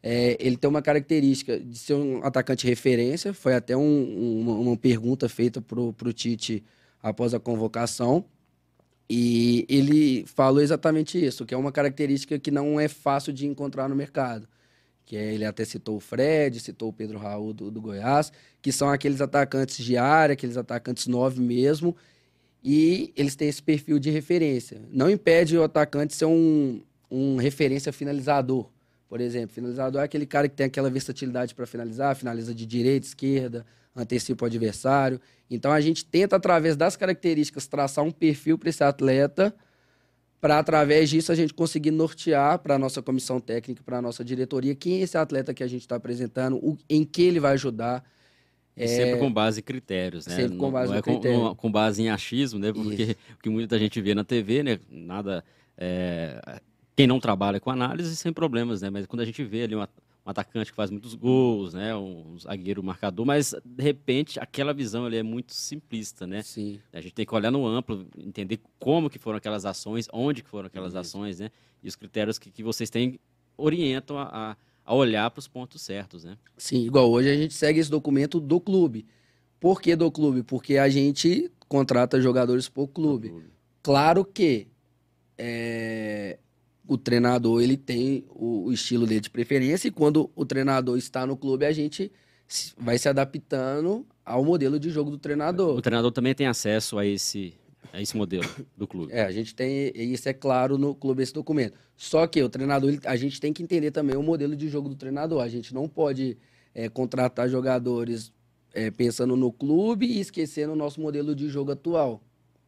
É, 0.01 0.37
ele 0.39 0.57
tem 0.57 0.69
uma 0.69 0.81
característica 0.81 1.59
de 1.59 1.77
ser 1.77 1.95
um 1.95 2.23
atacante 2.23 2.67
referência, 2.67 3.33
foi 3.33 3.55
até 3.55 3.75
um, 3.75 3.81
um, 3.81 4.61
uma 4.61 4.77
pergunta 4.77 5.27
feita 5.27 5.61
para 5.61 5.79
o 5.79 6.13
Tite 6.13 6.63
após 7.01 7.33
a 7.33 7.39
convocação, 7.39 8.25
e 9.09 9.65
ele 9.69 10.25
falou 10.27 10.61
exatamente 10.61 11.23
isso, 11.23 11.45
que 11.45 11.53
é 11.53 11.57
uma 11.57 11.71
característica 11.71 12.37
que 12.37 12.51
não 12.51 12.79
é 12.79 12.87
fácil 12.87 13.31
de 13.33 13.45
encontrar 13.45 13.87
no 13.87 13.95
mercado 13.95 14.47
que 15.07 15.15
é, 15.15 15.33
ele 15.33 15.45
até 15.45 15.63
citou 15.63 15.95
o 15.95 15.99
Fred, 16.01 16.59
citou 16.59 16.89
o 16.89 16.93
Pedro 16.93 17.17
Raul 17.17 17.53
do, 17.53 17.71
do 17.71 17.81
Goiás, 17.81 18.29
que 18.61 18.73
são 18.73 18.89
aqueles 18.89 19.21
atacantes 19.21 19.83
de 19.83 19.95
área, 19.95 20.33
aqueles 20.33 20.57
atacantes 20.57 21.07
nove 21.07 21.39
mesmo, 21.41 21.95
e 22.63 23.13
eles 23.15 23.35
têm 23.35 23.47
esse 23.47 23.61
perfil 23.61 23.99
de 23.99 24.09
referência. 24.09 24.81
Não 24.91 25.09
impede 25.09 25.57
o 25.57 25.63
atacante 25.63 26.15
ser 26.15 26.25
um, 26.25 26.81
um 27.09 27.37
referência 27.37 27.93
finalizador, 27.93 28.69
por 29.07 29.21
exemplo. 29.21 29.53
Finalizador 29.53 30.01
é 30.01 30.05
aquele 30.05 30.25
cara 30.25 30.49
que 30.49 30.55
tem 30.55 30.65
aquela 30.65 30.89
versatilidade 30.89 31.55
para 31.55 31.65
finalizar, 31.65 32.15
finaliza 32.15 32.53
de 32.53 32.65
direita, 32.65 33.07
esquerda, 33.07 33.65
antecipa 33.95 34.45
o 34.45 34.47
adversário. 34.47 35.19
Então 35.49 35.71
a 35.71 35.81
gente 35.81 36.03
tenta, 36.05 36.35
através 36.35 36.75
das 36.75 36.95
características, 36.95 37.67
traçar 37.67 38.03
um 38.03 38.11
perfil 38.11 38.57
para 38.57 38.69
esse 38.69 38.83
atleta 38.83 39.55
para 40.39 40.59
através 40.59 41.09
disso 41.09 41.31
a 41.31 41.35
gente 41.35 41.53
conseguir 41.53 41.91
nortear 41.91 42.59
para 42.59 42.75
a 42.75 42.79
nossa 42.79 43.01
comissão 43.01 43.39
técnica, 43.39 43.81
para 43.83 43.97
a 43.97 44.01
nossa 44.01 44.23
diretoria, 44.23 44.75
quem 44.75 44.99
é 44.99 45.01
esse 45.01 45.17
atleta 45.17 45.53
que 45.53 45.63
a 45.63 45.67
gente 45.67 45.81
está 45.81 45.95
apresentando, 45.95 46.77
em 46.89 47.03
que 47.03 47.23
ele 47.23 47.39
vai 47.39 47.53
ajudar. 47.53 48.03
É... 48.77 48.87
Sempre 48.87 49.19
com 49.19 49.31
base 49.31 49.59
em 49.59 49.63
critérios, 49.63 50.27
né? 50.27 50.35
Sempre 50.35 50.57
com 50.57 50.71
base 50.71 50.93
não, 50.93 50.93
não 50.93 50.99
é 50.99 51.01
com, 51.01 51.55
com, 51.55 51.71
base 51.71 52.01
em 52.03 52.09
achismo, 52.09 52.59
né? 52.59 52.71
Porque 52.71 53.17
o 53.33 53.41
que 53.41 53.49
muita 53.49 53.77
gente 53.79 53.99
vê 53.99 54.13
na 54.13 54.23
TV, 54.23 54.61
né? 54.61 54.79
Nada. 54.89 55.43
É... 55.75 56.61
Quem 56.95 57.07
não 57.07 57.19
trabalha 57.19 57.59
com 57.59 57.71
análise 57.71 58.15
sem 58.15 58.31
problemas, 58.31 58.81
né? 58.81 58.89
Mas 58.89 59.07
quando 59.07 59.21
a 59.21 59.25
gente 59.25 59.43
vê 59.43 59.63
ali 59.63 59.75
uma, 59.75 59.89
um 60.25 60.29
atacante 60.29 60.71
que 60.71 60.75
faz 60.75 60.91
muitos 60.91 61.15
gols, 61.15 61.73
né? 61.73 61.95
Um 61.95 62.37
zagueiro 62.37 62.83
marcador, 62.83 63.25
mas 63.25 63.55
de 63.65 63.83
repente 63.83 64.39
aquela 64.39 64.73
visão 64.73 65.05
ali 65.05 65.17
é 65.17 65.23
muito 65.23 65.53
simplista, 65.53 66.27
né? 66.27 66.43
Sim. 66.43 66.79
A 66.93 67.01
gente 67.01 67.13
tem 67.13 67.25
que 67.25 67.33
olhar 67.33 67.51
no 67.51 67.65
amplo, 67.65 68.05
entender 68.17 68.59
como 68.77 69.09
que 69.09 69.17
foram 69.17 69.37
aquelas 69.37 69.65
ações, 69.65 70.07
onde 70.13 70.43
que 70.43 70.49
foram 70.49 70.67
aquelas 70.67 70.95
ações, 70.95 71.39
né? 71.39 71.49
E 71.83 71.87
os 71.87 71.95
critérios 71.95 72.37
que, 72.37 72.51
que 72.51 72.61
vocês 72.61 72.89
têm 72.91 73.19
orientam 73.57 74.19
a, 74.19 74.51
a 74.51 74.57
olhar 74.95 75.30
para 75.30 75.39
os 75.39 75.47
pontos 75.47 75.82
certos, 75.82 76.23
né? 76.23 76.38
Sim, 76.58 76.86
igual 76.86 77.10
hoje 77.12 77.30
a 77.30 77.36
gente 77.36 77.54
segue 77.54 77.80
esse 77.80 77.89
documento 77.89 78.39
do 78.39 78.60
clube. 78.60 79.06
Por 79.60 79.82
que 79.82 79.95
do 79.95 80.12
clube? 80.12 80.43
Porque 80.43 80.78
a 80.78 80.88
gente 80.88 81.52
contrata 81.67 82.21
jogadores 82.21 82.69
por 82.69 82.88
clube. 82.88 83.30
clube. 83.30 83.47
Claro 83.84 84.23
que 84.23 84.67
é, 85.38 86.39
o 86.88 86.97
treinador 86.97 87.62
ele 87.62 87.78
tem 87.78 88.26
o, 88.30 88.65
o, 88.65 88.73
estilo 88.73 89.06
dele 89.06 89.21
de 89.21 89.30
preferência 89.30 89.88
e 89.88 89.91
quando 89.91 90.32
o 90.36 90.45
treinador 90.45 90.97
está 90.97 91.26
no 91.26 91.36
clube 91.36 91.65
a 91.65 91.71
gente 91.71 92.12
vai 92.78 92.97
se 92.97 93.10
adaptando 93.10 94.06
ao 94.26 94.43
modelo 94.43 94.80
de 94.80 94.89
jogo 94.89 95.12
do 95.12 95.17
treinador. 95.17 95.78
O 95.78 95.82
treinador 95.82 96.12
também 96.12 96.34
tem 96.34 96.47
acesso 96.47 96.97
a 96.97 97.06
esse 97.06 97.54
a 97.93 98.02
esse 98.02 98.15
modelo 98.15 98.47
do 98.76 98.88
clube. 98.88 99.12
É, 99.13 99.23
a 99.23 99.32
gente 99.32 99.56
tem 99.56 99.91
isso 99.95 100.28
é 100.28 100.34
claro 100.34 100.78
no 100.78 100.93
clube 100.93 101.23
esse 101.23 101.34
documento. 101.34 101.78
Só 101.95 102.28
que 102.28 102.41
o 102.41 102.50
treinador 102.50 102.97
a 103.06 103.15
gente 103.15 103.39
tem 103.39 103.52
que 103.52 103.63
entender 103.63 103.91
também 103.91 104.15
o 104.15 104.23
modelo 104.23 104.56
de 104.56 104.69
jogo 104.69 104.89
do 104.89 104.95
treinador. 104.95 105.41
A 105.41 105.47
gente 105.47 105.73
não 105.73 105.88
pode 105.88 106.38
é, 106.73 106.89
contratar 106.89 107.50
jogadores 107.50 108.32
é, 108.73 108.91
pensando 108.91 109.36
no 109.36 109.52
clube 109.52 110.06
e 110.06 110.19
esquecendo 110.19 110.73
o 110.73 110.76
nosso 110.76 111.02
modelo 111.02 111.34
de 111.34 111.50
jogo 111.50 111.71
atual, 111.71 112.21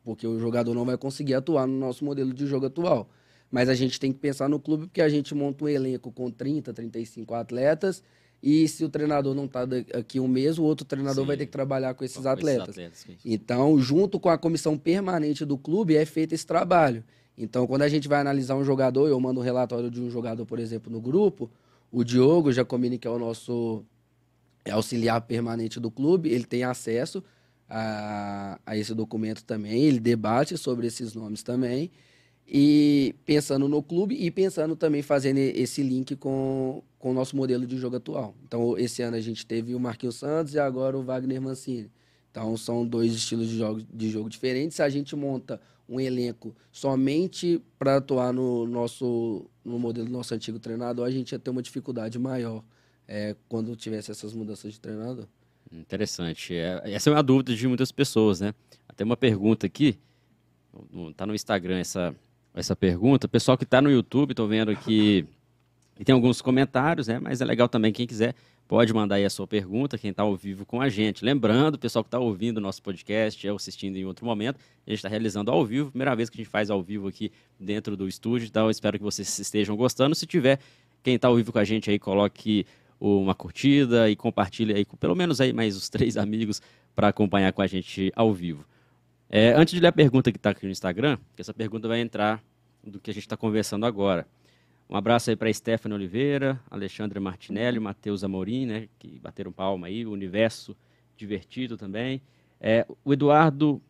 porque 0.04 0.26
o 0.26 0.40
jogador 0.40 0.74
não 0.74 0.86
vai 0.86 0.98
conseguir 0.98 1.36
atuar 1.36 1.68
no 1.68 1.78
nosso 1.78 2.04
modelo 2.04 2.34
de 2.34 2.48
jogo 2.48 2.66
atual. 2.66 3.10
Mas 3.52 3.68
a 3.70 3.76
gente 3.76 4.00
tem 4.00 4.12
que 4.12 4.20
pensar 4.20 4.48
no 4.48 4.60
clube 4.60 4.88
porque 4.88 5.02
a 5.02 5.10
gente 5.10 5.34
monta 5.34 5.66
um 5.66 5.68
elenco 5.68 6.12
com 6.12 6.30
30, 6.30 6.74
35 6.74 7.34
atletas 7.34 8.04
e 8.41 8.67
se 8.67 8.86
o 8.86 8.89
treinador 8.89 9.36
não 9.36 9.45
está 9.45 9.67
aqui 9.93 10.19
um 10.19 10.28
mês, 10.28 10.58
o 10.58 10.63
outro 10.63 10.86
treinador 10.86 11.23
Sim. 11.23 11.28
vai 11.28 11.38
ter 11.38 11.45
que 11.45 11.52
trabalhar 11.52 11.93
com 11.93 12.06
esses 12.06 12.17
com 12.17 12.30
atletas. 12.30 12.78
Esses 12.78 12.93
atletas 12.93 13.17
então, 13.25 13.78
junto 13.80 14.19
com 14.19 14.30
a 14.30 14.38
comissão 14.38 14.78
permanente 14.78 15.43
do 15.43 15.58
clube, 15.58 15.95
é 15.95 16.06
feito 16.06 16.34
esse 16.34 16.45
trabalho. 16.45 17.04
Então, 17.38 17.67
quando 17.67 17.82
a 17.82 17.89
gente 17.89 18.08
vai 18.08 18.19
analisar 18.19 18.56
um 18.56 18.63
jogador, 18.63 19.08
eu 19.08 19.19
mando 19.19 19.41
um 19.41 19.43
relatório 19.43 19.91
de 19.91 20.02
um 20.02 20.10
jogador, 20.10 20.45
por 20.45 20.60
exemplo, 20.60 20.91
no 20.91 21.02
grupo, 21.02 21.49
o 21.91 22.04
Diogo 22.04 22.52
Jacomini, 22.52 22.97
que 22.97 23.08
é 23.08 23.12
o 23.12 23.19
nosso 23.19 23.84
auxiliar 24.69 25.21
permanente 25.21 25.80
do 25.80 25.89
clube, 25.89 26.30
ele 26.30 26.43
tem 26.43 26.63
acesso 26.63 27.23
a, 27.69 28.60
a 28.65 28.78
esse 28.78 28.93
documento 28.93 29.43
também, 29.43 29.84
ele 29.84 29.99
debate 29.99 30.58
sobre 30.58 30.88
esses 30.88 31.13
nomes 31.13 31.43
também 31.43 31.91
e 32.52 33.16
pensando 33.26 33.68
no 33.68 33.84
clube 33.84 34.16
e 34.16 34.32
pensando 34.32 34.76
também 34.76 35.04
fazendo 35.04 35.38
esse 35.38 35.84
link 35.84 36.16
com, 36.16 36.82
com 36.98 37.12
o 37.12 37.14
nosso 37.14 37.36
modelo 37.36 37.68
de 37.68 37.78
jogo 37.78 37.98
atual. 37.98 38.34
Então, 38.44 38.76
esse 38.76 39.04
ano 39.04 39.16
a 39.16 39.22
gente 39.22 39.46
teve 39.46 39.76
o 39.76 39.80
Marquinhos 39.80 40.16
Santos 40.16 40.56
e 40.56 40.60
agora 40.60 40.98
o 40.98 41.04
Wagner 41.04 41.40
Mancini. 41.40 41.92
Então, 42.32 42.58
são 42.58 42.86
dois 42.86 43.14
estilos 43.14 43.48
de 43.48 43.58
jogo, 43.58 43.82
de 43.94 44.10
jogo 44.10 44.30
diferentes. 44.30 44.78
Se 44.78 44.82
a 44.82 44.90
gente 44.90 45.16
monta 45.16 45.62
um 45.88 46.00
elenco 46.00 46.56
somente 46.72 47.62
para 47.78 47.98
atuar 47.98 48.34
no 48.34 48.66
nosso 48.66 49.46
no 49.64 49.78
modelo 49.78 50.08
do 50.08 50.12
nosso 50.12 50.34
antigo 50.34 50.58
treinador, 50.58 51.06
a 51.06 51.12
gente 51.12 51.32
ia 51.32 51.40
ter 51.40 51.52
uma 51.52 51.62
dificuldade 51.62 52.18
maior 52.18 52.64
é, 53.08 53.36
quando 53.48 53.76
tivesse 53.76 54.10
essas 54.10 54.34
mudanças 54.34 54.74
de 54.74 54.80
treinador. 54.80 55.28
Interessante. 55.72 56.56
É, 56.56 56.82
essa 56.86 57.12
é 57.12 57.14
uma 57.14 57.22
dúvida 57.22 57.56
de 57.56 57.68
muitas 57.68 57.92
pessoas, 57.92 58.40
né? 58.40 58.56
Até 58.88 59.04
uma 59.04 59.18
pergunta 59.18 59.68
aqui, 59.68 60.00
está 61.10 61.26
no 61.28 61.36
Instagram 61.36 61.78
essa, 61.78 62.16
essa 62.54 62.76
pergunta. 62.76 63.28
Pessoal 63.28 63.58
que 63.58 63.63
está 63.63 63.82
no 63.82 63.92
YouTube, 63.92 64.32
estou 64.32 64.48
vendo 64.48 64.71
aqui, 64.71 65.26
e 66.00 66.06
tem 66.06 66.13
alguns 66.13 66.42
comentários, 66.42 67.08
né? 67.08 67.19
Mas 67.19 67.42
é 67.42 67.46
legal 67.46 67.67
também, 67.67 67.92
quem 67.92 68.08
quiser, 68.08 68.34
pode 68.67 68.94
mandar 68.94 69.15
aí 69.15 69.26
a 69.26 69.30
sua 69.30 69.48
pergunta, 69.48 69.98
quem 69.98 70.12
está 70.12 70.23
ao 70.23 70.36
vivo 70.36 70.65
com 70.65 70.82
a 70.82 70.88
gente. 70.88 71.26
Lembrando, 71.26 71.78
pessoal 71.78 72.04
que 72.04 72.08
está 72.08 72.19
ouvindo 72.19 72.58
o 72.58 72.62
nosso 72.62 72.82
podcast, 72.82 73.48
ou 73.50 73.56
assistindo 73.56 73.98
em 73.98 74.06
outro 74.06 74.26
momento, 74.26 74.58
a 74.86 74.90
gente 74.90 75.00
está 75.00 75.10
realizando 75.10 75.52
ao 75.52 75.65
vivo, 75.65 75.90
primeira 75.90 76.15
vez 76.15 76.30
que 76.30 76.38
a 76.38 76.40
gente 76.42 76.50
faz 76.50 76.69
ao 76.69 76.82
vivo 76.82 77.08
aqui 77.08 77.32
dentro 77.60 77.98
do 77.98 78.08
estúdio, 78.08 78.48
então 78.48 78.69
espero 78.69 78.98
que 78.98 79.04
vocês 79.04 79.40
estejam 79.40 79.76
gostando. 79.76 80.15
Se 80.15 80.26
tiver, 80.26 80.60
quem 81.04 81.15
está 81.15 81.28
ao 81.28 81.36
vivo 81.36 81.52
com 81.52 81.60
a 81.60 81.63
gente 81.63 81.90
aí, 81.90 82.00
coloque 82.00 82.65
uma 83.00 83.34
curtida 83.34 84.10
e 84.10 84.15
compartilhe 84.15 84.73
aí 84.73 84.86
com 84.86 84.98
pelo 84.98 85.15
menos 85.15 85.40
aí 85.40 85.54
mais 85.54 85.76
os 85.76 85.90
três 85.90 86.17
amigos 86.17 86.62
para 86.94 87.08
acompanhar 87.08 87.52
com 87.54 87.62
a 87.62 87.67
gente 87.67 88.12
ao 88.15 88.34
vivo. 88.34 88.65
É, 89.30 89.54
antes 89.54 89.73
de 89.73 89.80
ler 89.80 89.88
a 89.88 89.92
pergunta 89.92 90.32
que 90.32 90.38
está 90.38 90.50
aqui 90.50 90.65
no 90.65 90.71
Instagram, 90.71 91.17
essa 91.38 91.54
pergunta 91.54 91.88
vai 91.88 92.02
entrar 92.02 92.44
do 92.90 93.00
que 93.00 93.12
a 93.12 93.13
gente 93.13 93.23
está 93.23 93.37
conversando 93.37 93.85
agora. 93.85 94.27
Um 94.90 94.96
abraço 94.96 95.29
aí 95.29 95.35
para 95.35 95.54
Stephanie 95.54 95.96
Oliveira, 95.96 96.60
Alexandre 96.69 97.19
Martinelli, 97.19 97.79
Matheus 97.79 98.23
Amorim, 98.23 98.65
né, 98.65 98.90
que 98.98 99.19
bateram 99.19 99.52
palma 99.52 99.87
aí, 99.87 100.06
o 100.06 100.12
Universo 100.12 100.75
Divertido 101.15 101.77
também. 101.77 102.21
É, 102.60 102.87
o 103.06 103.13
Eduardo 103.13 103.81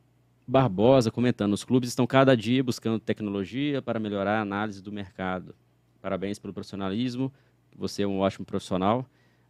Barbosa 0.45 1.09
comentando: 1.11 1.53
os 1.53 1.63
clubes 1.63 1.89
estão 1.89 2.05
cada 2.05 2.35
dia 2.35 2.63
buscando 2.63 2.99
tecnologia 2.99 3.81
para 3.81 3.99
melhorar 3.99 4.39
a 4.39 4.41
análise 4.41 4.81
do 4.81 4.91
mercado. 4.91 5.55
Parabéns 6.01 6.39
pelo 6.39 6.53
profissionalismo. 6.53 7.31
Você 7.77 8.03
é 8.03 8.07
um 8.07 8.19
ótimo 8.19 8.45
profissional. 8.45 9.05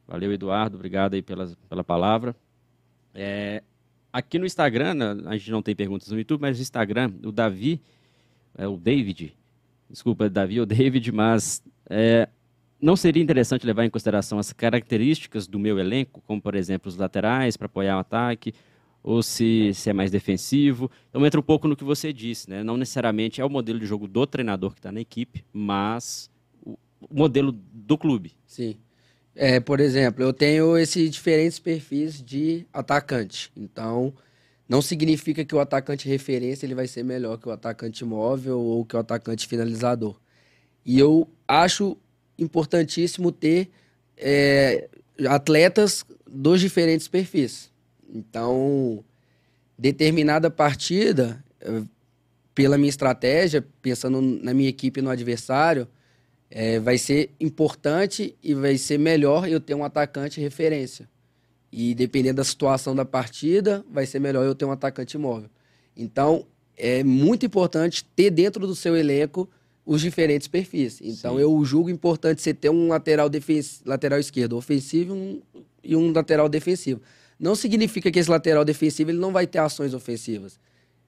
Valeu, 0.07 0.31
Eduardo. 0.31 0.75
Obrigado 0.75 1.13
aí 1.13 1.21
pela, 1.21 1.51
pela 1.67 1.83
palavra. 1.83 2.35
É, 3.13 3.63
aqui 4.11 4.37
no 4.37 4.45
Instagram, 4.45 4.93
né, 4.93 5.17
a 5.25 5.37
gente 5.37 5.51
não 5.51 5.61
tem 5.61 5.75
perguntas 5.75 6.09
no 6.09 6.17
YouTube, 6.17 6.41
mas 6.41 6.57
no 6.57 6.61
Instagram, 6.61 7.11
o 7.23 7.31
Davi, 7.31 7.81
é, 8.57 8.67
o 8.67 8.75
David, 8.75 9.35
desculpa, 9.89 10.29
Davi 10.29 10.59
ou 10.59 10.65
David, 10.65 11.11
mas 11.11 11.63
é, 11.89 12.29
não 12.81 12.95
seria 12.95 13.21
interessante 13.21 13.65
levar 13.65 13.85
em 13.85 13.89
consideração 13.89 14.39
as 14.39 14.53
características 14.53 15.47
do 15.47 15.59
meu 15.59 15.79
elenco, 15.79 16.21
como, 16.25 16.41
por 16.41 16.55
exemplo, 16.55 16.87
os 16.87 16.95
laterais 16.95 17.57
para 17.57 17.65
apoiar 17.65 17.97
o 17.97 17.99
ataque, 17.99 18.53
ou 19.03 19.23
se, 19.23 19.73
se 19.73 19.89
é 19.89 19.93
mais 19.93 20.11
defensivo. 20.11 20.89
Então 21.09 21.25
entra 21.25 21.39
um 21.39 21.43
pouco 21.43 21.67
no 21.67 21.75
que 21.75 21.83
você 21.83 22.13
disse, 22.13 22.49
né? 22.49 22.63
Não 22.63 22.77
necessariamente 22.77 23.41
é 23.41 23.45
o 23.45 23.49
modelo 23.49 23.79
de 23.79 23.85
jogo 23.85 24.07
do 24.07 24.25
treinador 24.25 24.71
que 24.71 24.79
está 24.79 24.91
na 24.91 25.01
equipe, 25.01 25.43
mas 25.51 26.29
o, 26.63 26.77
modelo 27.09 27.51
do 27.51 27.97
clube. 27.97 28.33
Sim. 28.45 28.77
É, 29.35 29.59
por 29.59 29.79
exemplo, 29.79 30.23
eu 30.23 30.33
tenho 30.33 30.77
esses 30.77 31.09
diferentes 31.09 31.59
perfis 31.59 32.21
de 32.21 32.65
atacante. 32.73 33.51
Então, 33.55 34.13
não 34.69 34.83
significa 34.83 35.43
que 35.43 35.55
o 35.55 35.59
atacante 35.59 36.07
referência 36.07 36.65
ele 36.65 36.75
vai 36.75 36.85
ser 36.85 37.03
melhor 37.03 37.37
que 37.39 37.49
o 37.49 37.51
atacante 37.51 38.05
móvel 38.05 38.59
ou 38.59 38.85
que 38.85 38.95
o 38.95 38.99
atacante 38.99 39.47
finalizador. 39.47 40.15
E 40.85 40.99
eu 40.99 41.27
acho 41.47 41.97
importantíssimo 42.37 43.31
ter 43.31 43.71
é, 44.15 44.87
atletas 45.27 46.05
dos 46.29 46.61
diferentes 46.61 47.07
perfis. 47.07 47.71
Então, 48.07 49.03
determinada 49.77 50.51
partida, 50.51 51.43
pela 52.53 52.77
minha 52.77 52.89
estratégia, 52.89 53.65
pensando 53.81 54.21
na 54.21 54.53
minha 54.53 54.69
equipe 54.69 54.99
e 54.99 55.03
no 55.03 55.09
adversário, 55.09 55.87
é, 56.51 56.79
vai 56.79 56.97
ser 56.97 57.31
importante 57.39 58.35
e 58.43 58.53
vai 58.53 58.77
ser 58.77 58.99
melhor 58.99 59.47
eu 59.47 59.59
ter 59.59 59.73
um 59.73 59.83
atacante 59.83 60.39
referência. 60.39 61.07
E 61.71 61.93
dependendo 61.93 62.37
da 62.37 62.43
situação 62.43 62.95
da 62.95 63.05
partida, 63.05 63.85
vai 63.91 64.05
ser 64.05 64.19
melhor 64.19 64.43
eu 64.45 64.55
ter 64.55 64.65
um 64.65 64.71
atacante 64.71 65.17
móvel. 65.17 65.49
Então, 65.95 66.45
é 66.75 67.03
muito 67.03 67.45
importante 67.45 68.05
ter 68.15 68.31
dentro 68.31 68.65
do 68.65 68.75
seu 68.75 68.95
elenco 68.95 69.47
os 69.85 70.01
diferentes 70.01 70.47
perfis. 70.47 70.99
Então, 71.01 71.35
Sim. 71.35 71.41
eu 71.41 71.65
julgo 71.65 71.89
importante 71.89 72.41
você 72.41 72.53
ter 72.53 72.69
um 72.69 72.89
lateral, 72.89 73.29
lateral 73.85 74.19
esquerdo 74.19 74.55
ofensivo 74.55 75.13
um, 75.13 75.41
e 75.83 75.95
um 75.95 76.11
lateral 76.11 76.47
defensivo. 76.47 77.01
Não 77.39 77.55
significa 77.55 78.11
que 78.11 78.19
esse 78.19 78.29
lateral 78.29 78.63
defensivo 78.63 79.11
ele 79.11 79.17
não 79.17 79.31
vai 79.31 79.47
ter 79.47 79.59
ações 79.59 79.93
ofensivas. 79.93 80.59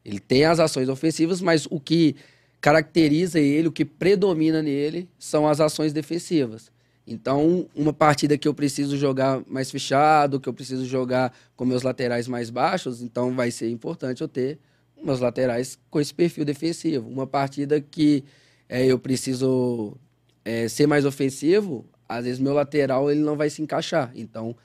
Ele 0.04 0.20
tem 0.20 0.46
as 0.46 0.60
ações 0.60 0.90
ofensivas, 0.90 1.42
mas 1.42 1.68
o 1.70 1.80
que 1.80 2.16
caracteriza 2.60 3.40
ele, 3.40 3.68
o 3.68 3.72
que 3.72 3.86
predomina 3.86 4.62
nele, 4.62 5.08
são 5.20 5.48
as 5.48 5.60
ações 5.60 5.94
defensivas. 5.94 6.72
Então, 7.12 7.68
uma 7.76 7.92
partida 7.92 8.38
que 8.38 8.48
eu 8.48 8.54
preciso 8.54 8.98
jogar 8.98 9.42
mais 9.46 9.70
fechado, 9.70 10.40
que 10.40 10.48
eu 10.48 10.54
preciso 10.54 10.86
jogar 10.86 11.34
com 11.58 11.66
meus 11.66 11.84
laterais 11.84 12.26
mais 12.26 12.50
baixos, 12.50 13.02
então 13.02 13.36
vai 13.36 13.52
ser 13.52 13.70
importante 13.70 14.22
eu 14.22 14.30
ter 14.30 14.58
meus 15.04 15.20
laterais 15.20 15.78
com 15.90 16.00
esse 16.00 16.14
perfil 16.14 16.46
defensivo. 16.46 17.10
Uma 17.10 17.28
partida 17.28 17.82
que 17.82 18.24
é, 18.70 18.86
eu 18.86 18.98
preciso 18.98 19.98
é, 20.46 20.70
ser 20.70 20.88
mais 20.88 21.04
ofensivo, 21.04 21.86
às 22.08 22.24
vezes 22.24 22.40
meu 22.40 22.54
lateral 22.54 23.12
ele 23.12 23.20
não 23.20 23.36
vai 23.36 23.50
se 23.50 23.62
encaixar. 23.62 24.12
Então, 24.16 24.56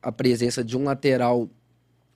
a 0.00 0.12
presença 0.12 0.62
de 0.62 0.76
um 0.76 0.84
lateral 0.84 1.50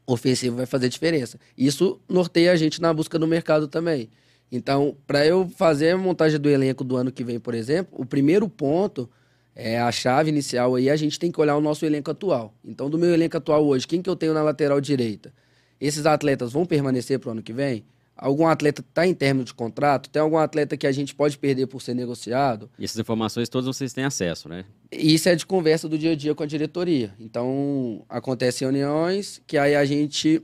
ofensivo 0.07 0.57
vai 0.57 0.67
fazer 0.67 0.89
diferença. 0.89 1.39
Isso 1.59 2.01
norteia 2.09 2.53
a 2.53 2.57
gente 2.57 2.81
na 2.81 2.95
busca 2.95 3.19
do 3.19 3.27
mercado 3.27 3.67
também. 3.67 4.09
Então, 4.53 4.97
para 5.07 5.27
eu 5.27 5.49
fazer 5.49 5.91
a 5.91 5.99
montagem 5.99 6.39
do 6.39 6.49
elenco 6.49 6.85
do 6.85 6.97
ano 6.97 7.11
que 7.11 7.25
vem, 7.25 7.41
por 7.41 7.55
exemplo, 7.55 8.01
o 8.01 8.07
primeiro 8.07 8.49
ponto 8.49 9.09
é 9.55 9.81
a 9.81 9.91
chave 9.93 10.31
inicial 10.31 10.75
aí, 10.75 10.89
a 10.89 10.97
gente 10.97 11.19
tem 11.19 11.31
que 11.31 11.41
olhar 11.41 11.57
o 11.57 11.61
nosso 11.61 11.85
elenco 11.85 12.11
atual. 12.11 12.55
Então, 12.65 12.89
do 12.89 12.99
meu 12.99 13.13
elenco 13.13 13.37
atual 13.37 13.65
hoje, 13.67 13.87
quem 13.87 14.01
que 14.01 14.09
eu 14.09 14.17
tenho 14.17 14.35
na 14.35 14.43
lateral 14.43 14.81
direita? 14.81 15.33
Esses 15.81 16.07
atletas 16.07 16.53
vão 16.53 16.67
permanecer 16.67 17.19
para 17.19 17.29
o 17.29 17.33
ano 17.33 17.43
que 17.43 17.53
vem? 17.53 17.85
algum 18.21 18.47
atleta 18.47 18.83
está 18.83 19.07
em 19.07 19.15
termo 19.15 19.43
de 19.43 19.55
contrato? 19.55 20.11
Tem 20.11 20.21
algum 20.21 20.37
atleta 20.37 20.77
que 20.77 20.87
a 20.87 20.93
gente 20.93 21.15
pode 21.15 21.39
perder 21.39 21.67
por 21.67 21.81
ser 21.81 21.95
negociado? 21.95 22.71
E 22.79 22.85
essas 22.85 22.99
informações 22.99 23.49
todas 23.49 23.67
vocês 23.67 23.93
têm 23.93 24.05
acesso, 24.05 24.49
né? 24.49 24.65
Isso 24.93 25.29
é 25.29 25.35
de 25.35 25.47
conversa 25.47 25.89
do 25.89 25.99
dia 25.99 26.13
a 26.13 26.17
dia 26.17 26.35
com 26.35 26.43
a 26.43 26.47
diretoria. 26.47 27.15
Então, 27.19 28.05
acontecem 28.09 28.67
reuniões 28.67 29.41
que 29.47 29.57
aí 29.57 29.75
a 29.75 29.85
gente 29.85 30.43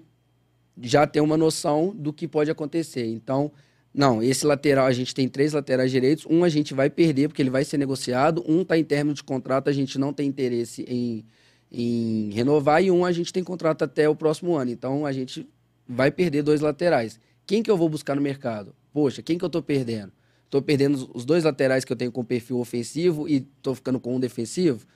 já 0.80 1.06
tem 1.06 1.22
uma 1.22 1.36
noção 1.36 1.94
do 1.94 2.12
que 2.12 2.26
pode 2.26 2.50
acontecer. 2.50 3.06
Então, 3.06 3.52
não, 3.96 4.22
esse 4.22 4.44
lateral, 4.44 4.84
a 4.84 4.92
gente 4.92 5.14
tem 5.14 5.26
três 5.26 5.54
laterais 5.54 5.90
direitos, 5.90 6.26
um 6.28 6.44
a 6.44 6.50
gente 6.50 6.74
vai 6.74 6.90
perder 6.90 7.28
porque 7.28 7.40
ele 7.40 7.48
vai 7.48 7.64
ser 7.64 7.78
negociado, 7.78 8.44
um 8.46 8.60
está 8.60 8.76
em 8.76 8.84
termo 8.84 9.14
de 9.14 9.24
contrato, 9.24 9.70
a 9.70 9.72
gente 9.72 9.98
não 9.98 10.12
tem 10.12 10.28
interesse 10.28 10.84
em, 10.86 11.24
em 11.72 12.30
renovar, 12.30 12.84
e 12.84 12.90
um 12.90 13.06
a 13.06 13.12
gente 13.12 13.32
tem 13.32 13.42
contrato 13.42 13.84
até 13.84 14.06
o 14.06 14.14
próximo 14.14 14.54
ano. 14.54 14.70
Então, 14.70 15.06
a 15.06 15.12
gente 15.12 15.48
vai 15.88 16.10
perder 16.10 16.42
dois 16.42 16.60
laterais. 16.60 17.18
Quem 17.46 17.62
que 17.62 17.70
eu 17.70 17.76
vou 17.78 17.88
buscar 17.88 18.14
no 18.14 18.20
mercado? 18.20 18.74
Poxa, 18.92 19.22
quem 19.22 19.38
que 19.38 19.44
eu 19.44 19.48
estou 19.48 19.62
perdendo? 19.62 20.12
Estou 20.44 20.60
perdendo 20.60 21.10
os 21.14 21.24
dois 21.24 21.44
laterais 21.44 21.82
que 21.82 21.90
eu 21.90 21.96
tenho 21.96 22.12
com 22.12 22.22
perfil 22.22 22.58
ofensivo 22.58 23.26
e 23.26 23.46
estou 23.56 23.74
ficando 23.74 23.98
com 23.98 24.14
um 24.14 24.20
defensivo? 24.20 24.86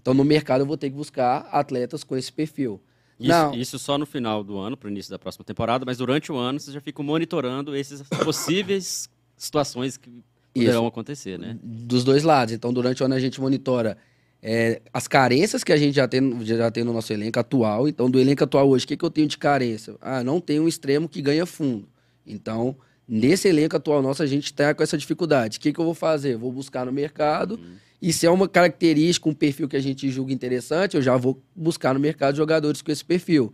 Então, 0.00 0.12
no 0.14 0.24
mercado, 0.24 0.62
eu 0.62 0.66
vou 0.66 0.76
ter 0.76 0.90
que 0.90 0.96
buscar 0.96 1.48
atletas 1.52 2.02
com 2.02 2.16
esse 2.16 2.32
perfil. 2.32 2.80
Isso, 3.22 3.60
isso 3.60 3.78
só 3.78 3.96
no 3.96 4.06
final 4.06 4.42
do 4.42 4.58
ano, 4.58 4.76
para 4.76 4.88
o 4.88 4.90
início 4.90 5.10
da 5.10 5.18
próxima 5.18 5.44
temporada, 5.44 5.84
mas 5.84 5.98
durante 5.98 6.32
o 6.32 6.36
ano 6.36 6.58
você 6.58 6.72
já 6.72 6.80
fica 6.80 7.02
monitorando 7.02 7.74
essas 7.74 8.02
possíveis 8.24 9.08
situações 9.36 9.96
que 9.96 10.10
poderão 10.52 10.82
isso. 10.82 10.88
acontecer, 10.88 11.38
né? 11.38 11.58
Dos 11.62 12.04
dois 12.04 12.22
lados. 12.22 12.54
Então, 12.54 12.72
durante 12.72 13.02
o 13.02 13.06
ano 13.06 13.14
a 13.14 13.20
gente 13.20 13.40
monitora 13.40 13.96
é, 14.42 14.82
as 14.92 15.06
carências 15.06 15.62
que 15.62 15.72
a 15.72 15.76
gente 15.76 15.94
já 15.94 16.08
tem, 16.08 16.44
já 16.44 16.70
tem 16.70 16.82
no 16.82 16.92
nosso 16.92 17.12
elenco 17.12 17.38
atual. 17.38 17.86
Então, 17.86 18.10
do 18.10 18.18
elenco 18.18 18.42
atual 18.42 18.68
hoje, 18.68 18.84
o 18.84 18.88
que, 18.88 18.96
que 18.96 19.04
eu 19.04 19.10
tenho 19.10 19.28
de 19.28 19.38
carência? 19.38 19.94
Ah, 20.00 20.24
não 20.24 20.40
tem 20.40 20.58
um 20.58 20.66
extremo 20.66 21.08
que 21.08 21.22
ganha 21.22 21.46
fundo. 21.46 21.88
Então, 22.26 22.76
nesse 23.14 23.46
elenco 23.46 23.76
atual 23.76 24.00
nosso, 24.00 24.22
a 24.22 24.26
gente 24.26 24.46
está 24.46 24.72
com 24.72 24.82
essa 24.82 24.96
dificuldade. 24.96 25.58
O 25.58 25.60
que, 25.60 25.70
que 25.70 25.78
eu 25.78 25.84
vou 25.84 25.92
fazer? 25.92 26.34
Vou 26.38 26.50
buscar 26.50 26.86
no 26.86 26.92
mercado. 26.92 27.56
Uhum. 27.56 27.74
E 28.00 28.10
se 28.10 28.24
é 28.24 28.30
uma 28.30 28.48
característica, 28.48 29.28
um 29.28 29.34
perfil 29.34 29.68
que 29.68 29.76
a 29.76 29.80
gente 29.80 30.10
julga 30.10 30.32
interessante, 30.32 30.96
eu 30.96 31.02
já 31.02 31.14
vou 31.14 31.38
buscar 31.54 31.92
no 31.92 32.00
mercado 32.00 32.34
jogadores 32.34 32.80
com 32.80 32.90
esse 32.90 33.04
perfil. 33.04 33.52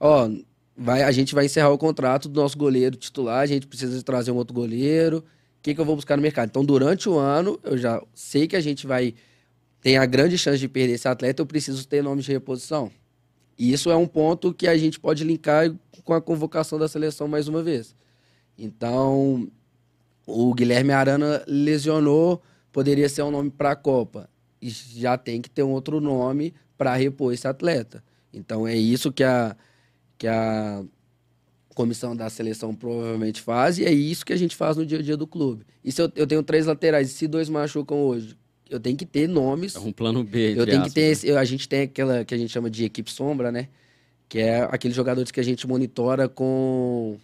Ó, 0.00 0.28
vai, 0.76 1.04
a 1.04 1.12
gente 1.12 1.32
vai 1.32 1.46
encerrar 1.46 1.70
o 1.70 1.78
contrato 1.78 2.28
do 2.28 2.40
nosso 2.40 2.58
goleiro 2.58 2.96
titular, 2.96 3.38
a 3.38 3.46
gente 3.46 3.68
precisa 3.68 4.02
trazer 4.02 4.32
um 4.32 4.36
outro 4.36 4.52
goleiro. 4.52 5.18
O 5.18 5.62
que, 5.62 5.76
que 5.76 5.80
eu 5.80 5.84
vou 5.84 5.94
buscar 5.94 6.16
no 6.16 6.22
mercado? 6.22 6.48
Então, 6.48 6.64
durante 6.64 7.08
o 7.08 7.16
ano, 7.16 7.56
eu 7.62 7.78
já 7.78 8.02
sei 8.12 8.48
que 8.48 8.56
a 8.56 8.60
gente 8.60 8.84
vai 8.84 9.14
tem 9.80 9.96
a 9.96 10.04
grande 10.06 10.36
chance 10.36 10.58
de 10.58 10.68
perder 10.68 10.94
esse 10.94 11.06
atleta, 11.06 11.40
eu 11.40 11.46
preciso 11.46 11.86
ter 11.86 12.02
nome 12.02 12.20
de 12.20 12.32
reposição. 12.32 12.90
E 13.56 13.72
isso 13.72 13.92
é 13.92 13.96
um 13.96 14.08
ponto 14.08 14.52
que 14.52 14.66
a 14.66 14.76
gente 14.76 14.98
pode 14.98 15.22
linkar 15.22 15.72
com 16.02 16.12
a 16.12 16.20
convocação 16.20 16.80
da 16.80 16.88
seleção 16.88 17.28
mais 17.28 17.46
uma 17.46 17.62
vez. 17.62 17.94
Então, 18.58 19.48
o 20.26 20.52
Guilherme 20.52 20.92
Arana 20.92 21.44
lesionou, 21.46 22.42
poderia 22.72 23.08
ser 23.08 23.22
um 23.22 23.30
nome 23.30 23.50
para 23.50 23.70
a 23.70 23.76
Copa. 23.76 24.28
E 24.60 24.68
já 24.68 25.16
tem 25.16 25.40
que 25.40 25.48
ter 25.48 25.62
um 25.62 25.70
outro 25.70 26.00
nome 26.00 26.52
para 26.76 26.96
repor 26.96 27.32
esse 27.32 27.46
atleta. 27.46 28.02
Então, 28.32 28.66
é 28.66 28.76
isso 28.76 29.12
que 29.12 29.22
a, 29.22 29.56
que 30.18 30.26
a 30.26 30.84
comissão 31.74 32.16
da 32.16 32.28
seleção 32.28 32.74
provavelmente 32.74 33.40
faz, 33.40 33.78
e 33.78 33.84
é 33.84 33.92
isso 33.92 34.26
que 34.26 34.32
a 34.32 34.36
gente 34.36 34.56
faz 34.56 34.76
no 34.76 34.84
dia 34.84 34.98
a 34.98 35.02
dia 35.02 35.16
do 35.16 35.28
clube. 35.28 35.64
E 35.84 35.92
se 35.92 36.02
eu, 36.02 36.10
eu 36.16 36.26
tenho 36.26 36.42
três 36.42 36.66
laterais, 36.66 37.08
e 37.08 37.12
se 37.12 37.28
dois 37.28 37.48
machucam 37.48 37.98
hoje, 38.02 38.36
eu 38.68 38.80
tenho 38.80 38.96
que 38.96 39.06
ter 39.06 39.28
nomes. 39.28 39.76
É 39.76 39.78
um 39.78 39.92
plano 39.92 40.24
B. 40.24 40.54
Eu 40.56 40.66
tenho 40.66 40.78
aspas, 40.78 40.92
que 40.92 40.94
ter. 40.94 41.06
Né? 41.06 41.10
Esse, 41.10 41.30
a 41.30 41.44
gente 41.44 41.68
tem 41.68 41.82
aquela 41.82 42.24
que 42.24 42.34
a 42.34 42.38
gente 42.38 42.52
chama 42.52 42.68
de 42.68 42.84
equipe 42.84 43.10
sombra, 43.10 43.50
né? 43.52 43.68
Que 44.28 44.40
é 44.40 44.62
aqueles 44.62 44.96
jogadores 44.96 45.30
que 45.30 45.40
a 45.40 45.42
gente 45.42 45.66
monitora 45.66 46.28
com 46.28 47.16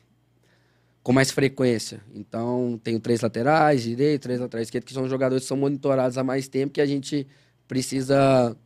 com 1.04 1.12
mais 1.12 1.30
frequência. 1.30 2.00
Então, 2.14 2.80
tenho 2.82 2.98
três 2.98 3.20
laterais, 3.20 3.82
direito, 3.82 4.22
três 4.22 4.40
laterais 4.40 4.66
esquerdo, 4.66 4.84
que 4.84 4.94
são 4.94 5.06
jogadores 5.06 5.44
que 5.44 5.48
são 5.48 5.56
monitorados 5.56 6.16
há 6.16 6.24
mais 6.24 6.48
tempo 6.48 6.72
que 6.72 6.80
a 6.80 6.86
gente 6.86 7.28
precisa 7.68 8.56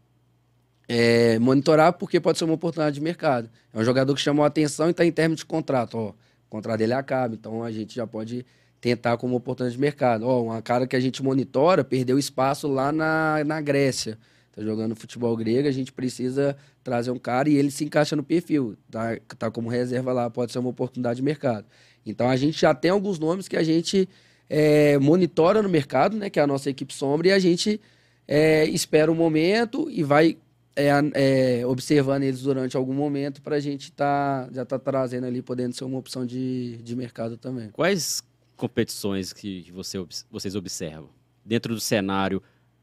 é, 0.88 1.36
monitorar 1.40 1.92
porque 1.94 2.20
pode 2.20 2.38
ser 2.38 2.44
uma 2.44 2.54
oportunidade 2.54 2.94
de 2.94 3.00
mercado. 3.00 3.50
É 3.74 3.78
um 3.78 3.84
jogador 3.84 4.14
que 4.14 4.20
chamou 4.20 4.44
a 4.44 4.46
atenção 4.46 4.86
e 4.86 4.92
está 4.92 5.04
em 5.04 5.10
termos 5.10 5.38
de 5.38 5.46
contrato. 5.46 5.98
Ó, 5.98 6.10
o 6.10 6.14
contrato 6.48 6.78
dele 6.78 6.94
acaba, 6.94 7.34
então 7.34 7.64
a 7.64 7.72
gente 7.72 7.96
já 7.96 8.06
pode 8.06 8.46
tentar 8.80 9.16
como 9.16 9.34
oportunidade 9.34 9.74
de 9.74 9.80
mercado. 9.80 10.24
Ó, 10.24 10.44
uma 10.44 10.62
cara 10.62 10.86
que 10.86 10.94
a 10.94 11.00
gente 11.00 11.20
monitora 11.20 11.82
perdeu 11.82 12.20
espaço 12.20 12.68
lá 12.68 12.92
na, 12.92 13.42
na 13.44 13.60
Grécia. 13.60 14.16
Tá 14.52 14.62
jogando 14.62 14.94
futebol 14.94 15.36
grego, 15.36 15.68
a 15.68 15.72
gente 15.72 15.92
precisa 15.92 16.56
trazer 16.84 17.10
um 17.10 17.18
cara 17.18 17.48
e 17.48 17.56
ele 17.56 17.70
se 17.70 17.84
encaixa 17.84 18.14
no 18.14 18.22
perfil. 18.22 18.76
Tá, 18.88 19.16
tá 19.36 19.50
como 19.50 19.68
reserva 19.68 20.12
lá, 20.12 20.30
pode 20.30 20.52
ser 20.52 20.60
uma 20.60 20.70
oportunidade 20.70 21.16
de 21.16 21.22
mercado. 21.22 21.66
Então 22.04 22.28
a 22.28 22.36
gente 22.36 22.60
já 22.60 22.74
tem 22.74 22.90
alguns 22.90 23.18
nomes 23.18 23.48
que 23.48 23.56
a 23.56 23.62
gente 23.62 24.08
é, 24.48 24.98
monitora 24.98 25.62
no 25.62 25.68
mercado, 25.68 26.16
né? 26.16 26.30
Que 26.30 26.40
é 26.40 26.42
a 26.42 26.46
nossa 26.46 26.70
equipe 26.70 26.92
sombra, 26.92 27.28
e 27.28 27.32
a 27.32 27.38
gente 27.38 27.80
é, 28.26 28.64
espera 28.66 29.10
o 29.10 29.14
um 29.14 29.16
momento 29.16 29.88
e 29.90 30.02
vai 30.02 30.36
é, 30.76 30.90
é, 31.14 31.66
observando 31.66 32.22
eles 32.22 32.42
durante 32.42 32.76
algum 32.76 32.94
momento 32.94 33.42
para 33.42 33.56
a 33.56 33.60
gente 33.60 33.90
tá, 33.90 34.48
já 34.52 34.64
tá 34.64 34.78
trazendo 34.78 35.26
ali, 35.26 35.42
podendo 35.42 35.74
ser 35.74 35.84
uma 35.84 35.98
opção 35.98 36.24
de, 36.24 36.76
de 36.78 36.94
mercado 36.94 37.36
também. 37.36 37.70
Quais 37.70 38.22
competições 38.56 39.32
que 39.32 39.70
você, 39.72 39.98
vocês 40.30 40.54
observam 40.54 41.08
dentro 41.44 41.74
do 41.74 41.80
cenário 41.80 42.42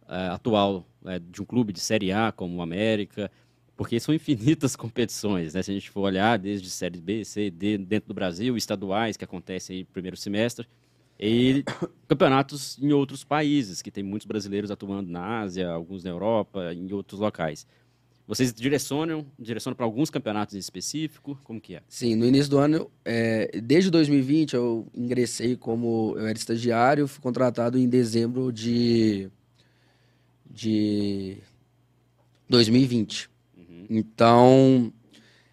é, 0.10 0.28
atual 0.28 0.86
é, 1.06 1.20
de 1.20 1.42
um 1.42 1.46
clube 1.46 1.72
de 1.72 1.80
Série 1.80 2.12
A 2.12 2.32
como 2.32 2.58
o 2.58 2.62
América? 2.62 3.32
Porque 3.76 4.00
são 4.00 4.14
infinitas 4.14 4.76
competições, 4.78 5.54
né? 5.54 5.62
Se 5.62 5.72
a 5.72 5.74
gente 5.74 5.90
for 5.90 6.02
olhar 6.02 6.38
desde 6.38 6.70
Série 6.70 7.00
B, 7.00 7.26
C, 7.26 7.50
D, 7.50 7.78
dentro 7.78 8.10
do 8.10 8.14
Brasil, 8.14 8.56
estaduais 8.56 9.18
que 9.18 9.24
acontecem 9.24 9.78
aí 9.78 9.82
no 9.84 9.88
primeiro 9.88 10.18
semestre, 10.18 10.68
e 11.20 11.64
campeonatos 12.08 12.78
em 12.82 12.92
outros 12.92 13.24
países, 13.24 13.82
que 13.82 13.92
tem 13.92 14.04
muitos 14.04 14.26
brasileiros 14.26 14.72
atuando 14.72 15.10
na 15.10 15.42
Ásia, 15.42 15.70
alguns 15.70 16.04
na 16.04 16.10
Europa, 16.10 16.74
em 16.74 16.92
outros 16.94 17.20
locais. 17.20 17.66
Vocês 18.28 18.52
direcionam, 18.52 19.24
direcionam 19.38 19.76
para 19.76 19.86
alguns 19.86 20.10
campeonatos 20.10 20.56
em 20.56 20.58
específico? 20.58 21.40
Como 21.44 21.62
que 21.62 21.76
é? 21.76 21.84
Sim, 21.88 22.16
no 22.16 22.26
início 22.26 22.50
do 22.50 22.58
ano, 22.58 22.90
é, 23.04 23.60
desde 23.62 23.92
2020, 23.92 24.56
eu 24.56 24.88
ingressei 24.96 25.56
como 25.56 26.16
eu 26.18 26.26
era 26.26 26.38
estagiário, 26.38 27.08
fui 27.08 27.22
contratado 27.22 27.78
em 27.78 27.88
dezembro 27.88 28.52
de, 28.52 29.30
de 30.50 31.38
2020. 32.50 33.30
Então, 33.90 34.92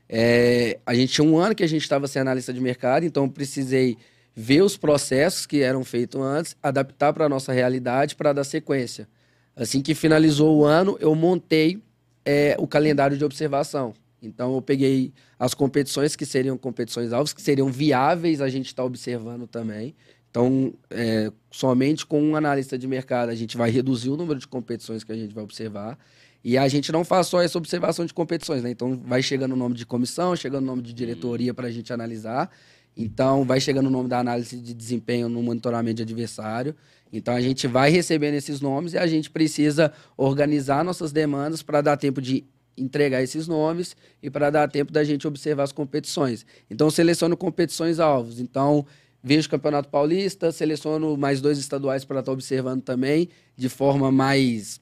é, 0.08 0.78
a 0.84 0.94
gente 0.94 1.12
tinha 1.12 1.26
um 1.26 1.38
ano 1.38 1.54
que 1.54 1.62
a 1.62 1.66
gente 1.66 1.82
estava 1.82 2.06
sem 2.06 2.20
analista 2.20 2.52
de 2.52 2.60
mercado, 2.60 3.04
então 3.04 3.24
eu 3.24 3.30
precisei 3.30 3.96
ver 4.34 4.62
os 4.62 4.76
processos 4.76 5.46
que 5.46 5.60
eram 5.60 5.84
feitos 5.84 6.20
antes, 6.20 6.56
adaptar 6.62 7.12
para 7.12 7.26
a 7.26 7.28
nossa 7.28 7.52
realidade 7.52 8.16
para 8.16 8.32
dar 8.32 8.44
sequência. 8.44 9.08
Assim 9.54 9.82
que 9.82 9.94
finalizou 9.94 10.56
o 10.58 10.64
ano, 10.64 10.96
eu 11.00 11.14
montei 11.14 11.82
é, 12.24 12.56
o 12.58 12.66
calendário 12.66 13.16
de 13.16 13.24
observação. 13.24 13.94
Então, 14.22 14.54
eu 14.54 14.62
peguei 14.62 15.12
as 15.38 15.52
competições 15.52 16.14
que 16.14 16.24
seriam 16.24 16.56
competições 16.56 17.12
alvos, 17.12 17.32
que 17.32 17.42
seriam 17.42 17.68
viáveis 17.68 18.40
a 18.40 18.48
gente 18.48 18.66
estar 18.66 18.82
tá 18.82 18.86
observando 18.86 19.46
também. 19.46 19.94
Então, 20.30 20.72
é, 20.88 21.30
somente 21.50 22.06
com 22.06 22.22
um 22.22 22.36
analista 22.36 22.78
de 22.78 22.86
mercado, 22.86 23.28
a 23.28 23.34
gente 23.34 23.56
vai 23.56 23.70
reduzir 23.70 24.08
o 24.08 24.16
número 24.16 24.38
de 24.38 24.48
competições 24.48 25.04
que 25.04 25.12
a 25.12 25.16
gente 25.16 25.34
vai 25.34 25.44
observar. 25.44 25.98
E 26.44 26.58
a 26.58 26.66
gente 26.66 26.90
não 26.90 27.04
faz 27.04 27.28
só 27.28 27.40
essa 27.40 27.56
observação 27.56 28.04
de 28.04 28.12
competições, 28.12 28.62
né? 28.62 28.70
Então, 28.70 29.00
vai 29.04 29.22
chegando 29.22 29.52
o 29.52 29.56
nome 29.56 29.74
de 29.74 29.86
comissão, 29.86 30.34
chegando 30.34 30.64
o 30.64 30.66
nome 30.66 30.82
de 30.82 30.92
diretoria 30.92 31.54
para 31.54 31.68
a 31.68 31.70
gente 31.70 31.92
analisar. 31.92 32.50
Então, 32.96 33.44
vai 33.44 33.60
chegando 33.60 33.86
o 33.86 33.90
nome 33.90 34.08
da 34.08 34.18
análise 34.18 34.56
de 34.56 34.74
desempenho 34.74 35.28
no 35.28 35.42
monitoramento 35.42 35.96
de 35.96 36.02
adversário. 36.02 36.74
Então, 37.12 37.34
a 37.34 37.40
gente 37.40 37.66
vai 37.66 37.90
recebendo 37.90 38.34
esses 38.34 38.60
nomes 38.60 38.92
e 38.94 38.98
a 38.98 39.06
gente 39.06 39.30
precisa 39.30 39.92
organizar 40.16 40.84
nossas 40.84 41.12
demandas 41.12 41.62
para 41.62 41.80
dar 41.80 41.96
tempo 41.96 42.20
de 42.20 42.44
entregar 42.76 43.22
esses 43.22 43.46
nomes 43.46 43.94
e 44.22 44.30
para 44.30 44.50
dar 44.50 44.68
tempo 44.68 44.92
da 44.92 45.04
gente 45.04 45.26
observar 45.26 45.64
as 45.64 45.72
competições. 45.72 46.44
Então, 46.70 46.90
seleciono 46.90 47.36
competições 47.36 48.00
alvos. 48.00 48.40
Então, 48.40 48.84
vejo 49.22 49.46
o 49.46 49.50
Campeonato 49.50 49.88
Paulista, 49.88 50.50
seleciono 50.50 51.16
mais 51.16 51.40
dois 51.40 51.58
estaduais 51.58 52.04
para 52.04 52.20
estar 52.20 52.30
tá 52.30 52.32
observando 52.32 52.82
também 52.82 53.28
de 53.56 53.68
forma 53.68 54.10
mais, 54.10 54.80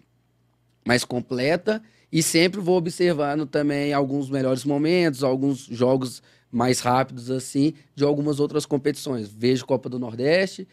mais 0.85 1.05
completa 1.05 1.83
e 2.13 2.23
sempre 2.23 2.61
vou 2.61 2.77
observando 2.77 3.47
também 3.47 3.93
alguns 3.93 4.29
melhores 4.29 4.65
momentos, 4.65 5.23
alguns 5.23 5.59
jogos 5.59 6.23
mais 6.51 6.81
rápidos 6.81 7.31
assim 7.31 7.75
de 7.95 8.05
algumas 8.05 8.41
outras 8.41 8.67
competições. 8.67 9.29
Vejo 9.29 9.67
Copa 9.67 9.89
do 9.89 9.99
Nordeste 9.99 10.67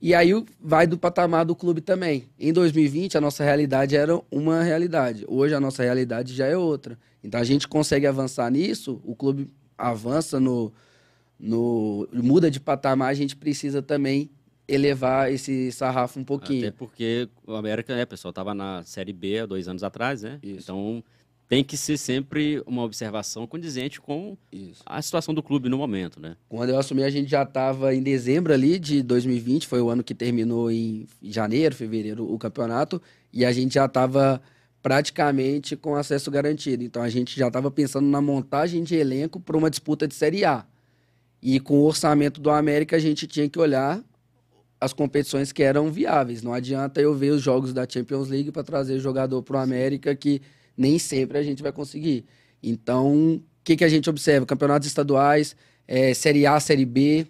e 0.00 0.14
aí 0.14 0.30
vai 0.60 0.86
do 0.86 0.96
patamar 0.96 1.44
do 1.44 1.56
clube 1.56 1.80
também. 1.80 2.28
Em 2.38 2.52
2020 2.52 3.18
a 3.18 3.20
nossa 3.20 3.44
realidade 3.44 3.96
era 3.96 4.20
uma 4.30 4.62
realidade. 4.62 5.24
Hoje 5.28 5.54
a 5.54 5.60
nossa 5.60 5.82
realidade 5.82 6.34
já 6.34 6.46
é 6.46 6.56
outra. 6.56 6.98
Então 7.22 7.40
a 7.40 7.44
gente 7.44 7.66
consegue 7.66 8.06
avançar 8.06 8.50
nisso, 8.50 9.00
o 9.04 9.14
clube 9.14 9.48
avança 9.76 10.40
no, 10.40 10.72
no 11.38 12.08
muda 12.12 12.50
de 12.50 12.60
patamar, 12.60 13.10
a 13.10 13.14
gente 13.14 13.36
precisa 13.36 13.82
também 13.82 14.30
elevar 14.68 15.32
esse 15.32 15.72
sarrafo 15.72 16.20
um 16.20 16.24
pouquinho. 16.24 16.68
Até 16.68 16.70
porque 16.70 17.28
o 17.46 17.54
América, 17.54 17.96
né, 17.96 18.04
pessoal, 18.04 18.30
estava 18.30 18.54
na 18.54 18.82
Série 18.84 19.12
B 19.12 19.40
há 19.40 19.46
dois 19.46 19.66
anos 19.66 19.82
atrás, 19.82 20.22
né? 20.22 20.38
Isso. 20.42 20.60
Então 20.64 21.02
tem 21.48 21.64
que 21.64 21.78
ser 21.78 21.96
sempre 21.96 22.62
uma 22.66 22.82
observação 22.82 23.46
condizente 23.46 23.98
com 23.98 24.36
Isso. 24.52 24.82
a 24.84 25.00
situação 25.00 25.32
do 25.32 25.42
clube 25.42 25.70
no 25.70 25.78
momento, 25.78 26.20
né? 26.20 26.36
Quando 26.46 26.68
eu 26.68 26.78
assumi, 26.78 27.02
a 27.02 27.08
gente 27.08 27.30
já 27.30 27.42
estava 27.42 27.94
em 27.94 28.02
dezembro 28.02 28.52
ali 28.52 28.78
de 28.78 29.02
2020, 29.02 29.66
foi 29.66 29.80
o 29.80 29.88
ano 29.88 30.04
que 30.04 30.14
terminou 30.14 30.70
em 30.70 31.08
janeiro, 31.22 31.74
fevereiro 31.74 32.30
o 32.30 32.38
campeonato, 32.38 33.00
e 33.32 33.46
a 33.46 33.52
gente 33.52 33.74
já 33.74 33.86
estava 33.86 34.42
praticamente 34.82 35.74
com 35.74 35.96
acesso 35.96 36.30
garantido. 36.30 36.84
Então 36.84 37.02
a 37.02 37.08
gente 37.08 37.38
já 37.38 37.48
estava 37.48 37.70
pensando 37.70 38.06
na 38.06 38.20
montagem 38.20 38.82
de 38.82 38.94
elenco 38.94 39.40
para 39.40 39.56
uma 39.56 39.70
disputa 39.70 40.06
de 40.06 40.14
Série 40.14 40.44
A. 40.44 40.66
E 41.40 41.58
com 41.58 41.78
o 41.78 41.84
orçamento 41.84 42.42
do 42.42 42.50
América, 42.50 42.96
a 42.96 42.98
gente 42.98 43.26
tinha 43.26 43.48
que 43.48 43.58
olhar 43.58 44.04
as 44.80 44.92
competições 44.92 45.52
que 45.52 45.62
eram 45.62 45.90
viáveis. 45.90 46.42
Não 46.42 46.52
adianta 46.52 47.00
eu 47.00 47.14
ver 47.14 47.30
os 47.30 47.42
jogos 47.42 47.72
da 47.72 47.86
Champions 47.88 48.28
League 48.28 48.52
para 48.52 48.62
trazer 48.62 48.98
jogador 48.98 49.42
para 49.42 49.58
o 49.58 49.60
América 49.60 50.14
que 50.14 50.40
nem 50.76 50.98
sempre 50.98 51.38
a 51.38 51.42
gente 51.42 51.62
vai 51.62 51.72
conseguir. 51.72 52.24
Então, 52.62 53.34
o 53.36 53.42
que, 53.64 53.76
que 53.76 53.84
a 53.84 53.88
gente 53.88 54.08
observa? 54.08 54.46
Campeonatos 54.46 54.86
estaduais, 54.86 55.56
é, 55.86 56.14
Série 56.14 56.46
A, 56.46 56.58
Série 56.60 56.84
B, 56.84 57.26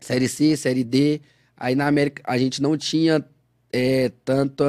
Série 0.00 0.28
C, 0.28 0.56
Série 0.56 0.84
D. 0.84 1.20
Aí 1.56 1.74
na 1.74 1.86
América 1.86 2.22
a 2.26 2.36
gente 2.36 2.60
não 2.60 2.76
tinha 2.76 3.24
é, 3.72 4.10
tanta, 4.24 4.64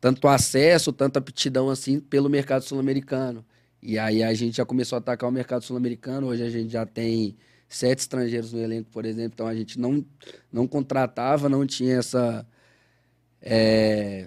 tanto 0.00 0.26
acesso, 0.26 0.92
tanta 0.92 1.18
aptidão 1.18 1.68
assim 1.68 2.00
pelo 2.00 2.28
mercado 2.28 2.62
sul-americano. 2.62 3.44
E 3.82 3.98
aí 3.98 4.22
a 4.22 4.32
gente 4.32 4.56
já 4.56 4.64
começou 4.64 4.96
a 4.96 5.00
atacar 5.00 5.28
o 5.28 5.32
mercado 5.32 5.64
sul-americano. 5.64 6.28
Hoje 6.28 6.42
a 6.42 6.50
gente 6.50 6.72
já 6.72 6.86
tem 6.86 7.36
sete 7.76 8.00
estrangeiros 8.00 8.52
no 8.52 8.60
elenco, 8.60 8.90
por 8.90 9.04
exemplo. 9.04 9.32
Então 9.34 9.46
a 9.46 9.54
gente 9.54 9.78
não, 9.78 10.04
não 10.52 10.66
contratava, 10.66 11.48
não 11.48 11.66
tinha 11.66 11.96
essa. 11.96 12.46
É, 13.40 14.26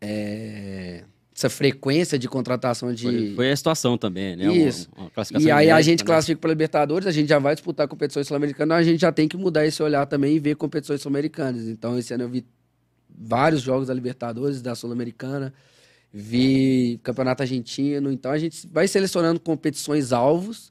é, 0.00 1.04
essa 1.34 1.48
frequência 1.48 2.18
de 2.18 2.28
contratação 2.28 2.92
de. 2.92 3.04
Foi, 3.04 3.34
foi 3.34 3.50
a 3.50 3.56
situação 3.56 3.96
também, 3.96 4.36
né? 4.36 4.52
Isso. 4.52 4.88
Uma, 4.96 5.10
uma 5.30 5.40
e 5.40 5.50
aí 5.50 5.70
a 5.70 5.80
gente 5.80 6.00
né? 6.00 6.06
classifica 6.06 6.38
para 6.40 6.50
Libertadores, 6.50 7.06
a 7.06 7.10
gente 7.10 7.28
já 7.28 7.38
vai 7.38 7.54
disputar 7.54 7.88
competições 7.88 8.26
sul-americanas, 8.26 8.76
a 8.76 8.82
gente 8.82 9.00
já 9.00 9.10
tem 9.10 9.26
que 9.26 9.36
mudar 9.36 9.66
esse 9.66 9.82
olhar 9.82 10.04
também 10.06 10.36
e 10.36 10.38
ver 10.38 10.56
competições 10.56 11.00
sul-americanas. 11.00 11.66
Então, 11.66 11.98
esse 11.98 12.12
ano 12.12 12.24
eu 12.24 12.28
vi 12.28 12.44
vários 13.08 13.62
jogos 13.62 13.88
da 13.88 13.94
Libertadores, 13.94 14.60
da 14.60 14.74
Sul-Americana, 14.74 15.52
vi 16.12 17.00
Campeonato 17.02 17.42
Argentino. 17.42 18.12
Então, 18.12 18.30
a 18.30 18.38
gente 18.38 18.66
vai 18.68 18.86
selecionando 18.86 19.40
competições 19.40 20.12
alvos 20.12 20.70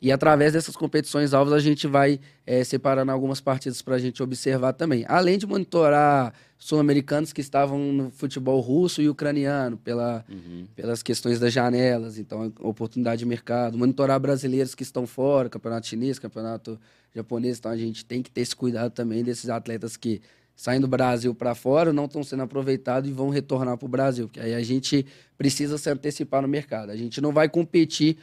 e 0.00 0.12
através 0.12 0.52
dessas 0.52 0.76
competições 0.76 1.32
alvos 1.32 1.54
a 1.54 1.58
gente 1.58 1.86
vai 1.86 2.20
é, 2.46 2.62
separando 2.62 3.10
algumas 3.10 3.40
partidas 3.40 3.80
para 3.80 3.94
a 3.94 3.98
gente 3.98 4.22
observar 4.22 4.74
também. 4.74 5.04
Além 5.08 5.38
de 5.38 5.46
monitorar 5.46 6.34
sul-americanos 6.58 7.32
que 7.32 7.40
estavam 7.40 7.78
no 7.92 8.10
futebol 8.10 8.60
russo 8.60 9.00
e 9.00 9.08
ucraniano, 9.08 9.76
pela, 9.78 10.24
uhum. 10.28 10.66
pelas 10.74 11.02
questões 11.02 11.40
das 11.40 11.52
janelas, 11.52 12.18
então 12.18 12.52
oportunidade 12.60 13.20
de 13.20 13.26
mercado. 13.26 13.78
Monitorar 13.78 14.20
brasileiros 14.20 14.74
que 14.74 14.82
estão 14.82 15.06
fora, 15.06 15.48
campeonato 15.48 15.86
chinês, 15.86 16.18
campeonato 16.18 16.78
japonês. 17.14 17.58
Então 17.58 17.70
a 17.70 17.76
gente 17.76 18.04
tem 18.04 18.22
que 18.22 18.30
ter 18.30 18.42
esse 18.42 18.54
cuidado 18.54 18.90
também 18.92 19.24
desses 19.24 19.48
atletas 19.48 19.96
que 19.96 20.20
saem 20.54 20.80
do 20.80 20.88
Brasil 20.88 21.34
para 21.34 21.54
fora, 21.54 21.92
não 21.92 22.04
estão 22.06 22.22
sendo 22.22 22.42
aproveitados 22.42 23.08
e 23.08 23.12
vão 23.12 23.30
retornar 23.30 23.76
para 23.78 23.86
o 23.86 23.88
Brasil. 23.88 24.26
Porque 24.26 24.40
aí 24.40 24.54
a 24.54 24.62
gente 24.62 25.06
precisa 25.38 25.78
se 25.78 25.88
antecipar 25.88 26.42
no 26.42 26.48
mercado. 26.48 26.90
A 26.90 26.96
gente 26.96 27.20
não 27.20 27.32
vai 27.32 27.48
competir 27.48 28.18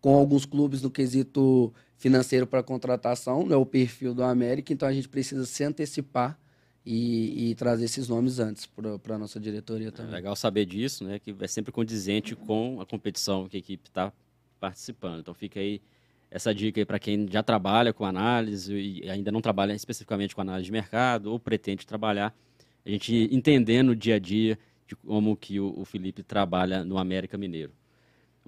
com 0.00 0.14
alguns 0.14 0.44
clubes 0.44 0.82
no 0.82 0.90
quesito 0.90 1.72
financeiro 1.96 2.46
para 2.46 2.62
contratação, 2.62 3.44
não 3.44 3.54
é 3.54 3.56
o 3.56 3.66
perfil 3.66 4.14
do 4.14 4.22
América, 4.22 4.72
então 4.72 4.88
a 4.88 4.92
gente 4.92 5.08
precisa 5.08 5.44
se 5.44 5.64
antecipar 5.64 6.38
e, 6.86 7.50
e 7.50 7.54
trazer 7.54 7.84
esses 7.84 8.08
nomes 8.08 8.38
antes 8.38 8.66
para 8.66 9.16
a 9.16 9.18
nossa 9.18 9.38
diretoria 9.38 9.92
também. 9.92 10.12
É 10.12 10.16
legal 10.16 10.36
saber 10.36 10.64
disso, 10.64 11.04
né? 11.04 11.18
Que 11.18 11.34
é 11.38 11.46
sempre 11.46 11.72
condizente 11.72 12.34
com 12.34 12.80
a 12.80 12.86
competição 12.86 13.48
que 13.48 13.56
a 13.56 13.60
equipe 13.60 13.88
está 13.88 14.12
participando. 14.58 15.20
Então 15.20 15.34
fica 15.34 15.60
aí 15.60 15.82
essa 16.30 16.54
dica 16.54 16.84
para 16.86 16.98
quem 16.98 17.26
já 17.30 17.42
trabalha 17.42 17.92
com 17.92 18.04
análise 18.04 18.74
e 18.74 19.10
ainda 19.10 19.32
não 19.32 19.40
trabalha 19.40 19.74
especificamente 19.74 20.34
com 20.34 20.40
análise 20.40 20.66
de 20.66 20.72
mercado 20.72 21.32
ou 21.32 21.38
pretende 21.38 21.86
trabalhar, 21.86 22.34
a 22.84 22.90
gente 22.90 23.28
entendendo 23.32 23.90
o 23.90 23.96
dia 23.96 24.14
a 24.14 24.18
dia 24.18 24.58
de 24.86 24.96
como 24.96 25.36
que 25.36 25.60
o, 25.60 25.74
o 25.78 25.84
Felipe 25.84 26.22
trabalha 26.22 26.84
no 26.84 26.96
América 26.96 27.36
Mineiro. 27.36 27.72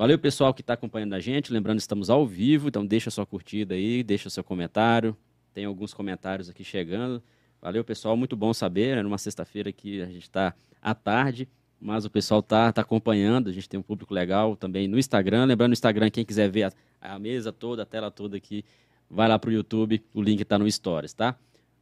Valeu, 0.01 0.18
pessoal 0.18 0.55
que 0.55 0.62
está 0.62 0.72
acompanhando 0.72 1.12
a 1.12 1.20
gente. 1.20 1.53
Lembrando, 1.53 1.78
estamos 1.78 2.09
ao 2.09 2.26
vivo, 2.26 2.68
então 2.68 2.86
deixa 2.86 3.11
sua 3.11 3.26
curtida 3.26 3.74
aí, 3.74 4.03
deixa 4.03 4.30
seu 4.30 4.42
comentário. 4.42 5.14
Tem 5.53 5.66
alguns 5.66 5.92
comentários 5.92 6.48
aqui 6.48 6.64
chegando. 6.64 7.22
Valeu, 7.61 7.84
pessoal. 7.84 8.16
Muito 8.16 8.34
bom 8.34 8.55
saber. 8.55 8.96
É 8.96 9.03
numa 9.03 9.18
sexta-feira 9.18 9.70
que 9.70 10.01
a 10.01 10.07
gente 10.07 10.22
está 10.22 10.55
à 10.80 10.94
tarde, 10.94 11.46
mas 11.78 12.07
o 12.07 12.11
pessoal 12.11 12.40
está 12.40 12.72
tá 12.72 12.80
acompanhando. 12.80 13.51
A 13.51 13.53
gente 13.53 13.68
tem 13.68 13.78
um 13.78 13.82
público 13.82 14.14
legal 14.14 14.57
também 14.57 14.88
no 14.88 14.98
Instagram. 14.98 15.44
Lembrando, 15.44 15.68
no 15.68 15.74
Instagram, 15.74 16.09
quem 16.09 16.24
quiser 16.24 16.48
ver 16.51 16.62
a, 16.62 16.72
a 17.03 17.18
mesa 17.18 17.53
toda, 17.53 17.82
a 17.82 17.84
tela 17.84 18.11
toda 18.11 18.38
aqui, 18.38 18.64
vai 19.07 19.28
lá 19.28 19.38
para 19.38 19.51
o 19.51 19.53
YouTube. 19.53 20.03
O 20.14 20.22
link 20.22 20.40
está 20.40 20.59
no 20.59 20.70
Stories, 20.72 21.12
tá? 21.12 21.36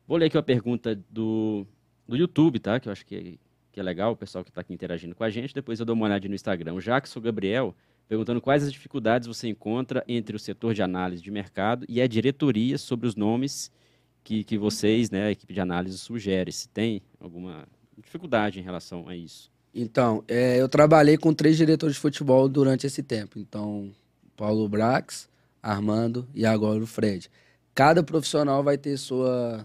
Vou 0.09 0.19
ler 0.19 0.27
aqui 0.27 0.37
uma 0.37 0.43
pergunta 0.43 1.01
do, 1.09 1.65
do 2.05 2.17
YouTube, 2.17 2.59
tá? 2.59 2.81
Que 2.81 2.89
eu 2.89 2.93
acho 2.93 3.07
que 3.07 3.39
que 3.71 3.79
é 3.79 3.83
legal, 3.85 4.11
o 4.11 4.17
pessoal 4.17 4.43
que 4.43 4.51
está 4.51 4.63
aqui 4.63 4.75
interagindo 4.75 5.15
com 5.15 5.23
a 5.23 5.31
gente. 5.31 5.55
Depois 5.55 5.79
eu 5.79 5.87
dou 5.87 5.95
uma 5.95 6.07
olhada 6.07 6.27
no 6.27 6.35
Instagram. 6.35 6.75
O 6.75 6.81
Jackson 6.81 7.21
Gabriel 7.21 7.77
perguntando 8.09 8.41
quais 8.41 8.65
as 8.65 8.73
dificuldades 8.73 9.29
você 9.29 9.49
encontra 9.49 10.03
entre 10.09 10.35
o 10.35 10.39
setor 10.39 10.73
de 10.73 10.83
análise 10.83 11.23
de 11.23 11.31
mercado 11.31 11.85
e 11.89 12.01
a 12.01 12.07
diretoria 12.07 12.79
sobre 12.79 13.07
os 13.07 13.15
nomes 13.15 13.71
que, 14.25 14.43
que 14.43 14.57
vocês, 14.57 15.11
né, 15.11 15.27
a 15.27 15.31
equipe 15.31 15.53
de 15.53 15.61
análise, 15.61 15.99
sugere. 15.99 16.51
Se 16.51 16.69
tem 16.69 17.03
alguma 17.21 17.67
dificuldade 17.97 18.59
em 18.59 18.63
relação 18.63 19.09
a 19.09 19.15
isso? 19.15 19.51
Então, 19.75 20.25
é, 20.27 20.61
eu 20.61 20.69
trabalhei 20.69 21.17
com 21.17 21.33
três 21.33 21.57
diretores 21.57 21.97
de 21.97 22.01
futebol 22.01 22.49
durante 22.49 22.87
esse 22.87 23.03
tempo. 23.03 23.39
Então, 23.39 23.91
Paulo 24.37 24.69
Brax, 24.69 25.29
Armando 25.63 26.27
e 26.35 26.47
agora 26.47 26.83
o 26.83 26.87
Fred. 26.87 27.31
Cada 27.75 28.03
profissional 28.03 28.63
vai 28.63 28.79
ter 28.79 28.97
sua 28.97 29.65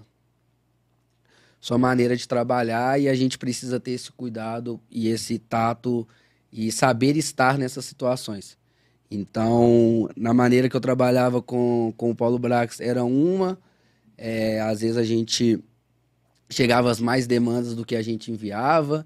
sua 1.60 1.78
maneira 1.78 2.14
de 2.14 2.28
trabalhar 2.28 3.00
e 3.00 3.08
a 3.08 3.16
gente 3.16 3.38
precisa 3.38 3.80
ter 3.80 3.92
esse 3.92 4.12
cuidado 4.12 4.82
e 4.92 5.08
esse 5.08 5.40
tato 5.40 6.06
e 6.54 6.72
saber 6.72 7.18
estar 7.18 7.58
nessas 7.58 7.84
situações. 7.84 8.56
Então, 9.10 10.08
na 10.16 10.34
maneira 10.34 10.70
que 10.70 10.76
eu 10.76 10.82
trabalhava 10.82 11.42
com, 11.42 11.92
com 11.98 12.12
o 12.12 12.16
Paulo 12.16 12.38
Brax, 12.38 12.80
era 12.80 13.04
uma. 13.04 13.60
É, 14.16 14.62
às 14.62 14.82
vezes 14.82 14.98
a 14.98 15.04
gente 15.04 15.60
chegava 16.50 16.92
às 16.92 17.00
mais 17.00 17.26
demandas 17.26 17.74
do 17.74 17.84
que 17.84 17.96
a 17.96 18.02
gente 18.04 18.32
enviava. 18.32 19.04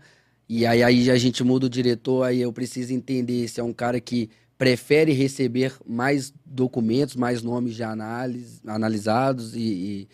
E 0.50 0.66
aí, 0.66 0.84
aí 0.84 1.10
a 1.10 1.18
gente 1.18 1.44
muda 1.44 1.66
o 1.66 1.70
diretor, 1.70 2.24
aí 2.24 2.42
eu 2.42 2.52
preciso 2.52 2.94
entender 2.94 3.48
se 3.48 3.60
é 3.60 3.64
um 3.64 3.74
cara 3.74 4.00
que 4.00 4.30
prefere 4.58 5.12
receber 5.14 5.74
mais 5.86 6.34
documentos, 6.46 7.16
mais 7.16 7.42
nomes 7.42 7.76
de 7.76 7.84
análise, 7.84 8.60
analisados 8.66 9.56
e, 9.56 10.08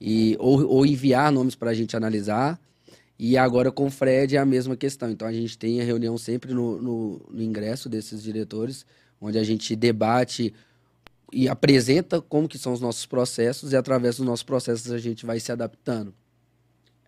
e, 0.00 0.32
e 0.32 0.36
ou, 0.38 0.66
ou 0.66 0.86
enviar 0.86 1.32
nomes 1.32 1.54
para 1.54 1.70
a 1.70 1.74
gente 1.74 1.96
analisar. 1.96 2.60
E 3.18 3.36
agora 3.36 3.72
com 3.72 3.86
o 3.86 3.90
Fred 3.90 4.36
é 4.36 4.38
a 4.38 4.44
mesma 4.46 4.76
questão. 4.76 5.10
Então 5.10 5.26
a 5.26 5.32
gente 5.32 5.58
tem 5.58 5.80
a 5.80 5.84
reunião 5.84 6.16
sempre 6.16 6.54
no, 6.54 6.80
no, 6.80 7.26
no 7.30 7.42
ingresso 7.42 7.88
desses 7.88 8.22
diretores, 8.22 8.86
onde 9.20 9.38
a 9.38 9.42
gente 9.42 9.74
debate 9.74 10.54
e 11.32 11.48
apresenta 11.48 12.20
como 12.20 12.48
que 12.48 12.56
são 12.56 12.72
os 12.72 12.80
nossos 12.80 13.04
processos 13.04 13.72
e 13.72 13.76
através 13.76 14.16
dos 14.16 14.26
nossos 14.26 14.44
processos 14.44 14.92
a 14.92 14.98
gente 14.98 15.26
vai 15.26 15.40
se 15.40 15.50
adaptando. 15.50 16.14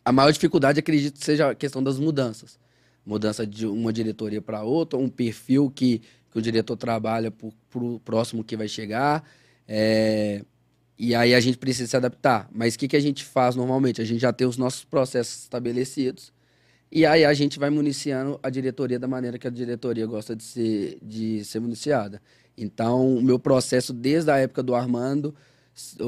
A 0.04 0.12
maior 0.12 0.32
dificuldade, 0.32 0.80
acredito, 0.80 1.22
seja 1.22 1.50
a 1.50 1.54
questão 1.54 1.82
das 1.82 1.98
mudanças. 1.98 2.58
Mudança 3.04 3.46
de 3.46 3.66
uma 3.66 3.92
diretoria 3.92 4.42
para 4.42 4.62
outra, 4.62 4.98
um 4.98 5.08
perfil 5.08 5.70
que, 5.70 6.02
que 6.30 6.38
o 6.38 6.42
diretor 6.42 6.76
trabalha 6.76 7.30
para 7.30 7.48
o 7.78 8.00
próximo 8.00 8.42
que 8.42 8.56
vai 8.56 8.68
chegar. 8.68 9.24
É, 9.66 10.44
e 11.02 11.14
aí 11.14 11.34
a 11.34 11.40
gente 11.40 11.56
precisa 11.56 11.88
se 11.88 11.96
adaptar. 11.96 12.46
Mas 12.52 12.74
o 12.74 12.78
que, 12.78 12.86
que 12.86 12.94
a 12.94 13.00
gente 13.00 13.24
faz 13.24 13.56
normalmente? 13.56 14.02
A 14.02 14.04
gente 14.04 14.20
já 14.20 14.34
tem 14.34 14.46
os 14.46 14.58
nossos 14.58 14.84
processos 14.84 15.44
estabelecidos. 15.44 16.30
E 16.92 17.06
aí 17.06 17.24
a 17.24 17.32
gente 17.32 17.58
vai 17.58 17.70
municiando 17.70 18.38
a 18.42 18.50
diretoria 18.50 18.98
da 18.98 19.08
maneira 19.08 19.38
que 19.38 19.46
a 19.46 19.50
diretoria 19.50 20.04
gosta 20.04 20.36
de 20.36 20.42
ser, 20.42 20.98
de 21.00 21.42
ser 21.42 21.58
municiada. 21.58 22.20
Então, 22.54 23.16
o 23.16 23.22
meu 23.22 23.38
processo 23.38 23.94
desde 23.94 24.30
a 24.30 24.36
época 24.36 24.62
do 24.62 24.74
Armando 24.74 25.34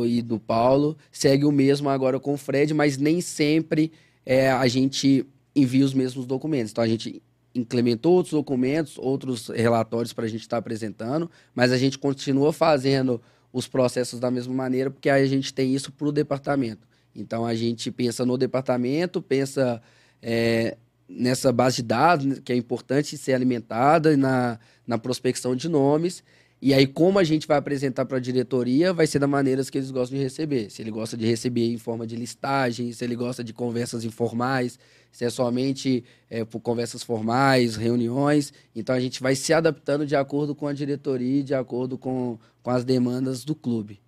e 0.04 0.20
do 0.20 0.38
Paulo 0.38 0.94
segue 1.10 1.46
o 1.46 1.52
mesmo 1.52 1.88
agora 1.88 2.20
com 2.20 2.34
o 2.34 2.36
Fred, 2.36 2.74
mas 2.74 2.98
nem 2.98 3.22
sempre 3.22 3.90
é, 4.26 4.50
a 4.50 4.68
gente 4.68 5.24
envia 5.56 5.86
os 5.86 5.94
mesmos 5.94 6.26
documentos. 6.26 6.70
Então, 6.70 6.84
a 6.84 6.88
gente 6.88 7.22
implementou 7.54 8.12
outros 8.12 8.34
documentos, 8.34 8.98
outros 8.98 9.48
relatórios 9.48 10.12
para 10.12 10.26
a 10.26 10.28
gente 10.28 10.42
estar 10.42 10.56
tá 10.56 10.58
apresentando, 10.58 11.30
mas 11.54 11.72
a 11.72 11.78
gente 11.78 11.98
continua 11.98 12.52
fazendo 12.52 13.22
os 13.52 13.68
processos 13.68 14.18
da 14.18 14.30
mesma 14.30 14.54
maneira, 14.54 14.90
porque 14.90 15.10
a 15.10 15.24
gente 15.26 15.52
tem 15.52 15.74
isso 15.74 15.92
para 15.92 16.08
o 16.08 16.12
departamento. 16.12 16.86
Então 17.14 17.44
a 17.44 17.54
gente 17.54 17.90
pensa 17.90 18.24
no 18.24 18.38
departamento, 18.38 19.20
pensa 19.20 19.82
é, 20.22 20.76
nessa 21.08 21.52
base 21.52 21.76
de 21.76 21.82
dados, 21.82 22.24
né, 22.24 22.36
que 22.42 22.52
é 22.52 22.56
importante 22.56 23.16
ser 23.18 23.34
alimentada, 23.34 24.16
na, 24.16 24.58
na 24.86 24.96
prospecção 24.96 25.54
de 25.54 25.68
nomes. 25.68 26.24
E 26.60 26.72
aí, 26.72 26.86
como 26.86 27.18
a 27.18 27.24
gente 27.24 27.46
vai 27.46 27.58
apresentar 27.58 28.04
para 28.04 28.18
a 28.18 28.20
diretoria, 28.20 28.92
vai 28.92 29.04
ser 29.06 29.18
da 29.18 29.26
maneira 29.26 29.64
que 29.64 29.76
eles 29.76 29.90
gostam 29.90 30.16
de 30.16 30.22
receber. 30.22 30.70
Se 30.70 30.80
ele 30.80 30.92
gosta 30.92 31.16
de 31.16 31.26
receber 31.26 31.72
em 31.72 31.76
forma 31.76 32.06
de 32.06 32.14
listagem, 32.14 32.92
se 32.92 33.02
ele 33.04 33.16
gosta 33.16 33.42
de 33.42 33.52
conversas 33.52 34.04
informais, 34.04 34.78
se 35.12 35.24
é 35.24 35.30
somente 35.30 36.02
é, 36.28 36.44
por 36.44 36.60
conversas 36.60 37.02
formais, 37.02 37.76
reuniões. 37.76 38.52
Então, 38.74 38.94
a 38.94 39.00
gente 39.00 39.22
vai 39.22 39.36
se 39.36 39.52
adaptando 39.52 40.06
de 40.06 40.16
acordo 40.16 40.54
com 40.54 40.66
a 40.66 40.72
diretoria 40.72 41.40
e 41.40 41.42
de 41.42 41.54
acordo 41.54 41.98
com, 41.98 42.38
com 42.62 42.70
as 42.70 42.84
demandas 42.84 43.44
do 43.44 43.54
clube. 43.54 44.00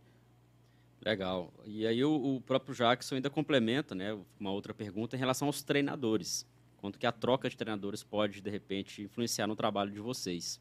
Legal. 1.05 1.53
E 1.67 1.87
aí, 1.87 2.03
o, 2.03 2.37
o 2.37 2.41
próprio 2.41 2.75
Jackson 2.75 3.17
ainda 3.17 3.29
complementa 3.29 3.95
né, 3.95 4.17
uma 4.41 4.51
outra 4.51 4.73
pergunta 4.73 5.15
em 5.15 5.19
relação 5.19 5.47
aos 5.47 5.63
treinadores. 5.63 6.47
Quanto 6.79 6.99
que 6.99 7.07
a 7.07 7.13
troca 7.13 7.49
de 7.49 7.57
treinadores 7.57 8.03
pode, 8.03 8.41
de 8.41 8.51
repente, 8.51 9.03
influenciar 9.03 9.47
no 9.47 9.55
trabalho 9.55 9.91
de 9.91 10.01
vocês? 10.01 10.59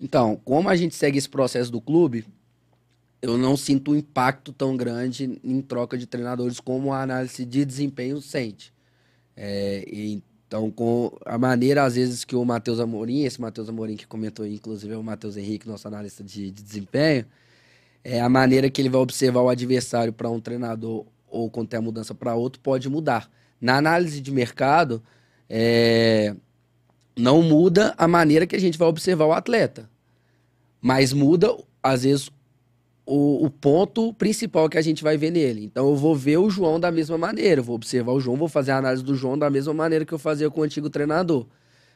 Então, 0.00 0.36
como 0.44 0.68
a 0.68 0.76
gente 0.76 0.94
segue 0.94 1.18
esse 1.18 1.28
processo 1.28 1.70
do 1.70 1.80
clube, 1.80 2.24
eu 3.22 3.38
não 3.38 3.56
sinto 3.56 3.92
um 3.92 3.96
impacto 3.96 4.52
tão 4.52 4.76
grande 4.76 5.40
em 5.42 5.62
troca 5.62 5.96
de 5.96 6.06
treinadores 6.06 6.60
como 6.60 6.92
a 6.92 7.02
análise 7.02 7.44
de 7.44 7.64
desempenho 7.64 8.20
sente. 8.20 8.73
É, 9.36 9.84
então, 9.88 10.70
com 10.70 11.16
a 11.24 11.36
maneira, 11.36 11.84
às 11.84 11.96
vezes, 11.96 12.24
que 12.24 12.36
o 12.36 12.44
Matheus 12.44 12.78
Amorim, 12.78 13.24
esse 13.24 13.40
Matheus 13.40 13.68
Amorim 13.68 13.96
que 13.96 14.06
comentou, 14.06 14.46
inclusive, 14.46 14.94
é 14.94 14.96
o 14.96 15.02
Matheus 15.02 15.36
Henrique, 15.36 15.68
nosso 15.68 15.88
analista 15.88 16.22
de, 16.22 16.50
de 16.50 16.62
desempenho, 16.62 17.26
é 18.04 18.20
a 18.20 18.28
maneira 18.28 18.68
que 18.68 18.80
ele 18.80 18.90
vai 18.90 19.00
observar 19.00 19.40
o 19.40 19.48
adversário 19.48 20.12
para 20.12 20.28
um 20.28 20.38
treinador 20.38 21.06
ou 21.26 21.50
quando 21.50 21.68
tem 21.68 21.78
a 21.78 21.82
mudança 21.82 22.14
para 22.14 22.34
outro 22.34 22.60
pode 22.60 22.88
mudar. 22.88 23.28
Na 23.60 23.76
análise 23.76 24.20
de 24.20 24.30
mercado, 24.30 25.02
é, 25.48 26.36
não 27.16 27.42
muda 27.42 27.94
a 27.96 28.06
maneira 28.06 28.46
que 28.46 28.54
a 28.54 28.60
gente 28.60 28.78
vai 28.78 28.86
observar 28.86 29.24
o 29.24 29.32
atleta. 29.32 29.90
Mas 30.80 31.12
muda, 31.12 31.56
às 31.82 32.04
vezes, 32.04 32.30
o, 33.06 33.44
o, 33.44 33.50
ponto 33.50 34.12
principal 34.14 34.68
que 34.68 34.78
a 34.78 34.82
gente 34.82 35.02
vai 35.02 35.16
ver 35.16 35.30
nele. 35.30 35.64
Então 35.64 35.88
eu 35.88 35.96
vou 35.96 36.14
ver 36.14 36.38
o 36.38 36.48
João 36.48 36.80
da 36.80 36.90
mesma 36.90 37.18
maneira, 37.18 37.60
vou 37.60 37.76
observar 37.76 38.12
o 38.12 38.20
João, 38.20 38.36
vou 38.36 38.48
fazer 38.48 38.72
a 38.72 38.78
análise 38.78 39.02
do 39.02 39.14
João 39.14 39.38
da 39.38 39.50
mesma 39.50 39.74
maneira 39.74 40.04
que 40.04 40.12
eu 40.12 40.18
fazia 40.18 40.50
com 40.50 40.60
o 40.60 40.64
antigo 40.64 40.88
treinador. 40.88 41.46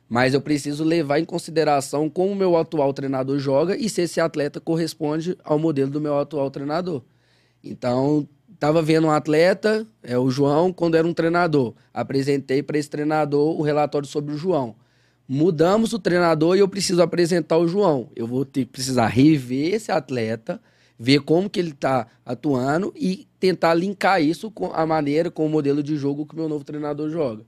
Mas 0.09 0.35
eu 0.35 0.41
preciso 0.41 0.85
levar 0.85 1.19
em 1.19 1.25
consideração 1.25 2.09
como 2.09 2.33
o 2.33 2.37
meu 2.37 2.57
atual 2.57 2.93
treinador 2.93 3.39
joga 3.39 3.77
e 3.77 3.89
se 3.89 4.03
esse 4.03 4.21
atleta 4.21 4.61
corresponde 4.61 5.37
ao 5.45 5.59
modelo 5.59 5.91
do 5.91 6.01
meu 6.01 6.19
atual 6.19 6.51
treinador. 6.51 7.03
Então, 7.63 8.27
estava 8.55 8.81
vendo 8.81 9.07
um 9.07 9.11
atleta, 9.11 9.87
é 10.03 10.19
o 10.19 10.31
João, 10.31 10.73
quando 10.73 10.95
era 10.95 11.07
um 11.07 11.13
treinador. 11.13 11.75
Apresentei 11.93 12.63
para 12.63 12.79
esse 12.79 12.89
treinador 12.89 13.59
o 13.59 13.63
relatório 13.63 14.09
sobre 14.09 14.35
o 14.35 14.39
João 14.39 14.75
mudamos 15.29 15.93
o 15.93 15.99
treinador 15.99 16.57
e 16.57 16.61
eu 16.61 16.69
preciso 16.69 17.03
apresentar 17.03 17.59
o 17.59 17.69
João. 17.69 18.09
Eu 18.17 18.27
vou 18.27 18.47
ter 18.47 18.65
precisar 18.65 19.09
rever 19.09 19.75
esse 19.75 19.93
atleta, 19.93 20.59
ver 20.99 21.21
como 21.21 21.49
que 21.49 21.61
ele 21.61 21.71
está 21.71 22.09
atuando 22.27 22.93
e 22.97 23.29
tentar 23.39 23.75
linkar 23.75 24.21
isso 24.21 24.51
com 24.51 24.73
a 24.73 24.85
maneira, 24.85 25.31
com 25.31 25.47
o 25.47 25.49
modelo 25.49 25.83
de 25.83 25.97
jogo 25.97 26.27
que 26.27 26.35
o 26.35 26.37
meu 26.37 26.49
novo 26.49 26.65
treinador 26.65 27.09
joga. 27.09 27.45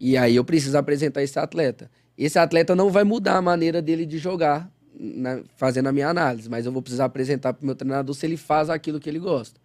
E 0.00 0.16
aí 0.16 0.36
eu 0.36 0.44
preciso 0.44 0.76
apresentar 0.76 1.22
esse 1.22 1.38
atleta. 1.38 1.90
Esse 2.16 2.38
atleta 2.38 2.74
não 2.74 2.90
vai 2.90 3.04
mudar 3.04 3.36
a 3.36 3.42
maneira 3.42 3.80
dele 3.80 4.04
de 4.04 4.18
jogar, 4.18 4.68
né, 4.98 5.44
fazendo 5.56 5.88
a 5.88 5.92
minha 5.92 6.08
análise, 6.08 6.48
mas 6.48 6.66
eu 6.66 6.72
vou 6.72 6.82
precisar 6.82 7.04
apresentar 7.04 7.52
para 7.52 7.62
o 7.62 7.66
meu 7.66 7.76
treinador 7.76 8.14
se 8.14 8.26
ele 8.26 8.36
faz 8.36 8.68
aquilo 8.68 8.98
que 8.98 9.08
ele 9.08 9.20
gosta. 9.20 9.60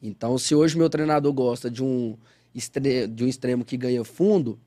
Então, 0.00 0.38
se 0.38 0.54
hoje 0.54 0.78
meu 0.78 0.88
treinador 0.88 1.32
gosta 1.32 1.70
de 1.70 1.82
um, 1.82 2.16
de 3.10 3.24
um 3.24 3.28
extremo 3.28 3.64
que 3.64 3.76
ganha 3.76 4.02
fundo, 4.04 4.58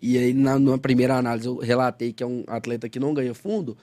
e 0.00 0.18
aí 0.18 0.34
na, 0.34 0.58
na, 0.58 0.76
primeira 0.76 1.16
análise 1.16 1.46
eu 1.46 1.56
relatei 1.56 2.12
que 2.12 2.22
é 2.22 2.26
um 2.26 2.44
atleta 2.48 2.88
que 2.88 3.00
não 3.00 3.14
ganha 3.14 3.32
fundo, 3.32 3.76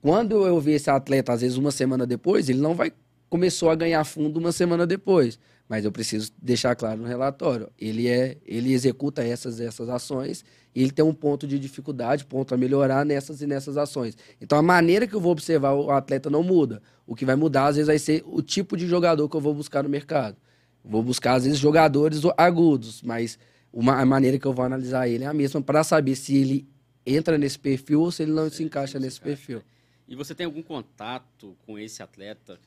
quando 0.00 0.46
eu 0.46 0.60
ver 0.60 0.74
esse 0.74 0.88
atleta, 0.88 1.32
às 1.32 1.40
vezes 1.40 1.56
uma 1.56 1.72
semana 1.72 2.06
depois, 2.06 2.48
ele 2.48 2.60
não 2.60 2.74
vai 2.74 2.92
começou 3.36 3.68
a 3.68 3.74
ganhar 3.74 4.02
fundo 4.04 4.38
uma 4.38 4.50
semana 4.50 4.86
depois. 4.86 5.38
Mas 5.68 5.84
eu 5.84 5.92
preciso 5.92 6.32
deixar 6.40 6.74
claro 6.74 7.02
no 7.02 7.06
relatório. 7.06 7.68
Ele 7.78 8.08
é, 8.08 8.38
ele 8.46 8.72
executa 8.72 9.22
essas 9.22 9.60
essas 9.60 9.88
ações 9.88 10.44
e 10.74 10.80
ele 10.80 10.90
tem 10.90 11.04
um 11.04 11.12
ponto 11.12 11.46
de 11.46 11.58
dificuldade, 11.58 12.24
ponto 12.24 12.54
a 12.54 12.56
melhorar 12.56 13.04
nessas 13.04 13.42
e 13.42 13.46
nessas 13.46 13.76
ações. 13.76 14.16
Então 14.40 14.56
a 14.56 14.62
maneira 14.62 15.06
que 15.06 15.14
eu 15.14 15.20
vou 15.20 15.32
observar 15.32 15.74
o 15.74 15.90
atleta 15.90 16.30
não 16.30 16.42
muda. 16.42 16.80
O 17.06 17.14
que 17.14 17.26
vai 17.26 17.36
mudar 17.36 17.66
às 17.66 17.76
vezes 17.76 17.88
vai 17.88 17.98
ser 17.98 18.22
o 18.26 18.40
tipo 18.40 18.76
de 18.76 18.86
jogador 18.86 19.28
que 19.28 19.36
eu 19.36 19.40
vou 19.40 19.52
buscar 19.52 19.82
no 19.82 19.88
mercado. 19.88 20.36
Vou 20.84 21.02
buscar 21.02 21.34
às 21.34 21.44
vezes 21.44 21.58
jogadores 21.58 22.22
agudos, 22.38 23.02
mas 23.02 23.38
uma, 23.72 24.00
a 24.00 24.06
maneira 24.06 24.38
que 24.38 24.46
eu 24.46 24.52
vou 24.52 24.64
analisar 24.64 25.08
ele 25.08 25.24
é 25.24 25.26
a 25.26 25.34
mesma 25.34 25.60
para 25.60 25.82
saber 25.84 26.14
se 26.14 26.36
ele 26.36 26.66
entra 27.04 27.36
nesse 27.36 27.58
perfil 27.58 28.02
ou 28.02 28.10
se 28.12 28.22
ele 28.22 28.32
não 28.32 28.48
se 28.48 28.62
encaixa 28.62 28.98
nesse 28.98 29.20
perfil. 29.20 29.62
E 30.08 30.14
você 30.14 30.34
tem 30.34 30.46
algum 30.46 30.62
contato 30.62 31.56
com 31.66 31.76
esse 31.76 32.02
atleta? 32.02 32.58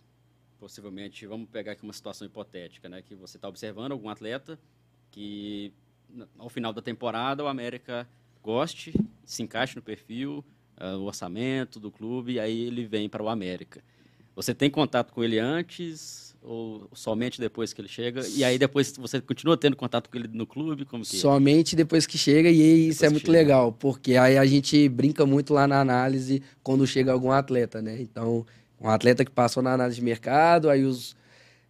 Possivelmente, 0.60 1.26
vamos 1.26 1.48
pegar 1.50 1.72
aqui 1.72 1.84
uma 1.84 1.94
situação 1.94 2.28
hipotética, 2.28 2.90
né? 2.90 3.02
Que 3.02 3.16
você 3.16 3.38
está 3.38 3.48
observando 3.48 3.94
algum 3.94 4.10
atleta 4.10 4.60
que, 5.10 5.72
ao 6.38 6.50
final 6.50 6.74
da 6.74 6.82
temporada, 6.82 7.44
o 7.44 7.48
América 7.48 8.08
goste, 8.44 8.94
se 9.24 9.42
encaixe 9.42 9.76
no 9.76 9.82
perfil, 9.82 10.44
uh, 10.80 10.98
o 10.98 11.04
orçamento 11.04 11.80
do 11.80 11.90
clube, 11.90 12.34
e 12.34 12.40
aí 12.40 12.62
ele 12.62 12.86
vem 12.86 13.08
para 13.08 13.24
o 13.24 13.30
América. 13.30 13.82
Você 14.36 14.54
tem 14.54 14.70
contato 14.70 15.14
com 15.14 15.24
ele 15.24 15.40
antes 15.40 16.30
ou 16.42 16.90
somente 16.94 17.40
depois 17.40 17.74
que 17.74 17.82
ele 17.82 17.90
chega? 17.90 18.26
E 18.30 18.44
aí 18.44 18.58
depois 18.58 18.94
você 18.98 19.20
continua 19.20 19.58
tendo 19.58 19.76
contato 19.76 20.10
com 20.10 20.18
ele 20.18 20.30
no 20.32 20.46
clube? 20.46 20.86
Como 20.86 21.04
que 21.04 21.18
é? 21.18 21.20
Somente 21.20 21.76
depois 21.76 22.08
que 22.08 22.18
chega, 22.18 22.50
e 22.50 22.90
isso 22.90 23.06
é 23.06 23.10
muito 23.10 23.26
chega. 23.26 23.38
legal, 23.38 23.74
porque 23.74 24.16
aí 24.16 24.38
a 24.38 24.46
gente 24.46 24.88
brinca 24.88 25.26
muito 25.26 25.54
lá 25.54 25.68
na 25.68 25.82
análise 25.82 26.42
quando 26.64 26.88
chega 26.88 27.12
algum 27.12 27.32
atleta, 27.32 27.82
né? 27.82 28.02
Então, 28.02 28.46
um 28.82 28.90
atleta 28.90 29.24
que 29.26 29.32
passou 29.32 29.62
na 29.64 29.74
análise 29.74 29.98
de 29.98 30.04
mercado, 30.04 30.70
aí 30.70 30.84
os, 30.86 31.16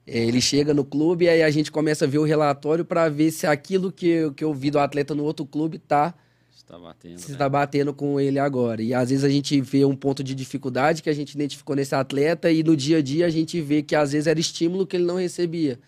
eh, 0.05 0.25
ele 0.25 0.41
chega 0.41 0.73
no 0.73 0.83
clube, 0.85 1.27
aí 1.29 1.41
a 1.43 1.49
gente 1.49 1.71
começa 1.71 2.05
a 2.05 2.07
ver 2.07 2.17
o 2.19 2.23
relatório 2.23 2.83
para 2.85 3.09
ver 3.09 3.31
se 3.31 3.47
aquilo 3.47 3.91
que, 3.91 4.07
eu- 4.07 4.33
que 4.33 4.43
eu 4.43 4.53
vi 4.53 4.69
do 4.71 4.79
atleta 4.79 5.13
no 5.15 5.23
outro 5.23 5.45
clube 5.45 5.79
tá 5.79 6.13
Está 6.55 6.77
batendo. 6.77 7.17
se 7.19 7.29
né? 7.29 7.33
está 7.33 7.49
batendo 7.49 7.93
com 7.95 8.19
ele 8.19 8.37
agora. 8.37 8.79
E 8.81 8.93
às 8.93 9.09
vezes 9.09 9.23
a 9.23 9.29
gente 9.29 9.59
vê 9.59 9.83
um 9.85 9.95
ponto 9.95 10.23
de 10.23 10.35
dificuldade 10.35 11.01
que 11.01 11.09
a 11.09 11.13
gente 11.13 11.31
identificou 11.33 11.75
nesse 11.75 11.95
atleta 11.95 12.51
e 12.51 12.61
no 12.63 12.77
dia 12.77 12.97
a 12.97 13.01
dia 13.01 13.25
a 13.25 13.29
gente 13.29 13.59
vê 13.59 13.81
que 13.81 13.95
às 13.95 14.11
vezes 14.11 14.27
era 14.27 14.39
estímulo 14.39 14.85
que 14.85 14.95
ele 14.95 15.05
não 15.05 15.15
recebia. 15.17 15.79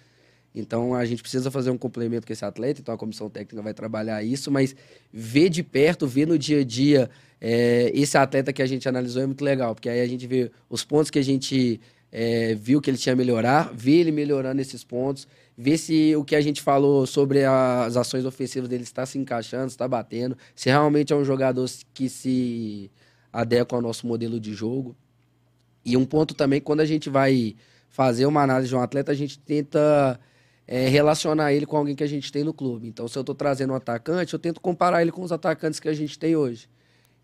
Então 0.54 0.94
a 0.94 1.06
gente 1.06 1.22
precisa 1.22 1.50
fazer 1.50 1.70
um 1.70 1.78
complemento 1.78 2.28
com 2.28 2.34
esse 2.34 2.44
atleta, 2.44 2.82
então 2.82 2.94
a 2.94 2.98
comissão 2.98 3.30
técnica 3.30 3.62
vai 3.62 3.74
trabalhar 3.74 4.22
isso, 4.22 4.52
mas 4.52 4.76
ver 5.12 5.50
de 5.50 5.64
perto, 5.64 6.06
ver 6.06 6.28
no 6.28 6.38
dia 6.38 6.60
a 6.60 6.64
dia 6.64 7.10
é, 7.40 7.92
esse 7.94 8.18
atleta 8.18 8.52
que 8.52 8.62
a 8.62 8.66
gente 8.66 8.88
analisou 8.88 9.22
é 9.22 9.26
muito 9.26 9.44
legal, 9.44 9.74
porque 9.74 9.90
aí 9.90 10.02
a 10.02 10.08
gente 10.08 10.28
vê 10.28 10.52
os 10.70 10.84
pontos 10.84 11.10
que 11.10 11.18
a 11.18 11.24
gente 11.24 11.80
é, 12.12 12.54
viu 12.56 12.82
que 12.82 12.90
ele 12.90 12.98
tinha 12.98 13.16
melhorar, 13.16 13.72
ver 13.74 14.02
ele 14.02 14.12
melhorando 14.12 14.62
esses 14.62 14.84
pontos, 14.84 15.26
ver 15.58 15.78
se 15.78 16.16
o 16.16 16.24
que 16.24 16.36
a 16.36 16.42
gente 16.42 16.62
falou 16.62 17.06
sobre 17.08 17.46
as 17.46 17.96
ações 17.96 18.26
ofensivas 18.26 18.68
dele 18.68 18.84
está 18.84 19.06
se 19.06 19.18
encaixando, 19.18 19.68
está 19.68 19.88
batendo, 19.88 20.38
se 20.54 20.70
realmente 20.70 21.14
é 21.14 21.16
um 21.16 21.24
jogador 21.24 21.70
que 21.94 22.10
se 22.10 22.92
adequa 23.32 23.76
ao 23.76 23.82
nosso 23.82 24.06
modelo 24.06 24.40
de 24.40 24.54
jogo. 24.54 24.96
E 25.86 25.96
um 25.96 26.06
ponto 26.06 26.34
também, 26.34 26.60
quando 26.60 26.82
a 26.82 26.86
gente 26.86 27.10
vai 27.10 27.56
fazer 27.90 28.26
uma 28.26 28.42
análise 28.44 28.70
de 28.70 28.76
um 28.76 28.82
atleta, 28.82 29.12
a 29.12 29.16
gente 29.16 29.40
tenta 29.40 30.20
é, 30.72 30.88
relacionar 30.88 31.52
ele 31.52 31.66
com 31.66 31.76
alguém 31.76 31.94
que 31.94 32.04
a 32.04 32.08
gente 32.08 32.32
tem 32.32 32.46
no 32.46 32.54
clube. 32.54 32.88
Então, 32.88 33.06
se 33.06 33.18
eu 33.18 33.20
estou 33.20 33.36
trazendo 33.36 33.74
um 33.74 33.76
atacante, 33.76 34.32
eu 34.32 34.40
tento 34.40 34.62
comparar 34.62 35.02
ele 35.02 35.12
com 35.12 35.22
os 35.22 35.30
atacantes 35.30 35.82
que 35.82 35.90
a 35.90 35.94
gente 35.94 36.18
tem 36.18 36.34
hoje. 36.34 36.70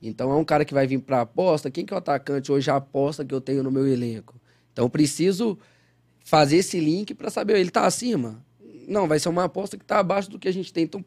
Então, 0.02 0.30
é 0.30 0.36
um 0.36 0.44
cara 0.44 0.66
que 0.66 0.74
vai 0.74 0.86
vir 0.86 1.00
para 1.00 1.22
aposta. 1.22 1.72
Quem 1.72 1.86
que 1.86 1.94
é 1.94 1.96
o 1.96 1.98
atacante 1.98 2.52
hoje 2.52 2.70
a 2.70 2.76
aposta 2.76 3.24
que 3.24 3.34
eu 3.34 3.40
tenho 3.40 3.64
no 3.64 3.72
meu 3.72 3.88
elenco? 3.88 4.36
Então, 4.74 4.84
eu 4.84 4.90
preciso 4.90 5.58
fazer 6.26 6.58
esse 6.58 6.78
link 6.78 7.16
para 7.16 7.30
saber, 7.30 7.58
ele 7.58 7.70
está 7.70 7.86
acima? 7.86 8.46
Não, 8.86 9.08
vai 9.08 9.18
ser 9.18 9.30
uma 9.30 9.46
aposta 9.46 9.78
que 9.78 9.84
está 9.86 10.00
abaixo 10.00 10.30
do 10.30 10.38
que 10.38 10.50
a 10.50 10.54
gente 10.54 10.74
tem. 10.74 10.84
Então, 10.84 11.04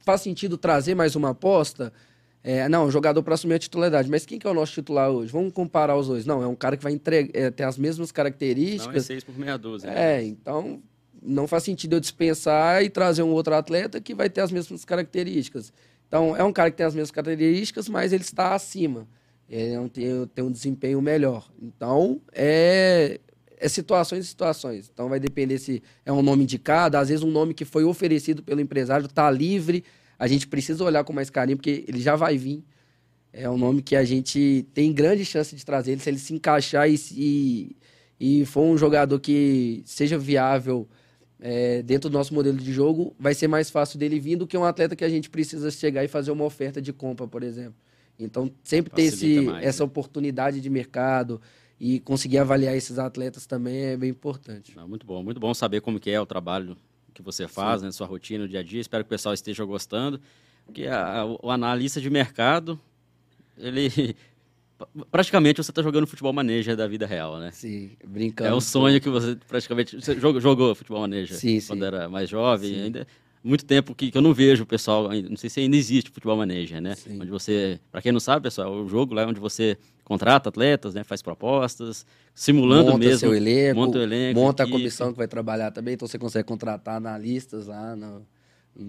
faz 0.00 0.22
sentido 0.22 0.58
trazer 0.58 0.96
mais 0.96 1.14
uma 1.14 1.30
aposta? 1.30 1.92
É, 2.42 2.68
não, 2.68 2.90
jogador 2.90 3.22
para 3.22 3.34
assumir 3.34 3.54
a 3.54 3.58
titularidade. 3.60 4.10
Mas 4.10 4.26
quem 4.26 4.40
que 4.40 4.46
é 4.46 4.50
o 4.50 4.54
nosso 4.54 4.72
titular 4.72 5.08
hoje? 5.08 5.30
Vamos 5.30 5.52
comparar 5.52 5.96
os 5.96 6.08
dois. 6.08 6.26
Não, 6.26 6.42
é 6.42 6.48
um 6.48 6.56
cara 6.56 6.76
que 6.76 6.82
vai 6.82 6.92
entregar, 6.92 7.30
é, 7.32 7.48
ter 7.48 7.62
as 7.62 7.78
mesmas 7.78 8.08
Não 8.08 8.12
é 8.12 8.16
características. 8.16 9.06
seis 9.06 9.22
por 9.22 9.38
meia 9.38 9.56
dúzia. 9.56 9.88
É, 9.88 10.20
então 10.24 10.82
não 11.22 11.46
faz 11.46 11.64
sentido 11.64 11.96
eu 11.96 12.00
dispensar 12.00 12.82
e 12.82 12.88
trazer 12.90 13.22
um 13.22 13.30
outro 13.30 13.54
atleta 13.54 14.00
que 14.00 14.14
vai 14.14 14.28
ter 14.30 14.40
as 14.40 14.50
mesmas 14.50 14.84
características. 14.84 15.72
Então, 16.08 16.36
é 16.36 16.42
um 16.42 16.52
cara 16.52 16.70
que 16.70 16.76
tem 16.76 16.86
as 16.86 16.94
mesmas 16.94 17.10
características, 17.10 17.88
mas 17.88 18.12
ele 18.12 18.22
está 18.22 18.54
acima. 18.54 19.06
Ele 19.48 19.88
tem, 19.88 20.26
tem 20.34 20.44
um 20.44 20.50
desempenho 20.50 21.00
melhor. 21.00 21.50
Então, 21.60 22.20
é, 22.32 23.20
é 23.58 23.68
situações 23.68 24.24
e 24.24 24.28
situações. 24.28 24.90
Então, 24.92 25.08
vai 25.08 25.20
depender 25.20 25.58
se 25.58 25.82
é 26.04 26.12
um 26.12 26.22
nome 26.22 26.42
indicado, 26.44 26.96
às 26.96 27.08
vezes 27.08 27.22
um 27.22 27.30
nome 27.30 27.54
que 27.54 27.64
foi 27.64 27.84
oferecido 27.84 28.42
pelo 28.42 28.60
empresário 28.60 29.06
está 29.06 29.30
livre. 29.30 29.84
A 30.18 30.26
gente 30.26 30.46
precisa 30.48 30.82
olhar 30.84 31.04
com 31.04 31.12
mais 31.12 31.30
carinho, 31.30 31.56
porque 31.56 31.84
ele 31.86 32.00
já 32.00 32.16
vai 32.16 32.36
vir. 32.36 32.64
É 33.32 33.48
um 33.48 33.56
nome 33.56 33.80
que 33.82 33.94
a 33.94 34.04
gente 34.04 34.66
tem 34.74 34.92
grande 34.92 35.24
chance 35.24 35.54
de 35.54 35.64
trazer 35.64 35.92
ele 35.92 36.00
se 36.00 36.10
ele 36.10 36.18
se 36.18 36.34
encaixar 36.34 36.90
e, 36.90 36.98
se- 36.98 37.76
e 38.18 38.44
for 38.46 38.62
um 38.62 38.76
jogador 38.76 39.20
que 39.20 39.82
seja 39.84 40.18
viável 40.18 40.88
é, 41.40 41.82
dentro 41.82 42.08
do 42.10 42.12
nosso 42.12 42.34
modelo 42.34 42.58
de 42.58 42.72
jogo, 42.72 43.14
vai 43.18 43.34
ser 43.34 43.48
mais 43.48 43.70
fácil 43.70 43.98
dele 43.98 44.20
vir 44.20 44.36
do 44.36 44.46
que 44.46 44.56
um 44.56 44.64
atleta 44.64 44.94
que 44.94 45.04
a 45.04 45.08
gente 45.08 45.28
precisa 45.30 45.70
chegar 45.70 46.04
e 46.04 46.08
fazer 46.08 46.30
uma 46.30 46.44
oferta 46.44 46.80
de 46.80 46.92
compra, 46.92 47.26
por 47.26 47.42
exemplo. 47.42 47.74
Então, 48.18 48.50
sempre 48.62 48.92
ter 48.92 49.10
Facilita 49.10 49.40
esse, 49.40 49.46
mais, 49.50 49.66
essa 49.66 49.82
né? 49.82 49.86
oportunidade 49.86 50.60
de 50.60 50.68
mercado 50.68 51.40
e 51.80 51.98
conseguir 52.00 52.36
avaliar 52.38 52.76
esses 52.76 52.98
atletas 52.98 53.46
também 53.46 53.76
é 53.84 53.96
bem 53.96 54.10
importante. 54.10 54.76
Muito 54.86 55.06
bom, 55.06 55.22
muito 55.22 55.40
bom 55.40 55.54
saber 55.54 55.80
como 55.80 55.98
que 55.98 56.10
é 56.10 56.20
o 56.20 56.26
trabalho 56.26 56.76
que 57.14 57.22
você 57.22 57.48
faz, 57.48 57.80
né, 57.82 57.90
sua 57.90 58.06
rotina, 58.06 58.44
no 58.44 58.48
dia 58.48 58.60
a 58.60 58.62
dia. 58.62 58.80
Espero 58.80 59.02
que 59.02 59.08
o 59.08 59.10
pessoal 59.10 59.32
esteja 59.34 59.64
gostando, 59.64 60.20
porque 60.66 60.86
a- 60.86 61.20
a- 61.22 61.26
o 61.26 61.50
analista 61.50 62.00
de 62.00 62.10
mercado, 62.10 62.78
ele 63.56 63.88
praticamente 65.10 65.62
você 65.62 65.70
está 65.70 65.82
jogando 65.82 66.06
futebol 66.06 66.32
maneja 66.32 66.76
da 66.76 66.86
vida 66.86 67.06
real, 67.06 67.38
né? 67.38 67.50
Sim, 67.52 67.90
brincando. 68.06 68.50
É 68.50 68.52
o 68.52 68.60
sonho 68.60 69.00
que 69.00 69.08
você 69.08 69.36
praticamente 69.48 69.96
você 70.00 70.18
jogou, 70.18 70.40
jogou 70.40 70.74
futebol 70.74 71.00
maneja 71.00 71.34
Sim, 71.34 71.60
quando 71.66 71.80
sim. 71.80 71.86
era 71.86 72.08
mais 72.08 72.28
jovem, 72.28 72.70
Sim. 72.74 72.82
ainda 72.82 73.06
muito 73.42 73.64
tempo 73.64 73.94
que, 73.94 74.10
que 74.10 74.18
eu 74.18 74.20
não 74.22 74.34
vejo 74.34 74.64
o 74.64 74.66
pessoal, 74.66 75.08
não 75.28 75.36
sei 75.36 75.48
se 75.48 75.60
ainda 75.60 75.74
existe 75.76 76.10
futebol 76.10 76.36
maneja, 76.36 76.80
né? 76.80 76.94
Sim. 76.94 77.18
Onde 77.20 77.30
você, 77.30 77.80
para 77.90 78.02
quem 78.02 78.12
não 78.12 78.20
sabe, 78.20 78.42
pessoal, 78.42 78.68
é 78.74 78.82
o 78.82 78.86
jogo 78.88 79.14
lá 79.14 79.26
onde 79.26 79.40
você 79.40 79.78
contrata 80.04 80.48
atletas, 80.50 80.92
né, 80.92 81.04
faz 81.04 81.22
propostas, 81.22 82.04
simulando 82.34 82.90
monta 82.92 82.98
mesmo, 82.98 83.18
seu 83.20 83.34
elenco, 83.34 83.80
monta 83.80 83.98
o 83.98 84.02
elenco, 84.02 84.40
monta 84.40 84.64
a 84.64 84.68
comissão 84.68 85.12
que 85.12 85.16
vai 85.18 85.28
trabalhar 85.28 85.70
também, 85.70 85.94
então 85.94 86.06
você 86.08 86.18
consegue 86.18 86.46
contratar 86.46 86.96
analistas 86.96 87.68
lá 87.68 87.94
no, 87.96 88.26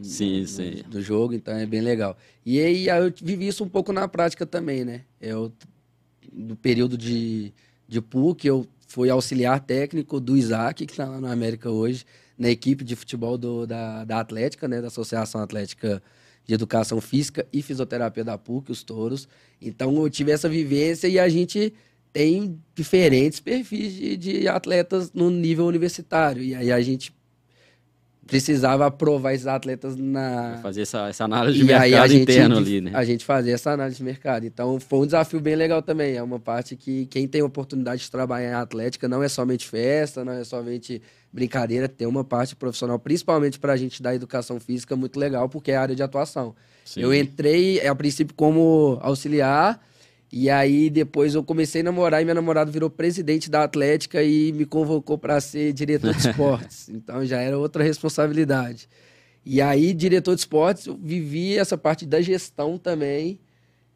Sim, 0.03 0.41
no- 0.41 0.47
sim. 0.47 0.83
do 0.87 1.01
jogo, 1.01 1.33
então 1.33 1.53
é 1.55 1.65
bem 1.65 1.81
legal. 1.81 2.17
E 2.45 2.59
aí 2.59 2.89
aí 2.89 3.03
eu 3.07 3.13
vivi 3.21 3.47
isso 3.47 3.63
um 3.63 3.69
pouco 3.69 3.93
na 3.93 4.07
prática 4.07 4.45
também, 4.45 4.83
né? 4.83 5.01
Eu, 5.19 5.51
no 6.32 6.55
período 6.55 6.97
de, 6.97 7.53
de 7.88 8.01
PUC, 8.01 8.45
eu 8.47 8.67
fui 8.88 9.09
auxiliar 9.09 9.59
técnico 9.59 10.19
do 10.19 10.36
Isaac, 10.36 10.86
que 10.86 10.91
está 10.91 11.05
lá 11.05 11.19
na 11.22 11.32
América 11.32 11.69
hoje, 11.69 12.05
na 12.38 12.49
equipe 12.49 12.84
de 12.84 12.95
futebol 12.95 13.38
do- 13.38 13.65
da, 13.65 14.03
da 14.03 14.19
Atlética, 14.19 14.67
né? 14.67 14.82
Da 14.82 14.88
Associação 14.88 15.41
Atlética 15.41 16.01
de 16.45 16.53
Educação 16.53 16.99
Física 16.99 17.47
e 17.53 17.61
Fisioterapia 17.61 18.24
da 18.24 18.38
PUC, 18.38 18.72
os 18.72 18.84
touros. 18.84 19.28
Então 19.61 19.95
eu 20.01 20.09
tive 20.09 20.32
essa 20.32 20.49
vivência 20.49 21.07
e 21.07 21.19
a 21.19 21.30
gente 21.30 21.74
tem 22.11 22.59
diferentes 22.76 23.39
perfis 23.39 23.93
de, 23.93 24.17
de 24.17 24.47
atletas 24.47 25.11
no 25.13 25.30
nível 25.30 25.65
universitário. 25.65 26.43
E 26.43 26.53
aí 26.55 26.72
a 26.72 26.82
gente 26.82 27.13
precisava 28.32 28.86
aprovar 28.86 29.34
esses 29.34 29.45
atletas 29.45 29.97
na, 29.97 30.57
fazer 30.63 30.84
essa, 30.84 31.09
essa 31.09 31.25
análise 31.25 31.57
de 31.57 31.65
e 31.65 31.67
mercado 31.67 32.11
gente, 32.11 32.21
interno 32.21 32.57
ali, 32.57 32.79
né? 32.79 32.91
A 32.93 33.03
gente 33.03 33.25
fazia 33.25 33.53
essa 33.53 33.71
análise 33.71 33.97
de 33.97 34.03
mercado. 34.03 34.45
Então 34.45 34.79
foi 34.79 34.99
um 34.99 35.05
desafio 35.05 35.41
bem 35.41 35.53
legal 35.53 35.82
também. 35.82 36.15
É 36.15 36.23
uma 36.23 36.39
parte 36.39 36.77
que 36.77 37.07
quem 37.07 37.27
tem 37.27 37.41
oportunidade 37.41 38.03
de 38.03 38.09
trabalhar 38.09 38.49
em 38.49 38.53
atlética 38.53 39.09
não 39.09 39.21
é 39.21 39.27
somente 39.27 39.67
festa, 39.67 40.23
não 40.23 40.32
é 40.32 40.45
somente 40.45 41.01
brincadeira, 41.32 41.89
tem 41.89 42.07
uma 42.07 42.23
parte 42.23 42.55
profissional, 42.55 42.97
principalmente 42.97 43.59
para 43.59 43.73
a 43.73 43.77
gente 43.77 44.01
da 44.01 44.15
educação 44.15 44.59
física, 44.59 44.95
muito 44.95 45.19
legal, 45.19 45.49
porque 45.49 45.71
é 45.71 45.75
a 45.75 45.82
área 45.82 45.95
de 45.95 46.01
atuação. 46.01 46.55
Sim. 46.86 47.01
Eu 47.01 47.13
entrei, 47.13 47.86
a 47.86 47.93
princípio, 47.93 48.34
como 48.34 48.97
auxiliar, 49.01 49.79
e 50.32 50.49
aí 50.49 50.89
depois 50.89 51.36
eu 51.36 51.43
comecei 51.43 51.82
a 51.82 51.84
namorar 51.84 52.21
e 52.21 52.25
minha 52.25 52.36
namorada 52.36 52.71
virou 52.71 52.89
presidente 52.89 53.49
da 53.49 53.63
Atlética 53.63 54.23
e 54.23 54.53
me 54.53 54.65
convocou 54.65 55.17
para 55.17 55.41
ser 55.41 55.73
diretor 55.73 56.13
de 56.13 56.19
esportes. 56.25 56.88
então 56.89 57.25
já 57.25 57.41
era 57.41 57.57
outra 57.57 57.84
responsabilidade. 57.84 58.88
E 59.45 59.59
aí, 59.61 59.93
diretor 59.93 60.36
de 60.36 60.41
esportes, 60.41 60.86
eu 60.86 60.95
vivi 60.95 61.57
essa 61.57 61.77
parte 61.77 62.05
da 62.05 62.21
gestão 62.21 62.77
também, 62.77 63.39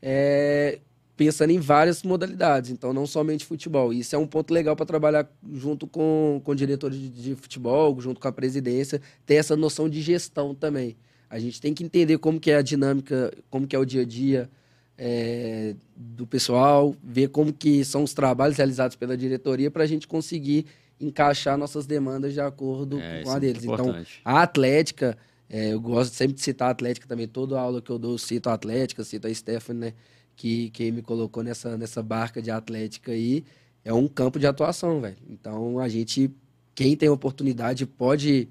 é, 0.01 0.79
pensando 1.15 1.51
em 1.51 1.59
várias 1.59 2.03
modalidades, 2.03 2.71
então 2.71 2.91
não 2.91 3.05
somente 3.05 3.45
futebol. 3.45 3.93
Isso 3.93 4.15
é 4.15 4.19
um 4.19 4.27
ponto 4.27 4.51
legal 4.53 4.75
para 4.75 4.85
trabalhar 4.85 5.29
junto 5.53 5.87
com, 5.87 6.41
com 6.43 6.55
diretores 6.55 6.99
de, 6.99 7.09
de 7.09 7.35
futebol, 7.35 7.99
junto 8.01 8.19
com 8.19 8.27
a 8.27 8.31
presidência, 8.31 8.99
ter 9.25 9.35
essa 9.35 9.55
noção 9.55 9.87
de 9.87 10.01
gestão 10.01 10.53
também. 10.55 10.97
A 11.29 11.39
gente 11.39 11.61
tem 11.61 11.73
que 11.73 11.83
entender 11.83 12.17
como 12.17 12.39
que 12.39 12.51
é 12.51 12.57
a 12.57 12.61
dinâmica, 12.61 13.31
como 13.49 13.67
que 13.67 13.75
é 13.75 13.79
o 13.79 13.85
dia 13.85 14.01
a 14.01 14.05
dia 14.05 14.49
é, 14.97 15.75
do 15.95 16.25
pessoal, 16.25 16.95
ver 17.03 17.29
como 17.29 17.51
que 17.51 17.83
são 17.83 18.03
os 18.03 18.13
trabalhos 18.13 18.57
realizados 18.57 18.95
pela 18.95 19.17
diretoria 19.17 19.69
para 19.69 19.83
a 19.83 19.87
gente 19.87 20.07
conseguir 20.07 20.65
encaixar 20.99 21.57
nossas 21.57 21.85
demandas 21.85 22.33
de 22.33 22.39
acordo 22.39 22.99
É, 22.99 23.23
com 23.23 23.31
a 23.31 23.37
é 23.37 23.39
deles. 23.39 23.63
Então, 23.63 23.75
importante. 23.75 24.21
a 24.23 24.41
Atlética, 24.41 25.17
é, 25.49 25.73
eu 25.73 25.81
gosto 25.81 26.13
sempre 26.13 26.35
de 26.35 26.41
citar 26.41 26.69
a 26.69 26.71
Atlética 26.71 27.07
também. 27.07 27.27
Toda 27.27 27.59
aula 27.59 27.81
que 27.81 27.89
eu 27.89 27.99
dou, 27.99 28.13
eu 28.13 28.17
cito 28.17 28.49
a 28.49 28.53
Atlética, 28.53 29.03
cito 29.03 29.27
a 29.27 29.33
Stephanie, 29.33 29.81
né? 29.81 29.93
Que, 30.35 30.69
que 30.71 30.91
me 30.91 31.01
colocou 31.01 31.43
nessa, 31.43 31.77
nessa 31.77 32.03
barca 32.03 32.41
de 32.41 32.51
Atlética 32.51 33.11
aí. 33.11 33.43
É 33.83 33.93
um 33.93 34.07
campo 34.07 34.39
de 34.39 34.47
atuação, 34.47 34.99
velho. 34.99 35.15
Então, 35.29 35.79
a 35.79 35.87
gente, 35.87 36.29
quem 36.73 36.95
tem 36.95 37.07
oportunidade, 37.07 37.85
pode, 37.85 38.49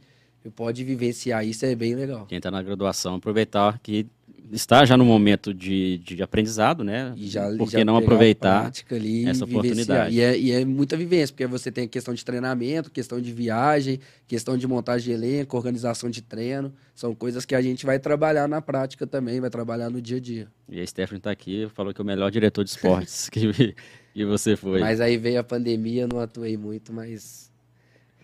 pode 0.54 0.84
vivenciar 0.84 1.44
isso, 1.46 1.66
é 1.66 1.74
bem 1.74 1.94
legal. 1.94 2.24
Quem 2.26 2.38
está 2.38 2.50
na 2.50 2.62
graduação, 2.62 3.16
aproveitar 3.16 3.78
que 3.80 4.06
está 4.52 4.84
já 4.84 4.96
no 4.96 5.04
momento 5.04 5.54
de, 5.54 5.98
de 5.98 6.22
aprendizado, 6.22 6.84
né? 6.84 7.14
E 7.16 7.26
já, 7.26 7.48
Por 7.56 7.70
que 7.70 7.78
já 7.78 7.84
não 7.84 7.96
aproveitar 7.96 8.70
ali, 8.90 9.26
essa 9.26 9.44
oportunidade? 9.44 10.14
E 10.14 10.20
é, 10.20 10.38
e 10.38 10.52
é 10.52 10.64
muita 10.64 10.96
vivência, 10.96 11.32
porque 11.32 11.46
você 11.46 11.70
tem 11.70 11.88
questão 11.88 12.12
de 12.12 12.24
treinamento, 12.24 12.90
questão 12.90 13.20
de 13.20 13.32
viagem, 13.32 14.00
questão 14.26 14.56
de 14.56 14.66
montagem 14.66 15.06
de 15.06 15.12
elenco, 15.12 15.56
organização 15.56 16.10
de 16.10 16.22
treino. 16.22 16.72
São 16.94 17.14
coisas 17.14 17.44
que 17.44 17.54
a 17.54 17.62
gente 17.62 17.86
vai 17.86 17.98
trabalhar 17.98 18.48
na 18.48 18.60
prática 18.60 19.06
também, 19.06 19.40
vai 19.40 19.50
trabalhar 19.50 19.90
no 19.90 20.00
dia 20.00 20.18
a 20.18 20.20
dia. 20.20 20.48
E 20.68 20.80
a 20.80 20.86
Stephanie 20.86 21.18
está 21.18 21.30
aqui, 21.30 21.68
falou 21.74 21.94
que 21.94 22.00
é 22.00 22.04
o 22.04 22.06
melhor 22.06 22.30
diretor 22.30 22.64
de 22.64 22.70
esportes 22.70 23.28
que, 23.30 23.74
E 24.14 24.24
você 24.24 24.56
foi? 24.56 24.80
Mas 24.80 25.00
aí 25.00 25.16
veio 25.16 25.40
a 25.40 25.44
pandemia, 25.44 26.06
não 26.06 26.20
atuei 26.20 26.56
muito, 26.56 26.92
mas, 26.92 27.50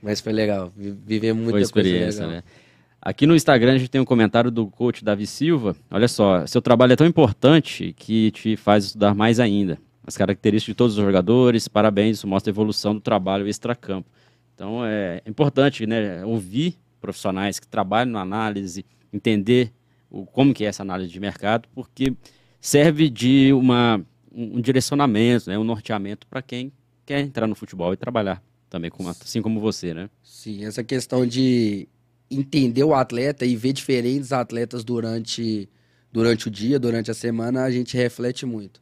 mas 0.02 0.20
foi 0.20 0.32
legal. 0.32 0.72
Viver 0.76 1.32
muita 1.32 1.52
foi 1.52 1.62
experiência, 1.62 2.26
né? 2.26 2.42
Aqui 3.02 3.26
no 3.26 3.34
Instagram 3.34 3.72
a 3.72 3.78
gente 3.78 3.90
tem 3.90 4.00
um 4.00 4.04
comentário 4.04 4.50
do 4.50 4.66
coach 4.66 5.02
Davi 5.02 5.26
Silva. 5.26 5.74
Olha 5.90 6.06
só, 6.06 6.46
seu 6.46 6.60
trabalho 6.60 6.92
é 6.92 6.96
tão 6.96 7.06
importante 7.06 7.94
que 7.96 8.30
te 8.30 8.56
faz 8.56 8.84
estudar 8.84 9.14
mais 9.14 9.40
ainda. 9.40 9.78
As 10.06 10.18
características 10.18 10.72
de 10.72 10.76
todos 10.76 10.98
os 10.98 11.04
jogadores, 11.04 11.66
parabéns, 11.66 12.18
isso 12.18 12.28
mostra 12.28 12.50
a 12.50 12.52
evolução 12.52 12.94
do 12.94 13.00
trabalho 13.00 13.48
extra-campo. 13.48 14.06
Então 14.54 14.84
é 14.84 15.22
importante 15.26 15.86
né, 15.86 16.22
ouvir 16.26 16.76
profissionais 17.00 17.58
que 17.58 17.66
trabalham 17.66 18.12
na 18.12 18.20
análise, 18.20 18.84
entender 19.10 19.72
o, 20.10 20.26
como 20.26 20.52
que 20.52 20.66
é 20.66 20.68
essa 20.68 20.82
análise 20.82 21.10
de 21.10 21.18
mercado, 21.18 21.66
porque 21.74 22.12
serve 22.60 23.08
de 23.08 23.50
uma, 23.54 24.04
um, 24.30 24.60
direcionamento, 24.60 25.48
né, 25.48 25.58
um 25.58 25.64
norteamento 25.64 26.26
para 26.26 26.42
quem 26.42 26.70
quer 27.06 27.20
entrar 27.20 27.46
no 27.46 27.54
futebol 27.54 27.94
e 27.94 27.96
trabalhar 27.96 28.42
também, 28.68 28.90
assim 29.22 29.40
como 29.40 29.58
você, 29.58 29.94
né? 29.94 30.10
Sim, 30.22 30.64
essa 30.64 30.84
questão 30.84 31.26
de 31.26 31.88
entender 32.30 32.84
o 32.84 32.94
atleta 32.94 33.44
e 33.44 33.56
ver 33.56 33.72
diferentes 33.72 34.32
atletas 34.32 34.84
durante, 34.84 35.68
durante 36.12 36.48
o 36.48 36.50
dia, 36.50 36.78
durante 36.78 37.10
a 37.10 37.14
semana, 37.14 37.64
a 37.64 37.70
gente 37.70 37.96
reflete 37.96 38.46
muito. 38.46 38.80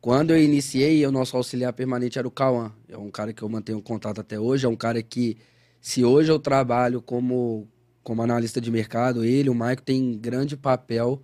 Quando 0.00 0.30
eu 0.30 0.40
iniciei, 0.40 1.04
o 1.04 1.10
nosso 1.10 1.36
auxiliar 1.36 1.72
permanente 1.72 2.18
era 2.18 2.26
o 2.26 2.30
Cauã. 2.30 2.72
É 2.88 2.96
um 2.96 3.10
cara 3.10 3.32
que 3.32 3.42
eu 3.42 3.48
mantenho 3.48 3.82
contato 3.82 4.20
até 4.20 4.38
hoje. 4.38 4.64
É 4.64 4.68
um 4.68 4.76
cara 4.76 5.02
que, 5.02 5.36
se 5.80 6.04
hoje 6.04 6.30
eu 6.30 6.38
trabalho 6.38 7.02
como, 7.02 7.68
como 8.02 8.22
analista 8.22 8.60
de 8.60 8.70
mercado, 8.70 9.24
ele, 9.24 9.50
o 9.50 9.54
Maico, 9.54 9.82
tem 9.82 10.16
grande 10.16 10.56
papel 10.56 11.20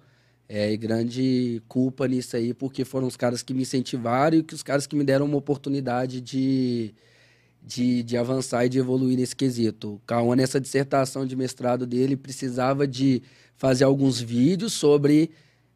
é, 0.49 0.73
e 0.73 0.77
grande 0.77 1.63
culpa 1.69 2.07
nisso 2.09 2.37
aí, 2.37 2.53
porque 2.53 2.85
foram 2.85 3.07
os 3.07 3.17
caras 3.17 3.43
que 3.43 3.55
me 3.55 3.63
incentivaram 3.63 4.39
e 4.39 4.43
que 4.43 4.55
os 4.55 4.63
caras 4.63 4.87
que 4.87 4.97
me 4.97 5.05
deram 5.05 5.27
uma 5.27 5.39
oportunidade 5.39 6.21
de, 6.21 6.93
de, 7.65 8.03
de 8.03 8.17
avançar 8.17 8.67
e 8.67 8.69
de 8.69 8.79
evoluir 8.79 9.17
nesse 9.17 9.37
quesito. 9.37 9.95
O 9.95 9.99
Cauã, 10.07 10.35
nessa 10.35 10.61
dissertação 10.61 11.25
de 11.25 11.37
mestrado 11.37 11.87
dele, 11.87 12.17
precisava 12.17 12.87
de 12.87 13.23
fazer 13.57 13.85
alguns 13.85 14.21
vídeos 14.21 14.73
sobre 14.73 15.31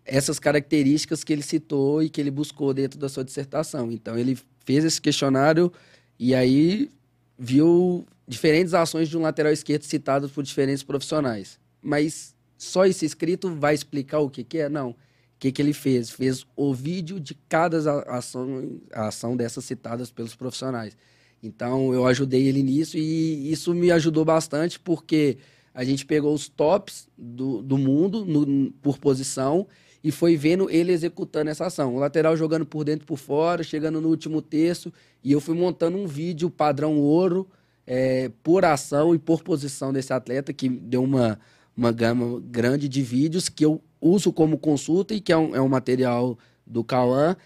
essas 0.05 0.39
características 0.39 1.23
que 1.23 1.33
ele 1.33 1.43
citou 1.43 2.03
e 2.03 2.09
que 2.09 2.21
ele 2.21 2.31
buscou 2.31 2.75
dentro 2.75 2.99
da 2.99 3.09
sua 3.09 3.25
dissertação. 3.25 3.91
Então, 3.91 4.19
ele 4.19 4.39
fez 4.65 4.85
esse 4.85 5.01
questionário 5.01 5.73
e 6.19 6.35
aí 6.35 6.91
viu 7.39 8.07
diferentes 8.27 8.75
ações 8.75 9.09
de 9.09 9.17
um 9.17 9.23
lateral 9.23 9.53
esquerdo 9.53 9.83
citadas 9.83 10.31
por 10.31 10.43
diferentes 10.43 10.83
profissionais. 10.83 11.59
Mas 11.81 12.35
só 12.59 12.87
esse 12.87 13.05
escrito 13.05 13.55
vai 13.55 13.75
explicar 13.75 14.19
o 14.19 14.31
que, 14.31 14.43
que 14.43 14.59
é? 14.59 14.69
Não. 14.69 14.91
O 14.91 14.97
que, 15.39 15.53
que 15.53 15.61
ele 15.61 15.73
fez? 15.73 16.11
Fez 16.11 16.47
o 16.57 16.73
vídeo 16.73 17.21
de 17.21 17.35
cada 17.49 17.79
ação, 18.09 18.81
ação 18.93 19.37
dessas 19.37 19.65
citadas 19.65 20.11
pelos 20.11 20.35
profissionais. 20.35 20.97
Então 21.43 21.93
eu 21.93 22.07
ajudei 22.07 22.47
ele 22.47 22.63
nisso 22.63 22.97
e 22.97 23.51
isso 23.51 23.75
me 23.75 23.91
ajudou 23.91 24.25
bastante 24.25 24.81
porque 24.81 25.39
a 25.75 25.85
gente 25.85 26.07
pegou 26.07 26.35
os 26.35 26.49
tops 26.49 27.07
do, 27.17 27.63
do 27.63 27.77
mundo 27.77 28.25
no, 28.25 28.73
por 28.81 28.99
posição 28.99 29.67
e 30.03 30.11
foi 30.11 30.37
vendo 30.37 30.71
ele 30.71 30.93
executando 30.93 31.51
essa 31.51 31.67
ação. 31.67 31.95
O 31.95 31.99
lateral 31.99 32.37
jogando 32.37 32.65
por 32.65 32.85
dentro 32.85 33.05
e 33.05 33.07
por 33.07 33.19
fora, 33.19 33.63
chegando 33.63 34.01
no 34.01 34.09
último 34.09 34.41
terço, 34.41 34.93
e 35.23 35.33
eu 35.33 35.41
fui 35.41 35.55
montando 35.55 35.99
um 35.99 36.07
vídeo 36.07 36.49
padrão 36.49 36.97
ouro 36.99 37.47
é, 37.87 38.31
por 38.43 38.65
ação 38.65 39.15
e 39.15 39.19
por 39.19 39.43
posição 39.43 39.93
desse 39.93 40.13
atleta, 40.13 40.53
que 40.53 40.69
deu 40.69 41.03
uma, 41.03 41.39
uma 41.77 41.93
gama 41.93 42.41
grande 42.41 42.89
de 42.89 43.03
vídeos 43.03 43.49
que 43.49 43.65
eu 43.65 43.83
uso 44.01 44.33
como 44.33 44.57
consulta 44.57 45.13
e 45.13 45.21
que 45.21 45.33
é 45.33 45.37
um, 45.37 45.57
é 45.57 45.61
um 45.61 45.69
material 45.69 46.39
do 46.67 46.83
Cauã 46.83 47.37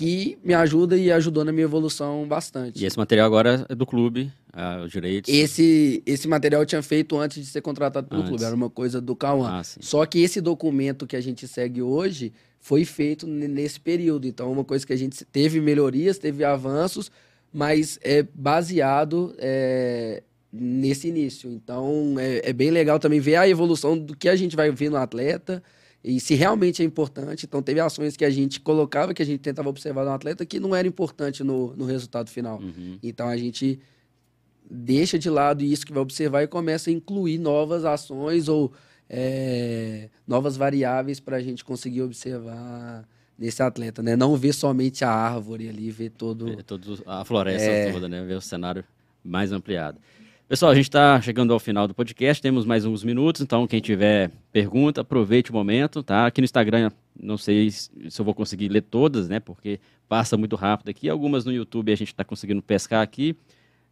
que 0.00 0.38
me 0.42 0.54
ajuda 0.54 0.96
e 0.96 1.12
ajudou 1.12 1.44
na 1.44 1.52
minha 1.52 1.64
evolução 1.64 2.26
bastante. 2.26 2.82
E 2.82 2.86
esse 2.86 2.96
material 2.96 3.26
agora 3.26 3.66
é 3.68 3.74
do 3.74 3.84
clube, 3.84 4.32
ah, 4.50 4.80
os 4.82 4.90
direitos? 4.90 5.32
Esse, 5.32 6.02
esse 6.06 6.26
material 6.26 6.62
eu 6.62 6.66
tinha 6.66 6.82
feito 6.82 7.18
antes 7.18 7.44
de 7.44 7.50
ser 7.50 7.60
contratado 7.60 8.08
pelo 8.08 8.22
antes. 8.22 8.30
clube, 8.30 8.44
era 8.44 8.54
uma 8.54 8.70
coisa 8.70 8.98
do 8.98 9.14
Cauã. 9.14 9.60
Ah, 9.60 9.62
Só 9.62 10.06
que 10.06 10.22
esse 10.22 10.40
documento 10.40 11.06
que 11.06 11.16
a 11.16 11.20
gente 11.20 11.46
segue 11.46 11.82
hoje 11.82 12.32
foi 12.58 12.86
feito 12.86 13.26
nesse 13.26 13.78
período. 13.78 14.26
Então, 14.26 14.48
é 14.48 14.50
uma 14.50 14.64
coisa 14.64 14.86
que 14.86 14.92
a 14.94 14.96
gente 14.96 15.22
teve 15.22 15.60
melhorias, 15.60 16.16
teve 16.16 16.44
avanços, 16.44 17.12
mas 17.52 17.98
é 18.02 18.22
baseado 18.22 19.34
é, 19.36 20.22
nesse 20.50 21.08
início. 21.08 21.50
Então, 21.50 22.14
é, 22.18 22.48
é 22.48 22.52
bem 22.54 22.70
legal 22.70 22.98
também 22.98 23.20
ver 23.20 23.36
a 23.36 23.46
evolução 23.46 23.98
do 23.98 24.16
que 24.16 24.30
a 24.30 24.36
gente 24.36 24.56
vai 24.56 24.70
ver 24.70 24.90
no 24.90 24.96
atleta, 24.96 25.62
e 26.02 26.18
se 26.18 26.34
realmente 26.34 26.82
é 26.82 26.84
importante. 26.84 27.44
Então, 27.46 27.62
teve 27.62 27.80
ações 27.80 28.16
que 28.16 28.24
a 28.24 28.30
gente 28.30 28.60
colocava, 28.60 29.12
que 29.12 29.22
a 29.22 29.26
gente 29.26 29.40
tentava 29.40 29.68
observar 29.68 30.04
no 30.04 30.10
atleta, 30.10 30.46
que 30.46 30.58
não 30.58 30.74
era 30.74 30.88
importante 30.88 31.44
no, 31.44 31.76
no 31.76 31.84
resultado 31.84 32.30
final. 32.30 32.58
Uhum. 32.58 32.98
Então, 33.02 33.28
a 33.28 33.36
gente 33.36 33.78
deixa 34.70 35.18
de 35.18 35.28
lado 35.28 35.62
isso 35.62 35.84
que 35.84 35.92
vai 35.92 36.02
observar 36.02 36.42
e 36.42 36.46
começa 36.46 36.90
a 36.90 36.92
incluir 36.92 37.38
novas 37.38 37.84
ações 37.84 38.48
ou 38.48 38.72
é, 39.08 40.08
novas 40.26 40.56
variáveis 40.56 41.20
para 41.20 41.36
a 41.36 41.40
gente 41.40 41.64
conseguir 41.64 42.02
observar 42.02 43.06
nesse 43.36 43.62
atleta, 43.62 44.02
né? 44.02 44.16
Não 44.16 44.36
ver 44.36 44.52
somente 44.52 45.04
a 45.04 45.10
árvore 45.10 45.68
ali, 45.68 45.90
ver 45.90 46.10
todo... 46.10 46.46
Ver 46.46 46.62
todo 46.62 47.02
a 47.06 47.24
floresta 47.24 47.68
é... 47.68 47.92
toda, 47.92 48.08
né? 48.08 48.24
Ver 48.24 48.36
o 48.36 48.40
cenário 48.40 48.84
mais 49.24 49.50
ampliado. 49.50 49.98
Pessoal, 50.50 50.72
a 50.72 50.74
gente 50.74 50.86
está 50.86 51.20
chegando 51.20 51.52
ao 51.52 51.60
final 51.60 51.86
do 51.86 51.94
podcast, 51.94 52.42
temos 52.42 52.66
mais 52.66 52.84
uns 52.84 53.04
minutos, 53.04 53.40
então 53.40 53.68
quem 53.68 53.80
tiver 53.80 54.32
pergunta, 54.50 55.02
aproveite 55.02 55.52
o 55.52 55.54
momento, 55.54 56.02
tá? 56.02 56.26
Aqui 56.26 56.40
no 56.40 56.44
Instagram, 56.44 56.90
não 57.16 57.38
sei 57.38 57.70
se 57.70 57.88
eu 58.18 58.24
vou 58.24 58.34
conseguir 58.34 58.68
ler 58.68 58.80
todas, 58.80 59.28
né? 59.28 59.38
Porque 59.38 59.78
passa 60.08 60.36
muito 60.36 60.56
rápido 60.56 60.88
aqui. 60.88 61.08
Algumas 61.08 61.44
no 61.44 61.52
YouTube 61.52 61.92
a 61.92 61.94
gente 61.94 62.08
está 62.08 62.24
conseguindo 62.24 62.60
pescar 62.60 63.00
aqui. 63.00 63.36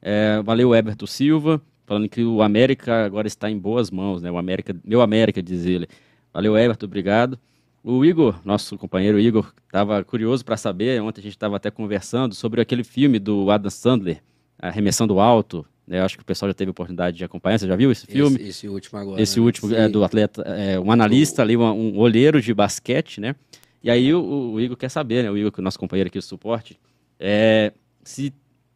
É, 0.03 0.43
valeu, 0.43 0.75
Eberto 0.75 1.07
Silva, 1.07 1.63
falando 1.87 2.09
que 2.09 2.25
o 2.25 2.43
América 2.43 3.05
agora 3.05 3.29
está 3.29 3.49
em 3.49 3.57
boas 3.57 3.89
mãos, 3.89 4.21
né? 4.21 4.29
O 4.29 4.37
América, 4.37 4.75
meu 4.85 5.01
América, 5.01 5.41
diz 5.41 5.65
ele. 5.65 5.87
Valeu, 6.35 6.59
Eberto, 6.59 6.87
obrigado. 6.87 7.39
O 7.85 8.05
Igor, 8.05 8.41
nosso 8.45 8.77
companheiro 8.77 9.21
Igor, 9.21 9.55
estava 9.65 10.03
curioso 10.03 10.45
para 10.45 10.57
saber, 10.57 11.01
ontem 11.01 11.21
a 11.21 11.23
gente 11.23 11.37
estava 11.37 11.55
até 11.55 11.71
conversando 11.71 12.35
sobre 12.35 12.61
aquele 12.61 12.83
filme 12.83 13.21
do 13.21 13.49
Adam 13.49 13.71
Sandler, 13.71 14.21
Arremessando 14.59 15.21
Alto, 15.21 15.65
eu 15.89 16.05
acho 16.05 16.17
que 16.17 16.23
o 16.23 16.27
pessoal 16.27 16.49
já 16.49 16.55
teve 16.55 16.69
a 16.69 16.73
oportunidade 16.73 17.17
de 17.17 17.25
acompanhar. 17.25 17.59
Você 17.59 17.67
já 17.67 17.77
viu 17.77 17.91
esse 17.91 18.07
filme? 18.07 18.37
Esse, 18.37 18.49
esse 18.49 18.69
último 18.69 18.99
agora. 18.99 19.21
Esse 19.21 19.39
né? 19.39 19.47
último 19.47 19.75
é 19.75 19.89
do 19.89 20.05
atleta, 20.05 20.43
é, 20.43 20.79
um 20.79 20.93
analista 20.93 21.43
ali, 21.43 21.57
um, 21.57 21.63
um 21.63 21.99
olheiro 21.99 22.41
de 22.41 22.53
basquete, 22.53 23.21
né? 23.21 23.35
E 23.83 23.91
aí 23.91 24.13
o, 24.13 24.53
o, 24.53 24.61
Igor 24.61 24.77
quer 24.77 24.91
saber, 24.91 25.23
né? 25.23 25.31
O 25.31 25.37
Igor, 25.37 25.53
que 25.53 25.61
é 25.61 25.63
o 25.63 25.65
nosso 25.65 25.79
companheiro 25.79 26.09
aqui 26.09 26.19
do 26.19 26.25
suporte, 26.25 26.79
é, 27.19 27.73
se 28.03 28.33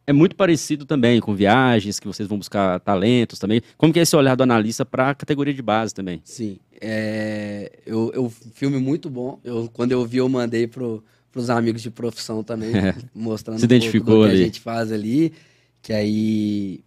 é 0.06 0.12
muito 0.12 0.34
parecido 0.34 0.84
também 0.84 1.20
com 1.20 1.34
viagens, 1.34 2.00
que 2.00 2.06
vocês 2.06 2.28
vão 2.28 2.38
buscar 2.38 2.80
talentos 2.80 3.38
também. 3.38 3.62
Como 3.76 3.92
que 3.92 3.98
é 3.98 4.02
esse 4.02 4.16
olhar 4.16 4.34
do 4.34 4.42
analista 4.42 4.84
para 4.84 5.10
a 5.10 5.14
categoria 5.14 5.54
de 5.54 5.62
base 5.62 5.94
também? 5.94 6.20
Sim. 6.24 6.58
É, 6.80 7.70
eu, 7.86 8.10
eu 8.14 8.30
filme 8.54 8.78
muito 8.78 9.08
bom. 9.08 9.38
Eu, 9.44 9.70
quando 9.72 9.92
eu 9.92 10.04
vi, 10.04 10.18
eu 10.18 10.28
mandei 10.28 10.66
pro, 10.66 11.02
os 11.34 11.50
amigos 11.50 11.82
de 11.82 11.90
profissão 11.90 12.42
também, 12.42 12.74
é. 12.76 12.94
mostrando 13.14 13.58
Se 13.58 13.64
identificou 13.64 14.14
um 14.14 14.18
pouco 14.18 14.30
que 14.30 14.42
a 14.42 14.44
gente 14.44 14.60
faz 14.60 14.90
ali. 14.90 15.32
Que 15.80 15.92
aí 15.92 16.80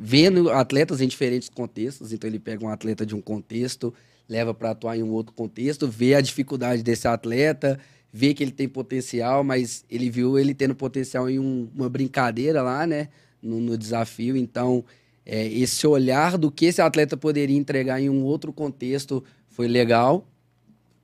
vendo 0.00 0.50
atletas 0.50 1.00
em 1.00 1.08
diferentes 1.08 1.48
contextos. 1.48 2.12
Então, 2.12 2.30
ele 2.30 2.38
pega 2.38 2.64
um 2.64 2.68
atleta 2.68 3.04
de 3.04 3.16
um 3.16 3.20
contexto, 3.20 3.92
leva 4.28 4.54
para 4.54 4.70
atuar 4.70 4.96
em 4.96 5.02
um 5.02 5.10
outro 5.10 5.34
contexto, 5.34 5.88
vê 5.88 6.14
a 6.14 6.20
dificuldade 6.20 6.82
desse 6.84 7.08
atleta, 7.08 7.80
vê 8.12 8.32
que 8.32 8.44
ele 8.44 8.52
tem 8.52 8.68
potencial, 8.68 9.42
mas 9.42 9.84
ele 9.90 10.08
viu 10.08 10.38
ele 10.38 10.54
tendo 10.54 10.74
potencial 10.74 11.28
em 11.28 11.38
um, 11.38 11.68
uma 11.74 11.88
brincadeira 11.88 12.62
lá, 12.62 12.86
né? 12.86 13.08
No, 13.42 13.60
no 13.60 13.76
desafio. 13.76 14.36
Então, 14.36 14.84
é, 15.26 15.46
esse 15.48 15.86
olhar 15.86 16.38
do 16.38 16.50
que 16.50 16.66
esse 16.66 16.80
atleta 16.80 17.16
poderia 17.16 17.56
entregar 17.56 18.00
em 18.00 18.08
um 18.08 18.22
outro 18.22 18.52
contexto 18.52 19.24
foi 19.48 19.66
legal. 19.66 20.26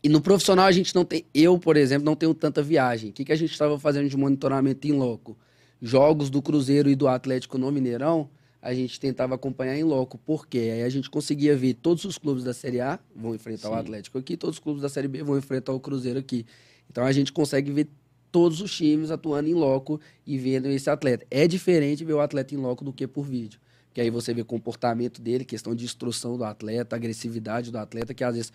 E 0.03 0.09
no 0.09 0.21
profissional 0.21 0.67
a 0.67 0.73
gente 0.73 0.95
não 0.95 1.05
tem, 1.05 1.25
eu, 1.35 1.59
por 1.59 1.77
exemplo, 1.77 2.05
não 2.05 2.15
tenho 2.15 2.35
tanta 2.35 2.63
viagem. 2.63 3.11
O 3.11 3.13
que, 3.13 3.25
que 3.25 3.33
a 3.33 3.37
gente 3.37 3.53
estava 3.53 3.79
fazendo 3.79 4.09
de 4.09 4.17
monitoramento 4.17 4.87
em 4.87 4.93
loco? 4.93 5.37
jogos 5.85 6.31
do 6.31 6.41
Cruzeiro 6.41 6.89
e 6.89 6.95
do 6.95 7.07
Atlético 7.07 7.59
no 7.59 7.71
Mineirão, 7.71 8.31
a 8.65 8.73
gente 8.73 8.99
tentava 8.99 9.35
acompanhar 9.35 9.77
em 9.77 9.85
loco. 9.85 10.17
Por 10.17 10.47
quê? 10.47 10.71
Aí 10.73 10.83
a 10.83 10.89
gente 10.89 11.11
conseguia 11.11 11.55
ver 11.55 11.75
todos 11.75 12.07
os 12.07 12.17
clubes 12.17 12.43
da 12.43 12.55
Série 12.55 12.81
A 12.81 12.99
vão 13.15 13.35
enfrentar 13.35 13.69
Sim. 13.69 13.75
o 13.75 13.77
Atlético 13.77 14.17
aqui, 14.17 14.39
todos 14.39 14.57
os 14.57 14.59
clubes 14.59 14.81
da 14.81 14.89
Série 14.89 15.07
B 15.07 15.23
vão 15.23 15.37
enfrentar 15.37 15.75
o 15.75 15.79
Cruzeiro 15.79 16.19
aqui. 16.19 16.47
Então 16.91 17.05
a 17.05 17.13
gente 17.13 17.31
consegue 17.31 17.71
ver 17.71 17.89
todos 18.33 18.63
os 18.63 18.75
times 18.75 19.11
atuando 19.11 19.51
em 19.51 19.53
loco 19.53 20.01
e 20.27 20.39
vendo 20.39 20.67
esse 20.69 20.89
atleta. 20.89 21.27
É 21.31 21.47
diferente 21.47 22.07
ver 22.07 22.15
o 22.15 22.21
atleta 22.21 22.55
em 22.55 22.57
loco 22.57 22.83
do 22.83 22.91
que 22.91 23.07
por 23.07 23.27
vídeo. 23.27 23.61
Que 23.93 24.01
aí 24.01 24.09
você 24.09 24.33
vê 24.33 24.43
comportamento 24.43 25.21
dele, 25.21 25.45
questão 25.45 25.75
de 25.75 25.85
instrução 25.85 26.39
do 26.39 26.45
atleta, 26.45 26.97
agressividade 26.97 27.71
do 27.71 27.77
atleta, 27.77 28.15
que 28.15 28.25
às 28.25 28.35
vezes 28.35 28.53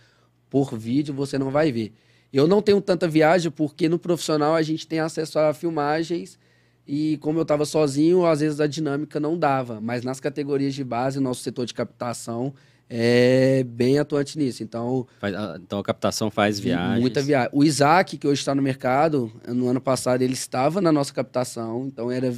por 0.50 0.76
vídeo 0.76 1.14
você 1.14 1.38
não 1.38 1.52
vai 1.52 1.72
ver. 1.72 1.94
Eu 2.34 2.48
não 2.48 2.64
tenho 2.64 2.82
tanta 2.82 3.08
viagem 3.08 3.52
porque 3.52 3.88
no 3.88 4.00
profissional 4.00 4.56
a 4.56 4.64
gente 4.64 4.88
tem 4.88 5.00
acesso 5.00 5.38
a 5.38 5.54
filmagens 5.54 6.40
e 6.92 7.18
como 7.18 7.38
eu 7.38 7.44
estava 7.44 7.66
sozinho, 7.66 8.26
às 8.26 8.40
vezes 8.40 8.60
a 8.60 8.66
dinâmica 8.66 9.20
não 9.20 9.38
dava. 9.38 9.80
Mas 9.80 10.04
nas 10.04 10.20
categorias 10.20 10.74
de 10.74 10.84
base, 10.84 11.20
nosso 11.20 11.44
setor 11.44 11.68
de 11.68 11.74
captação 11.76 12.52
é 12.90 13.64
bem 13.64 14.00
atuante 14.00 14.40
nisso. 14.40 14.64
Então, 14.64 15.06
faz, 15.20 15.36
então 15.62 15.78
a 15.78 15.84
captação 15.84 16.32
faz 16.32 16.60
viagens. 16.60 17.00
Muita 17.00 17.22
viagem. 17.22 17.52
O 17.54 17.64
Isaac, 17.64 18.18
que 18.18 18.28
hoje 18.28 18.42
está 18.42 18.56
no 18.56 18.64
mercado, 18.64 19.32
no 19.48 19.68
ano 19.68 19.80
passado 19.80 20.24
ele 20.24 20.34
estava 20.34 20.82
na 20.82 20.92
nossa 20.92 21.14
captação, 21.14 21.86
então 21.86 22.10
era 22.10 22.36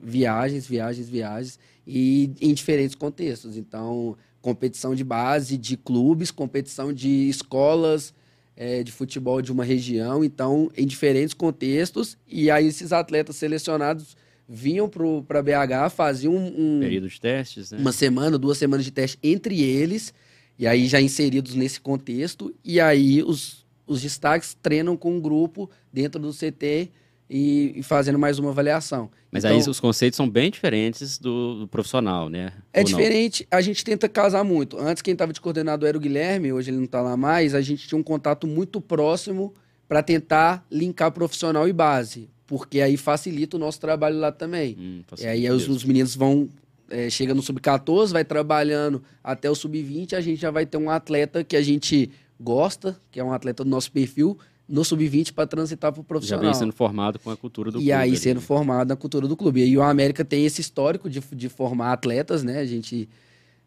viagens, 0.00 0.66
viagens, 0.66 1.06
viagens, 1.06 1.58
e 1.86 2.32
em 2.40 2.54
diferentes 2.54 2.94
contextos. 2.94 3.54
Então, 3.58 4.16
competição 4.40 4.94
de 4.94 5.04
base, 5.04 5.58
de 5.58 5.76
clubes, 5.76 6.30
competição 6.30 6.90
de 6.90 7.28
escolas 7.28 8.14
é, 8.60 8.82
de 8.82 8.92
futebol 8.92 9.40
de 9.40 9.50
uma 9.50 9.64
região, 9.64 10.22
então, 10.22 10.70
em 10.76 10.86
diferentes 10.86 11.32
contextos, 11.32 12.18
e 12.28 12.50
aí 12.50 12.66
esses 12.66 12.92
atletas 12.92 13.36
selecionados 13.36 14.14
vinham 14.46 14.86
para 15.26 15.42
BH, 15.42 15.90
faziam 15.96 16.36
um, 16.36 16.76
um, 16.76 16.80
período 16.80 17.08
de 17.08 17.18
testes, 17.18 17.70
né? 17.70 17.78
uma 17.78 17.90
semana, 17.90 18.36
duas 18.36 18.58
semanas 18.58 18.84
de 18.84 18.90
teste 18.90 19.18
entre 19.22 19.62
eles, 19.62 20.12
e 20.58 20.66
aí 20.66 20.88
já 20.88 21.00
inseridos 21.00 21.54
nesse 21.54 21.80
contexto, 21.80 22.54
e 22.62 22.78
aí 22.78 23.22
os, 23.22 23.64
os 23.86 24.02
destaques 24.02 24.54
treinam 24.60 24.94
com 24.94 25.16
um 25.16 25.20
grupo 25.22 25.70
dentro 25.90 26.20
do 26.20 26.30
CT 26.30 26.90
e, 27.30 27.74
e 27.76 27.82
fazendo 27.84 28.18
mais 28.18 28.40
uma 28.40 28.50
avaliação. 28.50 29.08
Mas 29.30 29.44
então, 29.44 29.56
aí 29.56 29.68
os 29.68 29.78
conceitos 29.78 30.16
são 30.16 30.28
bem 30.28 30.50
diferentes 30.50 31.16
do, 31.16 31.60
do 31.60 31.68
profissional, 31.68 32.28
né? 32.28 32.52
É 32.72 32.80
Ou 32.80 32.84
diferente, 32.84 33.46
não? 33.50 33.56
a 33.56 33.62
gente 33.62 33.84
tenta 33.84 34.08
casar 34.08 34.42
muito. 34.42 34.76
Antes 34.76 35.00
quem 35.00 35.12
estava 35.12 35.32
de 35.32 35.40
coordenador 35.40 35.88
era 35.88 35.96
o 35.96 36.00
Guilherme, 36.00 36.52
hoje 36.52 36.70
ele 36.70 36.78
não 36.78 36.86
está 36.86 37.00
lá 37.00 37.16
mais, 37.16 37.54
a 37.54 37.60
gente 37.60 37.86
tinha 37.86 37.98
um 37.98 38.02
contato 38.02 38.48
muito 38.48 38.80
próximo 38.80 39.54
para 39.86 40.02
tentar 40.02 40.66
linkar 40.70 41.12
profissional 41.12 41.68
e 41.68 41.72
base 41.72 42.28
porque 42.50 42.80
aí 42.80 42.96
facilita 42.96 43.56
o 43.56 43.60
nosso 43.60 43.78
trabalho 43.78 44.18
lá 44.18 44.32
também. 44.32 44.76
Hum, 44.76 45.02
e 45.20 45.24
aí 45.24 45.48
os, 45.48 45.68
os, 45.68 45.84
meninos 45.84 46.16
vão, 46.16 46.48
é, 46.90 47.08
chega 47.08 47.32
no 47.32 47.40
sub-14, 47.40 48.08
vai 48.10 48.24
trabalhando 48.24 49.04
até 49.22 49.48
o 49.48 49.54
sub-20, 49.54 50.14
a 50.14 50.20
gente 50.20 50.40
já 50.40 50.50
vai 50.50 50.66
ter 50.66 50.76
um 50.76 50.90
atleta 50.90 51.44
que 51.44 51.54
a 51.54 51.62
gente 51.62 52.10
gosta, 52.40 52.98
que 53.08 53.20
é 53.20 53.24
um 53.24 53.32
atleta 53.32 53.62
do 53.62 53.70
nosso 53.70 53.92
perfil, 53.92 54.36
no 54.70 54.84
sub-20 54.84 55.32
para 55.32 55.48
transitar 55.48 55.92
para 55.92 56.00
o 56.00 56.04
profissional. 56.04 56.44
Já 56.44 56.50
vem 56.50 56.58
sendo 56.58 56.72
formado 56.72 57.18
com 57.18 57.30
a 57.30 57.36
cultura 57.36 57.72
do 57.72 57.78
e 57.78 57.80
clube. 57.80 57.88
E 57.88 57.92
aí 57.92 58.16
sendo 58.16 58.36
né? 58.36 58.42
formado 58.42 58.88
na 58.88 58.96
cultura 58.96 59.26
do 59.26 59.36
clube. 59.36 59.64
E 59.64 59.76
o 59.76 59.82
América 59.82 60.24
tem 60.24 60.46
esse 60.46 60.60
histórico 60.60 61.10
de, 61.10 61.20
de 61.32 61.48
formar 61.48 61.92
atletas, 61.92 62.44
né? 62.44 62.60
A 62.60 62.64
gente, 62.64 63.08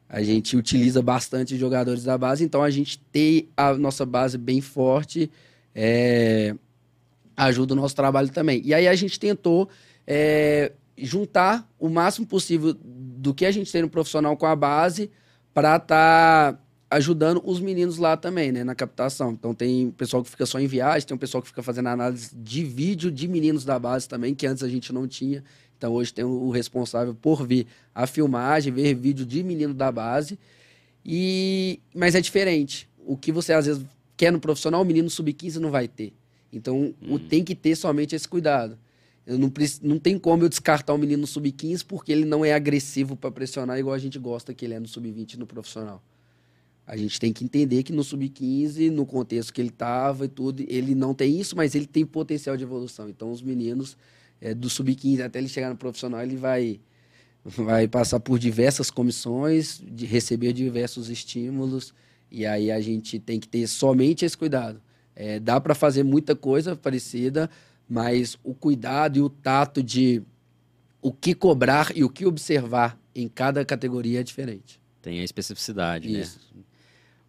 a 0.07 0.23
gente 0.23 0.55
utiliza 0.55 1.01
bastante 1.01 1.57
jogadores 1.57 2.05
da 2.05 2.17
base, 2.17 2.45
então 2.45 2.63
a 2.63 2.69
gente 2.69 2.97
tem 3.11 3.49
a 3.57 3.73
nossa 3.73 4.05
base 4.05 4.37
bem 4.37 4.61
forte. 4.61 5.29
É, 5.75 6.55
ajuda 7.35 7.73
o 7.73 7.75
nosso 7.75 7.95
trabalho 7.95 8.29
também. 8.29 8.61
E 8.63 8.73
aí 8.73 8.87
a 8.87 8.95
gente 8.95 9.19
tentou 9.19 9.67
é, 10.07 10.71
juntar 10.97 11.69
o 11.77 11.89
máximo 11.89 12.25
possível 12.25 12.73
do 12.81 13.33
que 13.33 13.45
a 13.45 13.51
gente 13.51 13.71
tem 13.71 13.81
no 13.81 13.89
profissional 13.89 14.37
com 14.37 14.45
a 14.45 14.55
base 14.55 15.11
para 15.53 15.75
estar 15.75 16.53
tá 16.53 16.59
ajudando 16.93 17.41
os 17.43 17.59
meninos 17.59 17.97
lá 17.97 18.15
também, 18.15 18.51
né, 18.51 18.63
na 18.63 18.75
captação. 18.75 19.31
Então 19.31 19.53
tem 19.53 19.89
pessoal 19.91 20.23
que 20.23 20.29
fica 20.29 20.45
só 20.45 20.59
em 20.59 20.67
viagem, 20.67 21.07
tem 21.07 21.15
um 21.15 21.19
pessoal 21.19 21.41
que 21.41 21.47
fica 21.47 21.63
fazendo 21.63 21.87
análise 21.87 22.29
de 22.35 22.63
vídeo 22.63 23.11
de 23.11 23.27
meninos 23.27 23.65
da 23.65 23.79
base 23.79 24.07
também, 24.07 24.35
que 24.35 24.45
antes 24.45 24.63
a 24.63 24.69
gente 24.69 24.93
não 24.93 25.07
tinha. 25.07 25.43
Então 25.77 25.91
hoje 25.91 26.13
tem 26.13 26.23
o 26.23 26.49
responsável 26.51 27.15
por 27.15 27.45
ver 27.45 27.65
a 27.95 28.05
filmagem, 28.05 28.71
ver 28.71 28.93
vídeo 28.93 29.25
de 29.25 29.43
menino 29.43 29.73
da 29.73 29.91
base. 29.91 30.37
E 31.03 31.79
mas 31.95 32.13
é 32.13 32.21
diferente. 32.21 32.87
O 33.05 33.17
que 33.17 33.31
você 33.31 33.53
às 33.53 33.65
vezes 33.65 33.83
quer 34.15 34.31
no 34.31 34.39
profissional, 34.39 34.81
o 34.81 34.85
menino 34.85 35.09
sub-15 35.09 35.55
não 35.55 35.71
vai 35.71 35.87
ter. 35.87 36.13
Então, 36.51 36.93
hum. 37.01 37.17
tem 37.17 37.43
que 37.43 37.55
ter 37.55 37.75
somente 37.75 38.15
esse 38.15 38.27
cuidado. 38.27 38.77
Eu 39.25 39.39
não, 39.39 39.51
não 39.81 39.97
tem 39.97 40.19
como 40.19 40.43
eu 40.43 40.49
descartar 40.49 40.93
o 40.93 40.95
um 40.95 40.99
menino 40.99 41.25
sub-15 41.25 41.83
porque 41.87 42.11
ele 42.11 42.25
não 42.25 42.45
é 42.45 42.53
agressivo 42.53 43.15
para 43.15 43.31
pressionar 43.31 43.79
igual 43.79 43.95
a 43.95 43.99
gente 43.99 44.19
gosta 44.19 44.53
que 44.53 44.63
ele 44.63 44.75
é 44.75 44.79
no 44.79 44.87
sub-20 44.87 45.37
no 45.37 45.47
profissional. 45.47 46.03
A 46.85 46.97
gente 46.97 47.19
tem 47.19 47.31
que 47.31 47.45
entender 47.45 47.83
que 47.83 47.93
no 47.93 48.03
sub-15, 48.03 48.89
no 48.89 49.05
contexto 49.05 49.53
que 49.53 49.61
ele 49.61 49.69
estava 49.69 50.25
e 50.25 50.27
tudo, 50.27 50.63
ele 50.67 50.93
não 50.93 51.13
tem 51.13 51.39
isso, 51.39 51.55
mas 51.55 51.75
ele 51.75 51.87
tem 51.87 52.05
potencial 52.05 52.57
de 52.57 52.63
evolução. 52.63 53.07
Então, 53.09 53.31
os 53.31 53.41
meninos 53.41 53.97
é, 54.41 54.53
do 54.53 54.69
sub-15 54.69 55.23
até 55.23 55.39
ele 55.39 55.47
chegar 55.47 55.69
no 55.69 55.77
profissional, 55.77 56.21
ele 56.21 56.35
vai, 56.35 56.81
vai 57.43 57.87
passar 57.87 58.19
por 58.19 58.37
diversas 58.37 58.91
comissões, 58.91 59.81
de 59.81 60.05
receber 60.05 60.51
diversos 60.51 61.09
estímulos, 61.09 61.93
e 62.29 62.45
aí 62.45 62.69
a 62.69 62.81
gente 62.81 63.17
tem 63.17 63.39
que 63.39 63.47
ter 63.47 63.65
somente 63.67 64.25
esse 64.25 64.37
cuidado. 64.37 64.81
É, 65.15 65.39
dá 65.39 65.61
para 65.61 65.73
fazer 65.73 66.03
muita 66.03 66.35
coisa 66.35 66.75
parecida, 66.75 67.49
mas 67.87 68.37
o 68.43 68.53
cuidado 68.53 69.17
e 69.17 69.21
o 69.21 69.29
tato 69.29 69.81
de 69.81 70.21
o 71.01 71.13
que 71.13 71.33
cobrar 71.33 71.95
e 71.95 72.03
o 72.03 72.09
que 72.09 72.25
observar 72.25 72.99
em 73.15 73.29
cada 73.29 73.63
categoria 73.63 74.19
é 74.19 74.23
diferente. 74.23 74.81
Tem 75.01 75.19
a 75.19 75.23
especificidade, 75.23 76.09
né? 76.09 76.19
Isso. 76.19 76.39
né? 76.55 76.63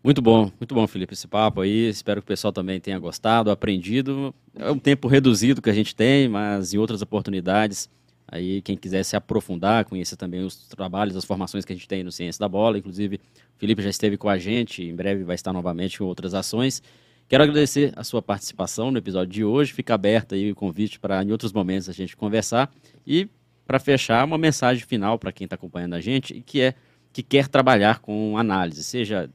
Muito 0.05 0.21
bom, 0.21 0.53
muito 0.61 0.75
bom, 0.75 0.87
Felipe, 0.87 1.15
esse 1.15 1.27
papo 1.27 1.63
aí. 1.63 1.89
Espero 1.89 2.21
que 2.21 2.27
o 2.27 2.29
pessoal 2.29 2.53
também 2.53 2.79
tenha 2.79 2.99
gostado, 2.99 3.51
aprendido. 3.51 4.35
É 4.55 4.71
um 4.71 4.79
tempo 4.79 5.09
reduzido 5.09 5.63
que 5.63 5.71
a 5.71 5.73
gente 5.73 5.97
tem, 5.97 6.29
mas 6.29 6.75
em 6.75 6.77
outras 6.77 7.01
oportunidades, 7.01 7.89
aí 8.29 8.61
quem 8.61 8.77
quiser 8.77 9.03
se 9.03 9.17
aprofundar, 9.17 9.87
conhecer 9.87 10.17
também 10.17 10.45
os 10.45 10.69
trabalhos, 10.69 11.17
as 11.17 11.25
formações 11.25 11.65
que 11.65 11.73
a 11.73 11.75
gente 11.75 11.89
tem 11.89 12.05
no 12.05 12.13
Ciência 12.13 12.39
da 12.39 12.47
Bola. 12.47 12.77
Inclusive, 12.77 13.17
o 13.17 13.59
Felipe 13.59 13.81
já 13.81 13.89
esteve 13.89 14.19
com 14.19 14.29
a 14.29 14.37
gente, 14.37 14.83
em 14.83 14.95
breve 14.95 15.25
vai 15.25 15.37
estar 15.37 15.55
novamente 15.55 15.97
com 15.97 16.05
outras 16.05 16.35
ações. 16.35 16.83
Quero 17.27 17.43
agradecer 17.43 17.91
a 17.97 18.05
sua 18.05 18.21
participação 18.21 18.91
no 18.91 18.99
episódio 18.99 19.33
de 19.33 19.43
hoje. 19.43 19.73
Fica 19.73 19.95
aberto 19.95 20.35
aí 20.35 20.51
o 20.51 20.55
convite 20.55 21.01
para 21.01 21.25
em 21.25 21.33
outros 21.33 21.51
momentos 21.51 21.89
a 21.89 21.93
gente 21.95 22.15
conversar. 22.15 22.71
E 23.07 23.27
para 23.67 23.79
fechar, 23.79 24.23
uma 24.27 24.37
mensagem 24.37 24.85
final 24.85 25.19
para 25.19 25.33
quem 25.33 25.47
está 25.47 25.55
acompanhando 25.55 25.95
a 25.95 26.01
gente, 26.03 26.43
que 26.43 26.61
é 26.61 26.75
que 27.11 27.23
quer 27.23 27.47
trabalhar 27.47 28.01
com 28.01 28.37
análise, 28.37 28.83
seja 28.83 29.31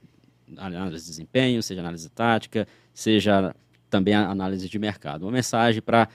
análise 0.58 1.04
de 1.04 1.10
desempenho, 1.10 1.62
seja 1.62 1.82
análise 1.82 2.10
tática, 2.10 2.68
seja 2.94 3.56
também 3.90 4.14
análise 4.14 4.70
de 4.70 4.80
mercado. 4.80 5.24
Uma 5.24 5.32
mensagem 5.32 5.82
para 5.82 6.08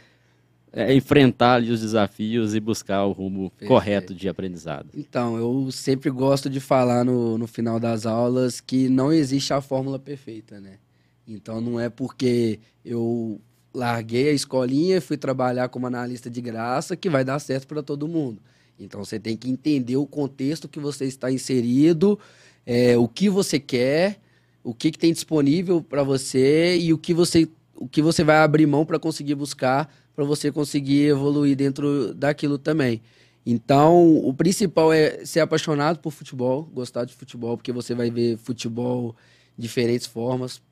é, 0.73 0.95
enfrentar 0.95 1.63
os 1.63 1.81
desafios 1.81 2.55
e 2.55 2.61
buscar 2.61 3.05
o 3.05 3.13
rumo 3.13 3.51
Perfeito. 3.51 3.69
correto 3.69 4.15
de 4.15 4.29
aprendizado. 4.29 4.89
Então, 4.95 5.37
eu 5.37 5.71
sempre 5.71 6.11
gosto 6.11 6.51
de 6.51 6.61
falar 6.61 7.05
no, 7.05 7.39
no 7.39 7.47
final 7.47 7.79
das 7.79 8.07
aulas 8.07 8.61
que 8.61 8.89
não 8.89 9.13
existe 9.13 9.53
a 9.53 9.61
fórmula 9.61 9.99
perfeita, 9.99 10.61
né? 10.61 10.79
Então 11.27 11.61
não 11.61 11.81
é 11.81 11.89
porque 11.89 12.61
eu 12.85 13.41
larguei 13.73 14.29
a 14.29 14.33
escolinha 14.33 14.99
e 14.99 15.01
fui 15.01 15.17
trabalhar 15.17 15.69
como 15.69 15.87
analista 15.87 16.31
de 16.31 16.41
graça 16.41 16.97
que 16.97 17.11
vai 17.11 17.25
dar 17.25 17.39
certo 17.39 17.67
para 17.67 17.83
todo 17.83 18.07
mundo. 18.07 18.41
Então 18.79 19.05
você 19.05 19.19
tem 19.19 19.37
que 19.37 19.51
entender 19.51 19.97
o 19.97 20.07
contexto 20.07 20.69
que 20.69 20.79
você 20.79 21.07
está 21.07 21.31
inserido, 21.31 22.19
é, 22.67 22.97
o 22.97 23.09
que 23.09 23.29
você 23.29 23.59
quer, 23.59 24.21
o 24.65 24.75
que, 24.75 24.91
que 24.91 24.99
tem 24.99 25.13
disponível 25.13 25.83
para 25.83 26.03
você 26.03 26.77
e 26.79 26.93
o 26.93 26.99
que 26.99 27.13
você, 27.13 27.47
o 27.77 27.87
que 27.87 28.01
você 28.01 28.25
vai 28.25 28.39
abrir 28.39 28.67
mão 28.67 28.87
para 28.87 28.99
conseguir 28.99 29.35
buscar, 29.35 29.95
para 30.17 30.25
você 30.25 30.51
conseguir 30.51 31.09
evoluir 31.09 31.55
dentro 31.55 32.15
daquilo 32.15 32.57
também. 32.57 33.03
Então, 33.47 34.17
o 34.17 34.33
principal 34.33 34.91
é 34.91 35.23
ser 35.27 35.41
apaixonado 35.41 35.99
por 35.99 36.11
futebol, 36.13 36.63
gostar 36.73 37.05
de 37.05 37.13
futebol, 37.13 37.59
porque 37.59 37.73
você 37.73 37.95
vai 37.95 38.11
ver 38.11 38.39
futebol 38.39 39.15
de 39.57 39.63
diferentes 39.63 40.07
formas, 40.07 40.63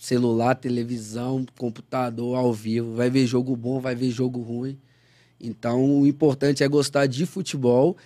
celular, 0.00 0.54
televisão, 0.54 1.44
computador, 1.58 2.36
ao 2.36 2.52
vivo. 2.54 2.94
Vai 2.94 3.10
ver 3.10 3.26
jogo 3.26 3.54
bom, 3.54 3.80
vai 3.80 3.94
ver 3.94 4.10
jogo 4.10 4.40
ruim. 4.40 4.78
Então, 5.38 6.00
o 6.00 6.06
importante 6.06 6.64
é 6.64 6.68
gostar 6.68 7.06
de 7.06 7.26
futebol 7.26 7.98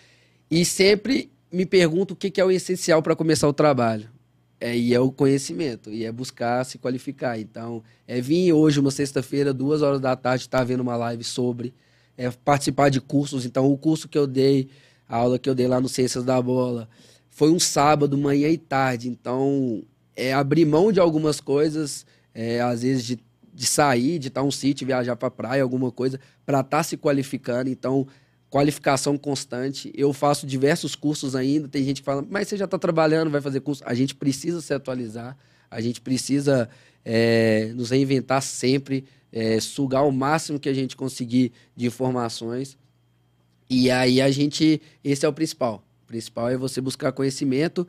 e 0.50 0.64
sempre 0.64 1.30
me 1.52 1.64
pergunto 1.64 2.14
o 2.14 2.16
que 2.16 2.40
é 2.40 2.44
o 2.44 2.50
essencial 2.50 3.00
para 3.00 3.14
começar 3.14 3.46
o 3.46 3.52
trabalho. 3.52 4.15
É, 4.58 4.76
e 4.76 4.94
é 4.94 5.00
o 5.00 5.12
conhecimento, 5.12 5.90
e 5.90 6.04
é 6.04 6.10
buscar 6.10 6.64
se 6.64 6.78
qualificar. 6.78 7.38
Então, 7.38 7.82
é 8.08 8.20
vir 8.20 8.52
hoje, 8.52 8.80
uma 8.80 8.90
sexta-feira, 8.90 9.52
duas 9.52 9.82
horas 9.82 10.00
da 10.00 10.16
tarde, 10.16 10.44
estar 10.44 10.58
tá 10.58 10.64
vendo 10.64 10.80
uma 10.80 10.96
live 10.96 11.22
sobre, 11.24 11.74
é 12.16 12.30
participar 12.30 12.88
de 12.88 13.00
cursos. 13.00 13.44
Então, 13.44 13.70
o 13.70 13.76
curso 13.76 14.08
que 14.08 14.16
eu 14.16 14.26
dei, 14.26 14.68
a 15.06 15.16
aula 15.16 15.38
que 15.38 15.48
eu 15.48 15.54
dei 15.54 15.66
lá 15.68 15.78
no 15.78 15.88
Ciências 15.88 16.24
da 16.24 16.40
Bola, 16.40 16.88
foi 17.28 17.50
um 17.50 17.60
sábado, 17.60 18.16
manhã 18.16 18.48
e 18.48 18.56
tarde. 18.56 19.10
Então, 19.10 19.82
é, 20.16 20.32
abrir 20.32 20.64
mão 20.64 20.90
de 20.90 20.98
algumas 20.98 21.38
coisas, 21.38 22.06
é, 22.34 22.60
às 22.62 22.80
vezes 22.80 23.04
de, 23.04 23.18
de 23.52 23.66
sair, 23.66 24.18
de 24.18 24.28
estar 24.28 24.42
um 24.42 24.50
sítio, 24.50 24.86
viajar 24.86 25.16
para 25.16 25.30
praia, 25.30 25.62
alguma 25.62 25.92
coisa, 25.92 26.18
para 26.46 26.60
estar 26.60 26.78
tá 26.78 26.82
se 26.82 26.96
qualificando. 26.96 27.68
Então, 27.68 28.06
qualificação 28.50 29.16
constante. 29.16 29.92
Eu 29.94 30.12
faço 30.12 30.46
diversos 30.46 30.94
cursos 30.94 31.34
ainda. 31.34 31.68
Tem 31.68 31.84
gente 31.84 32.00
que 32.00 32.04
fala, 32.04 32.24
mas 32.28 32.48
você 32.48 32.56
já 32.56 32.64
está 32.64 32.78
trabalhando, 32.78 33.30
vai 33.30 33.40
fazer 33.40 33.60
curso. 33.60 33.82
A 33.86 33.94
gente 33.94 34.14
precisa 34.14 34.60
se 34.60 34.72
atualizar, 34.72 35.36
a 35.70 35.80
gente 35.80 36.00
precisa 36.00 36.68
é, 37.04 37.72
nos 37.74 37.90
reinventar 37.90 38.42
sempre, 38.42 39.04
é, 39.32 39.60
sugar 39.60 40.06
o 40.06 40.12
máximo 40.12 40.58
que 40.58 40.68
a 40.68 40.74
gente 40.74 40.96
conseguir 40.96 41.52
de 41.74 41.86
informações. 41.86 42.76
E 43.68 43.90
aí 43.90 44.20
a 44.20 44.30
gente, 44.30 44.80
esse 45.02 45.26
é 45.26 45.28
o 45.28 45.32
principal. 45.32 45.82
O 46.04 46.06
principal 46.06 46.48
é 46.48 46.56
você 46.56 46.80
buscar 46.80 47.12
conhecimento 47.12 47.86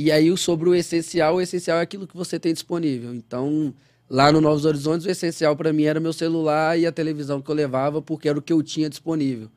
e 0.00 0.12
aí, 0.12 0.34
sobre 0.36 0.68
o 0.68 0.76
essencial, 0.76 1.34
o 1.34 1.40
essencial 1.40 1.78
é 1.78 1.80
aquilo 1.80 2.06
que 2.06 2.16
você 2.16 2.38
tem 2.38 2.52
disponível. 2.52 3.12
Então, 3.12 3.74
lá 4.08 4.30
no 4.30 4.40
Novos 4.40 4.64
Horizontes, 4.64 5.04
o 5.04 5.10
essencial 5.10 5.56
para 5.56 5.72
mim 5.72 5.82
era 5.86 5.98
meu 5.98 6.12
celular 6.12 6.78
e 6.78 6.86
a 6.86 6.92
televisão 6.92 7.42
que 7.42 7.50
eu 7.50 7.54
levava, 7.56 8.00
porque 8.00 8.28
era 8.28 8.38
o 8.38 8.40
que 8.40 8.52
eu 8.52 8.62
tinha 8.62 8.88
disponível. 8.88 9.50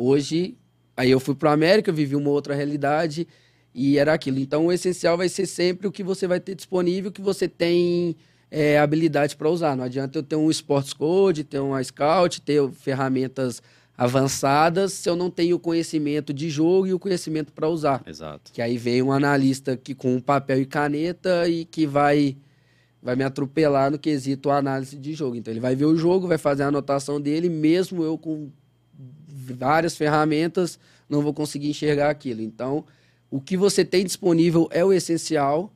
Hoje, 0.00 0.56
aí 0.96 1.10
eu 1.10 1.18
fui 1.18 1.34
para 1.34 1.50
a 1.50 1.54
América, 1.54 1.90
vivi 1.90 2.14
uma 2.14 2.30
outra 2.30 2.54
realidade, 2.54 3.26
e 3.74 3.98
era 3.98 4.14
aquilo. 4.14 4.38
Então, 4.38 4.66
o 4.66 4.72
essencial 4.72 5.16
vai 5.16 5.28
ser 5.28 5.44
sempre 5.44 5.88
o 5.88 5.92
que 5.92 6.04
você 6.04 6.28
vai 6.28 6.38
ter 6.38 6.54
disponível, 6.54 7.10
que 7.10 7.20
você 7.20 7.48
tem 7.48 8.14
é, 8.48 8.78
habilidade 8.78 9.36
para 9.36 9.50
usar. 9.50 9.76
Não 9.76 9.82
adianta 9.82 10.16
eu 10.16 10.22
ter 10.22 10.36
um 10.36 10.48
Sports 10.50 10.92
Code, 10.92 11.42
ter 11.42 11.58
uma 11.58 11.82
Scout, 11.82 12.40
ter 12.42 12.70
ferramentas 12.70 13.60
avançadas 13.96 14.92
se 14.92 15.10
eu 15.10 15.16
não 15.16 15.28
tenho 15.28 15.56
o 15.56 15.58
conhecimento 15.58 16.32
de 16.32 16.48
jogo 16.48 16.86
e 16.86 16.94
o 16.94 16.98
conhecimento 17.00 17.52
para 17.52 17.68
usar. 17.68 18.00
Exato. 18.06 18.52
Que 18.52 18.62
aí 18.62 18.78
vem 18.78 19.02
um 19.02 19.10
analista 19.10 19.76
que 19.76 19.96
com 19.96 20.20
papel 20.20 20.60
e 20.60 20.66
caneta 20.66 21.48
e 21.48 21.64
que 21.64 21.84
vai 21.84 22.36
vai 23.02 23.16
me 23.16 23.24
atropelar 23.24 23.90
no 23.90 23.98
quesito 23.98 24.50
análise 24.50 24.96
de 24.96 25.12
jogo. 25.14 25.34
Então 25.34 25.52
ele 25.52 25.60
vai 25.60 25.74
ver 25.74 25.86
o 25.86 25.96
jogo, 25.96 26.28
vai 26.28 26.38
fazer 26.38 26.62
a 26.62 26.68
anotação 26.68 27.20
dele, 27.20 27.48
mesmo 27.48 28.04
eu 28.04 28.16
com 28.16 28.50
várias 29.28 29.96
ferramentas 29.96 30.78
não 31.08 31.22
vou 31.22 31.34
conseguir 31.34 31.68
enxergar 31.68 32.10
aquilo. 32.10 32.40
Então, 32.40 32.84
o 33.30 33.40
que 33.40 33.56
você 33.56 33.84
tem 33.84 34.04
disponível 34.04 34.68
é 34.70 34.84
o 34.84 34.92
essencial 34.92 35.72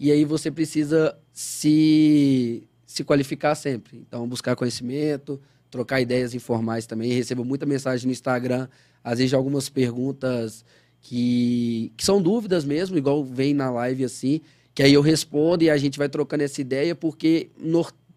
e 0.00 0.10
aí 0.10 0.24
você 0.24 0.50
precisa 0.50 1.16
se 1.32 2.66
se 2.86 3.02
qualificar 3.02 3.56
sempre. 3.56 3.98
Então, 3.98 4.26
buscar 4.28 4.54
conhecimento, 4.54 5.40
trocar 5.68 6.00
ideias 6.00 6.32
informais 6.32 6.86
também. 6.86 7.12
Recebo 7.12 7.44
muita 7.44 7.66
mensagem 7.66 8.06
no 8.06 8.12
Instagram, 8.12 8.68
às 9.02 9.18
vezes 9.18 9.34
algumas 9.34 9.68
perguntas 9.68 10.64
que, 11.00 11.92
que 11.96 12.04
são 12.04 12.22
dúvidas 12.22 12.64
mesmo, 12.64 12.96
igual 12.96 13.24
vem 13.24 13.52
na 13.52 13.68
live 13.68 14.04
assim, 14.04 14.40
que 14.72 14.80
aí 14.80 14.94
eu 14.94 15.02
respondo 15.02 15.64
e 15.64 15.70
a 15.70 15.76
gente 15.76 15.98
vai 15.98 16.08
trocando 16.08 16.44
essa 16.44 16.60
ideia 16.60 16.94
porque 16.94 17.50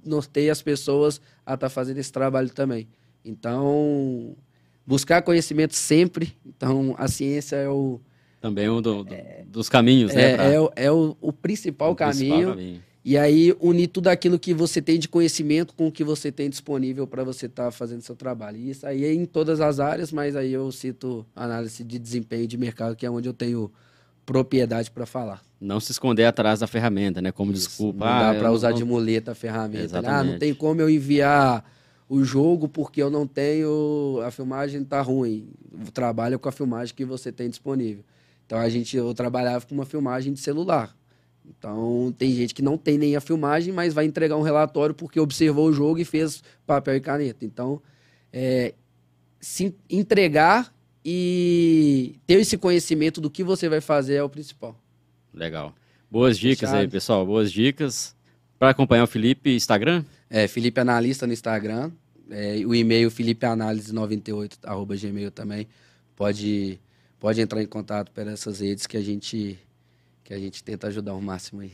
norteia 0.05 0.51
as 0.51 0.61
pessoas 0.61 1.19
a 1.43 1.55
estar 1.55 1.57
tá 1.57 1.69
fazendo 1.69 1.97
esse 1.97 2.11
trabalho 2.11 2.51
também. 2.51 2.87
Então, 3.25 4.35
buscar 4.87 5.21
conhecimento 5.21 5.75
sempre. 5.75 6.33
Então, 6.45 6.95
a 6.97 7.09
ciência 7.09 7.57
é 7.57 7.67
o. 7.67 7.99
Também 8.39 8.69
um 8.69 8.81
do, 8.81 9.03
do, 9.03 9.13
é, 9.13 9.43
dos 9.45 9.67
caminhos, 9.67 10.13
né? 10.13 10.31
É, 10.31 10.35
pra... 10.35 10.45
é, 10.45 10.85
é 10.85 10.91
o, 10.91 11.17
o, 11.19 11.33
principal, 11.33 11.91
o 11.91 11.95
caminho. 11.95 12.15
principal 12.15 12.55
caminho. 12.55 12.87
E 13.03 13.17
aí 13.17 13.55
unir 13.61 13.87
tudo 13.87 14.09
aquilo 14.09 14.37
que 14.37 14.53
você 14.53 14.81
tem 14.81 14.99
de 14.99 15.07
conhecimento 15.07 15.73
com 15.73 15.87
o 15.87 15.91
que 15.91 16.03
você 16.03 16.29
tem 16.29 16.49
disponível 16.49 17.07
para 17.07 17.23
você 17.23 17.45
estar 17.45 17.65
tá 17.65 17.71
fazendo 17.71 18.01
seu 18.01 18.17
trabalho. 18.17 18.57
E 18.57 18.69
isso 18.69 18.85
aí 18.85 19.05
é 19.05 19.13
em 19.13 19.25
todas 19.25 19.61
as 19.61 19.79
áreas, 19.79 20.11
mas 20.11 20.35
aí 20.35 20.51
eu 20.51 20.69
cito 20.73 21.25
análise 21.33 21.85
de 21.85 21.97
desempenho 21.97 22.45
de 22.45 22.57
mercado, 22.57 22.97
que 22.97 23.05
é 23.05 23.09
onde 23.09 23.29
eu 23.29 23.33
tenho 23.33 23.71
propriedade 24.25 24.91
para 24.91 25.05
falar. 25.05 25.41
Não 25.59 25.79
se 25.79 25.93
esconder 25.93 26.25
atrás 26.25 26.59
da 26.59 26.67
ferramenta, 26.67 27.21
né? 27.21 27.31
Como 27.31 27.53
isso, 27.53 27.69
desculpa. 27.69 28.05
Não 28.05 28.19
dá 28.19 28.31
ah, 28.31 28.35
para 28.35 28.51
usar 28.51 28.71
não... 28.71 28.77
de 28.77 28.83
muleta 28.83 29.31
a 29.31 29.35
ferramenta. 29.35 29.85
Exatamente. 29.85 30.11
Né? 30.11 30.19
Ah, 30.19 30.23
não 30.33 30.37
tem 30.37 30.53
como 30.53 30.81
eu 30.81 30.89
enviar 30.89 31.63
o 32.09 32.23
jogo 32.23 32.67
porque 32.67 33.01
eu 33.01 33.09
não 33.09 33.27
tenho. 33.27 34.21
A 34.25 34.31
filmagem 34.31 34.81
está 34.81 35.01
ruim. 35.01 35.49
Trabalha 35.93 36.37
com 36.37 36.47
a 36.47 36.51
filmagem 36.51 36.95
que 36.95 37.05
você 37.05 37.31
tem 37.31 37.49
disponível. 37.49 38.03
Então 38.45 38.57
a 38.57 38.69
gente 38.69 38.95
eu 38.95 39.13
trabalhava 39.13 39.65
com 39.65 39.75
uma 39.75 39.85
filmagem 39.85 40.33
de 40.33 40.39
celular. 40.39 40.95
Então, 41.49 42.13
tem 42.17 42.33
gente 42.33 42.53
que 42.53 42.61
não 42.61 42.77
tem 42.77 42.97
nem 42.97 43.15
a 43.15 43.21
filmagem, 43.21 43.73
mas 43.73 43.93
vai 43.93 44.05
entregar 44.05 44.35
um 44.35 44.41
relatório 44.41 44.93
porque 44.93 45.19
observou 45.19 45.67
o 45.67 45.73
jogo 45.73 45.97
e 45.99 46.05
fez 46.05 46.43
papel 46.65 46.97
e 46.97 46.99
caneta. 46.99 47.45
Então, 47.45 47.81
é, 48.33 48.73
se 49.39 49.73
entregar 49.89 50.73
e 51.05 52.19
ter 52.27 52.41
esse 52.41 52.57
conhecimento 52.57 53.21
do 53.21 53.29
que 53.29 53.43
você 53.43 53.69
vai 53.69 53.79
fazer 53.79 54.15
é 54.15 54.23
o 54.23 54.29
principal. 54.29 54.77
Legal. 55.33 55.73
Boas 56.11 56.37
dicas 56.37 56.69
Fechado. 56.69 56.81
aí, 56.81 56.87
pessoal. 56.87 57.25
Boas 57.25 57.51
dicas. 57.51 58.15
Para 58.59 58.71
acompanhar 58.71 59.03
o 59.03 59.07
Felipe, 59.07 59.55
Instagram? 59.55 60.03
É, 60.29 60.47
Felipe 60.47 60.79
Analista 60.79 61.25
no 61.25 61.33
Instagram. 61.33 61.91
É, 62.29 62.61
o 62.65 62.75
e-mail 62.75 63.09
felipeanálise98, 63.09 64.57
arroba 64.63 64.95
gmail 64.95 65.31
também. 65.31 65.67
Pode, 66.15 66.79
pode 67.19 67.39
entrar 67.39 67.61
em 67.61 67.67
contato 67.67 68.11
por 68.11 68.27
essas 68.27 68.59
redes 68.59 68.85
que 68.85 68.97
a 68.97 69.01
gente 69.01 69.57
que 70.23 70.33
a 70.33 70.39
gente 70.39 70.61
tenta 70.61 70.87
ajudar 70.87 71.13
o 71.13 71.21
máximo 71.21 71.61
aí. 71.61 71.71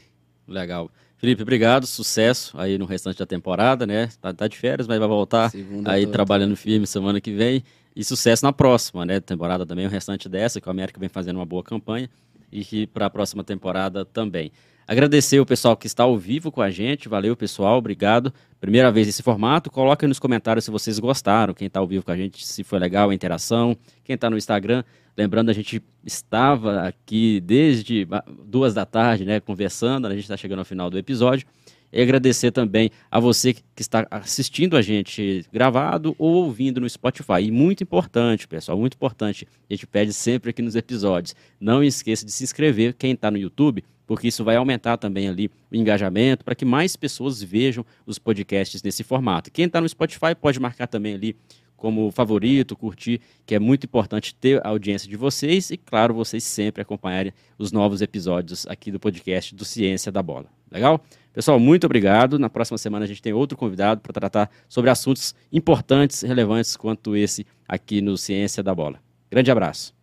Legal. 0.47 0.91
Felipe, 1.17 1.41
obrigado, 1.41 1.87
sucesso 1.87 2.55
aí 2.59 2.77
no 2.77 2.85
restante 2.85 3.17
da 3.17 3.25
temporada, 3.25 3.87
né? 3.87 4.09
Tá, 4.21 4.31
tá 4.31 4.47
de 4.47 4.55
férias, 4.55 4.87
mas 4.87 4.99
vai 4.99 5.07
voltar 5.07 5.49
Segunda 5.49 5.91
aí 5.91 6.05
trabalhando 6.05 6.55
firme 6.55 6.85
semana 6.85 7.19
que 7.19 7.33
vem. 7.33 7.63
E 7.95 8.03
sucesso 8.03 8.45
na 8.45 8.53
próxima, 8.53 9.05
né? 9.05 9.19
Temporada 9.19 9.65
também, 9.65 9.87
o 9.87 9.89
restante 9.89 10.29
dessa, 10.29 10.61
que 10.61 10.67
o 10.67 10.71
América 10.71 10.99
vem 10.99 11.09
fazendo 11.09 11.37
uma 11.37 11.45
boa 11.45 11.63
campanha. 11.63 12.07
E 12.51 12.63
que 12.63 12.85
para 12.85 13.07
a 13.07 13.09
próxima 13.09 13.43
temporada 13.43 14.05
também. 14.05 14.51
Agradecer 14.87 15.39
o 15.39 15.45
pessoal 15.45 15.77
que 15.77 15.87
está 15.87 16.03
ao 16.03 16.17
vivo 16.17 16.51
com 16.51 16.61
a 16.61 16.69
gente. 16.69 17.07
Valeu, 17.07 17.35
pessoal. 17.35 17.77
Obrigado. 17.77 18.33
Primeira 18.59 18.91
vez 18.91 19.07
nesse 19.07 19.23
formato. 19.23 19.71
Coloquem 19.71 20.07
nos 20.07 20.19
comentários 20.19 20.65
se 20.65 20.71
vocês 20.71 20.99
gostaram. 20.99 21.53
Quem 21.53 21.67
está 21.67 21.79
ao 21.79 21.87
vivo 21.87 22.03
com 22.03 22.11
a 22.11 22.17
gente, 22.17 22.45
se 22.45 22.63
foi 22.63 22.79
legal 22.79 23.09
a 23.09 23.15
interação. 23.15 23.77
Quem 24.03 24.15
está 24.15 24.29
no 24.29 24.37
Instagram, 24.37 24.83
Lembrando, 25.15 25.49
a 25.49 25.53
gente 25.53 25.81
estava 26.03 26.81
aqui 26.87 27.39
desde 27.39 28.07
duas 28.45 28.73
da 28.73 28.83
tarde, 28.83 29.25
né, 29.25 29.39
conversando, 29.39 30.07
a 30.07 30.09
gente 30.09 30.23
está 30.23 30.35
chegando 30.35 30.59
ao 30.59 30.65
final 30.65 30.89
do 30.89 30.97
episódio. 30.97 31.47
E 31.91 32.01
agradecer 32.01 32.49
também 32.49 32.89
a 33.11 33.19
você 33.19 33.53
que 33.53 33.63
está 33.77 34.07
assistindo 34.09 34.75
a 34.75 34.81
gente 34.81 35.45
gravado 35.53 36.15
ou 36.17 36.33
ouvindo 36.45 36.81
no 36.81 36.89
Spotify. 36.89 37.43
E 37.43 37.51
muito 37.51 37.83
importante, 37.83 38.47
pessoal, 38.47 38.75
muito 38.75 38.95
importante, 38.95 39.47
a 39.69 39.73
gente 39.73 39.85
pede 39.85 40.11
sempre 40.11 40.49
aqui 40.49 40.63
nos 40.63 40.75
episódios. 40.75 41.35
Não 41.59 41.83
esqueça 41.83 42.25
de 42.25 42.31
se 42.31 42.43
inscrever, 42.43 42.95
quem 42.95 43.11
está 43.11 43.29
no 43.29 43.37
YouTube, 43.37 43.83
porque 44.05 44.27
isso 44.27 44.43
vai 44.43 44.55
aumentar 44.55 44.97
também 44.97 45.27
ali 45.27 45.49
o 45.71 45.75
engajamento 45.75 46.43
para 46.43 46.55
que 46.55 46.65
mais 46.65 46.95
pessoas 46.95 47.41
vejam 47.41 47.85
os 48.05 48.19
podcasts 48.19 48.81
nesse 48.81 49.03
formato. 49.03 49.51
Quem 49.51 49.65
está 49.65 49.79
no 49.79 49.87
Spotify 49.87 50.35
pode 50.39 50.59
marcar 50.59 50.87
também 50.87 51.15
ali 51.15 51.35
como 51.83 52.09
favorito, 52.11 52.77
curtir, 52.77 53.19
que 53.45 53.53
é 53.53 53.59
muito 53.59 53.83
importante 53.85 54.33
ter 54.33 54.65
a 54.65 54.69
audiência 54.69 55.09
de 55.09 55.17
vocês 55.17 55.69
e, 55.69 55.75
claro, 55.75 56.13
vocês 56.13 56.41
sempre 56.41 56.81
acompanharem 56.81 57.33
os 57.57 57.73
novos 57.73 58.01
episódios 58.01 58.65
aqui 58.67 58.89
do 58.89 59.01
podcast 59.01 59.53
do 59.53 59.65
Ciência 59.65 60.09
da 60.09 60.23
Bola. 60.23 60.45
Legal? 60.71 61.03
Pessoal, 61.33 61.59
muito 61.59 61.83
obrigado. 61.85 62.39
Na 62.39 62.49
próxima 62.49 62.77
semana 62.77 63.03
a 63.03 63.07
gente 63.07 63.21
tem 63.21 63.33
outro 63.33 63.57
convidado 63.57 63.99
para 63.99 64.13
tratar 64.13 64.49
sobre 64.69 64.89
assuntos 64.89 65.35
importantes, 65.51 66.21
relevantes 66.21 66.77
quanto 66.77 67.17
esse 67.17 67.45
aqui 67.67 68.01
no 68.01 68.17
Ciência 68.17 68.63
da 68.63 68.73
Bola. 68.73 68.99
Grande 69.29 69.51
abraço. 69.51 69.93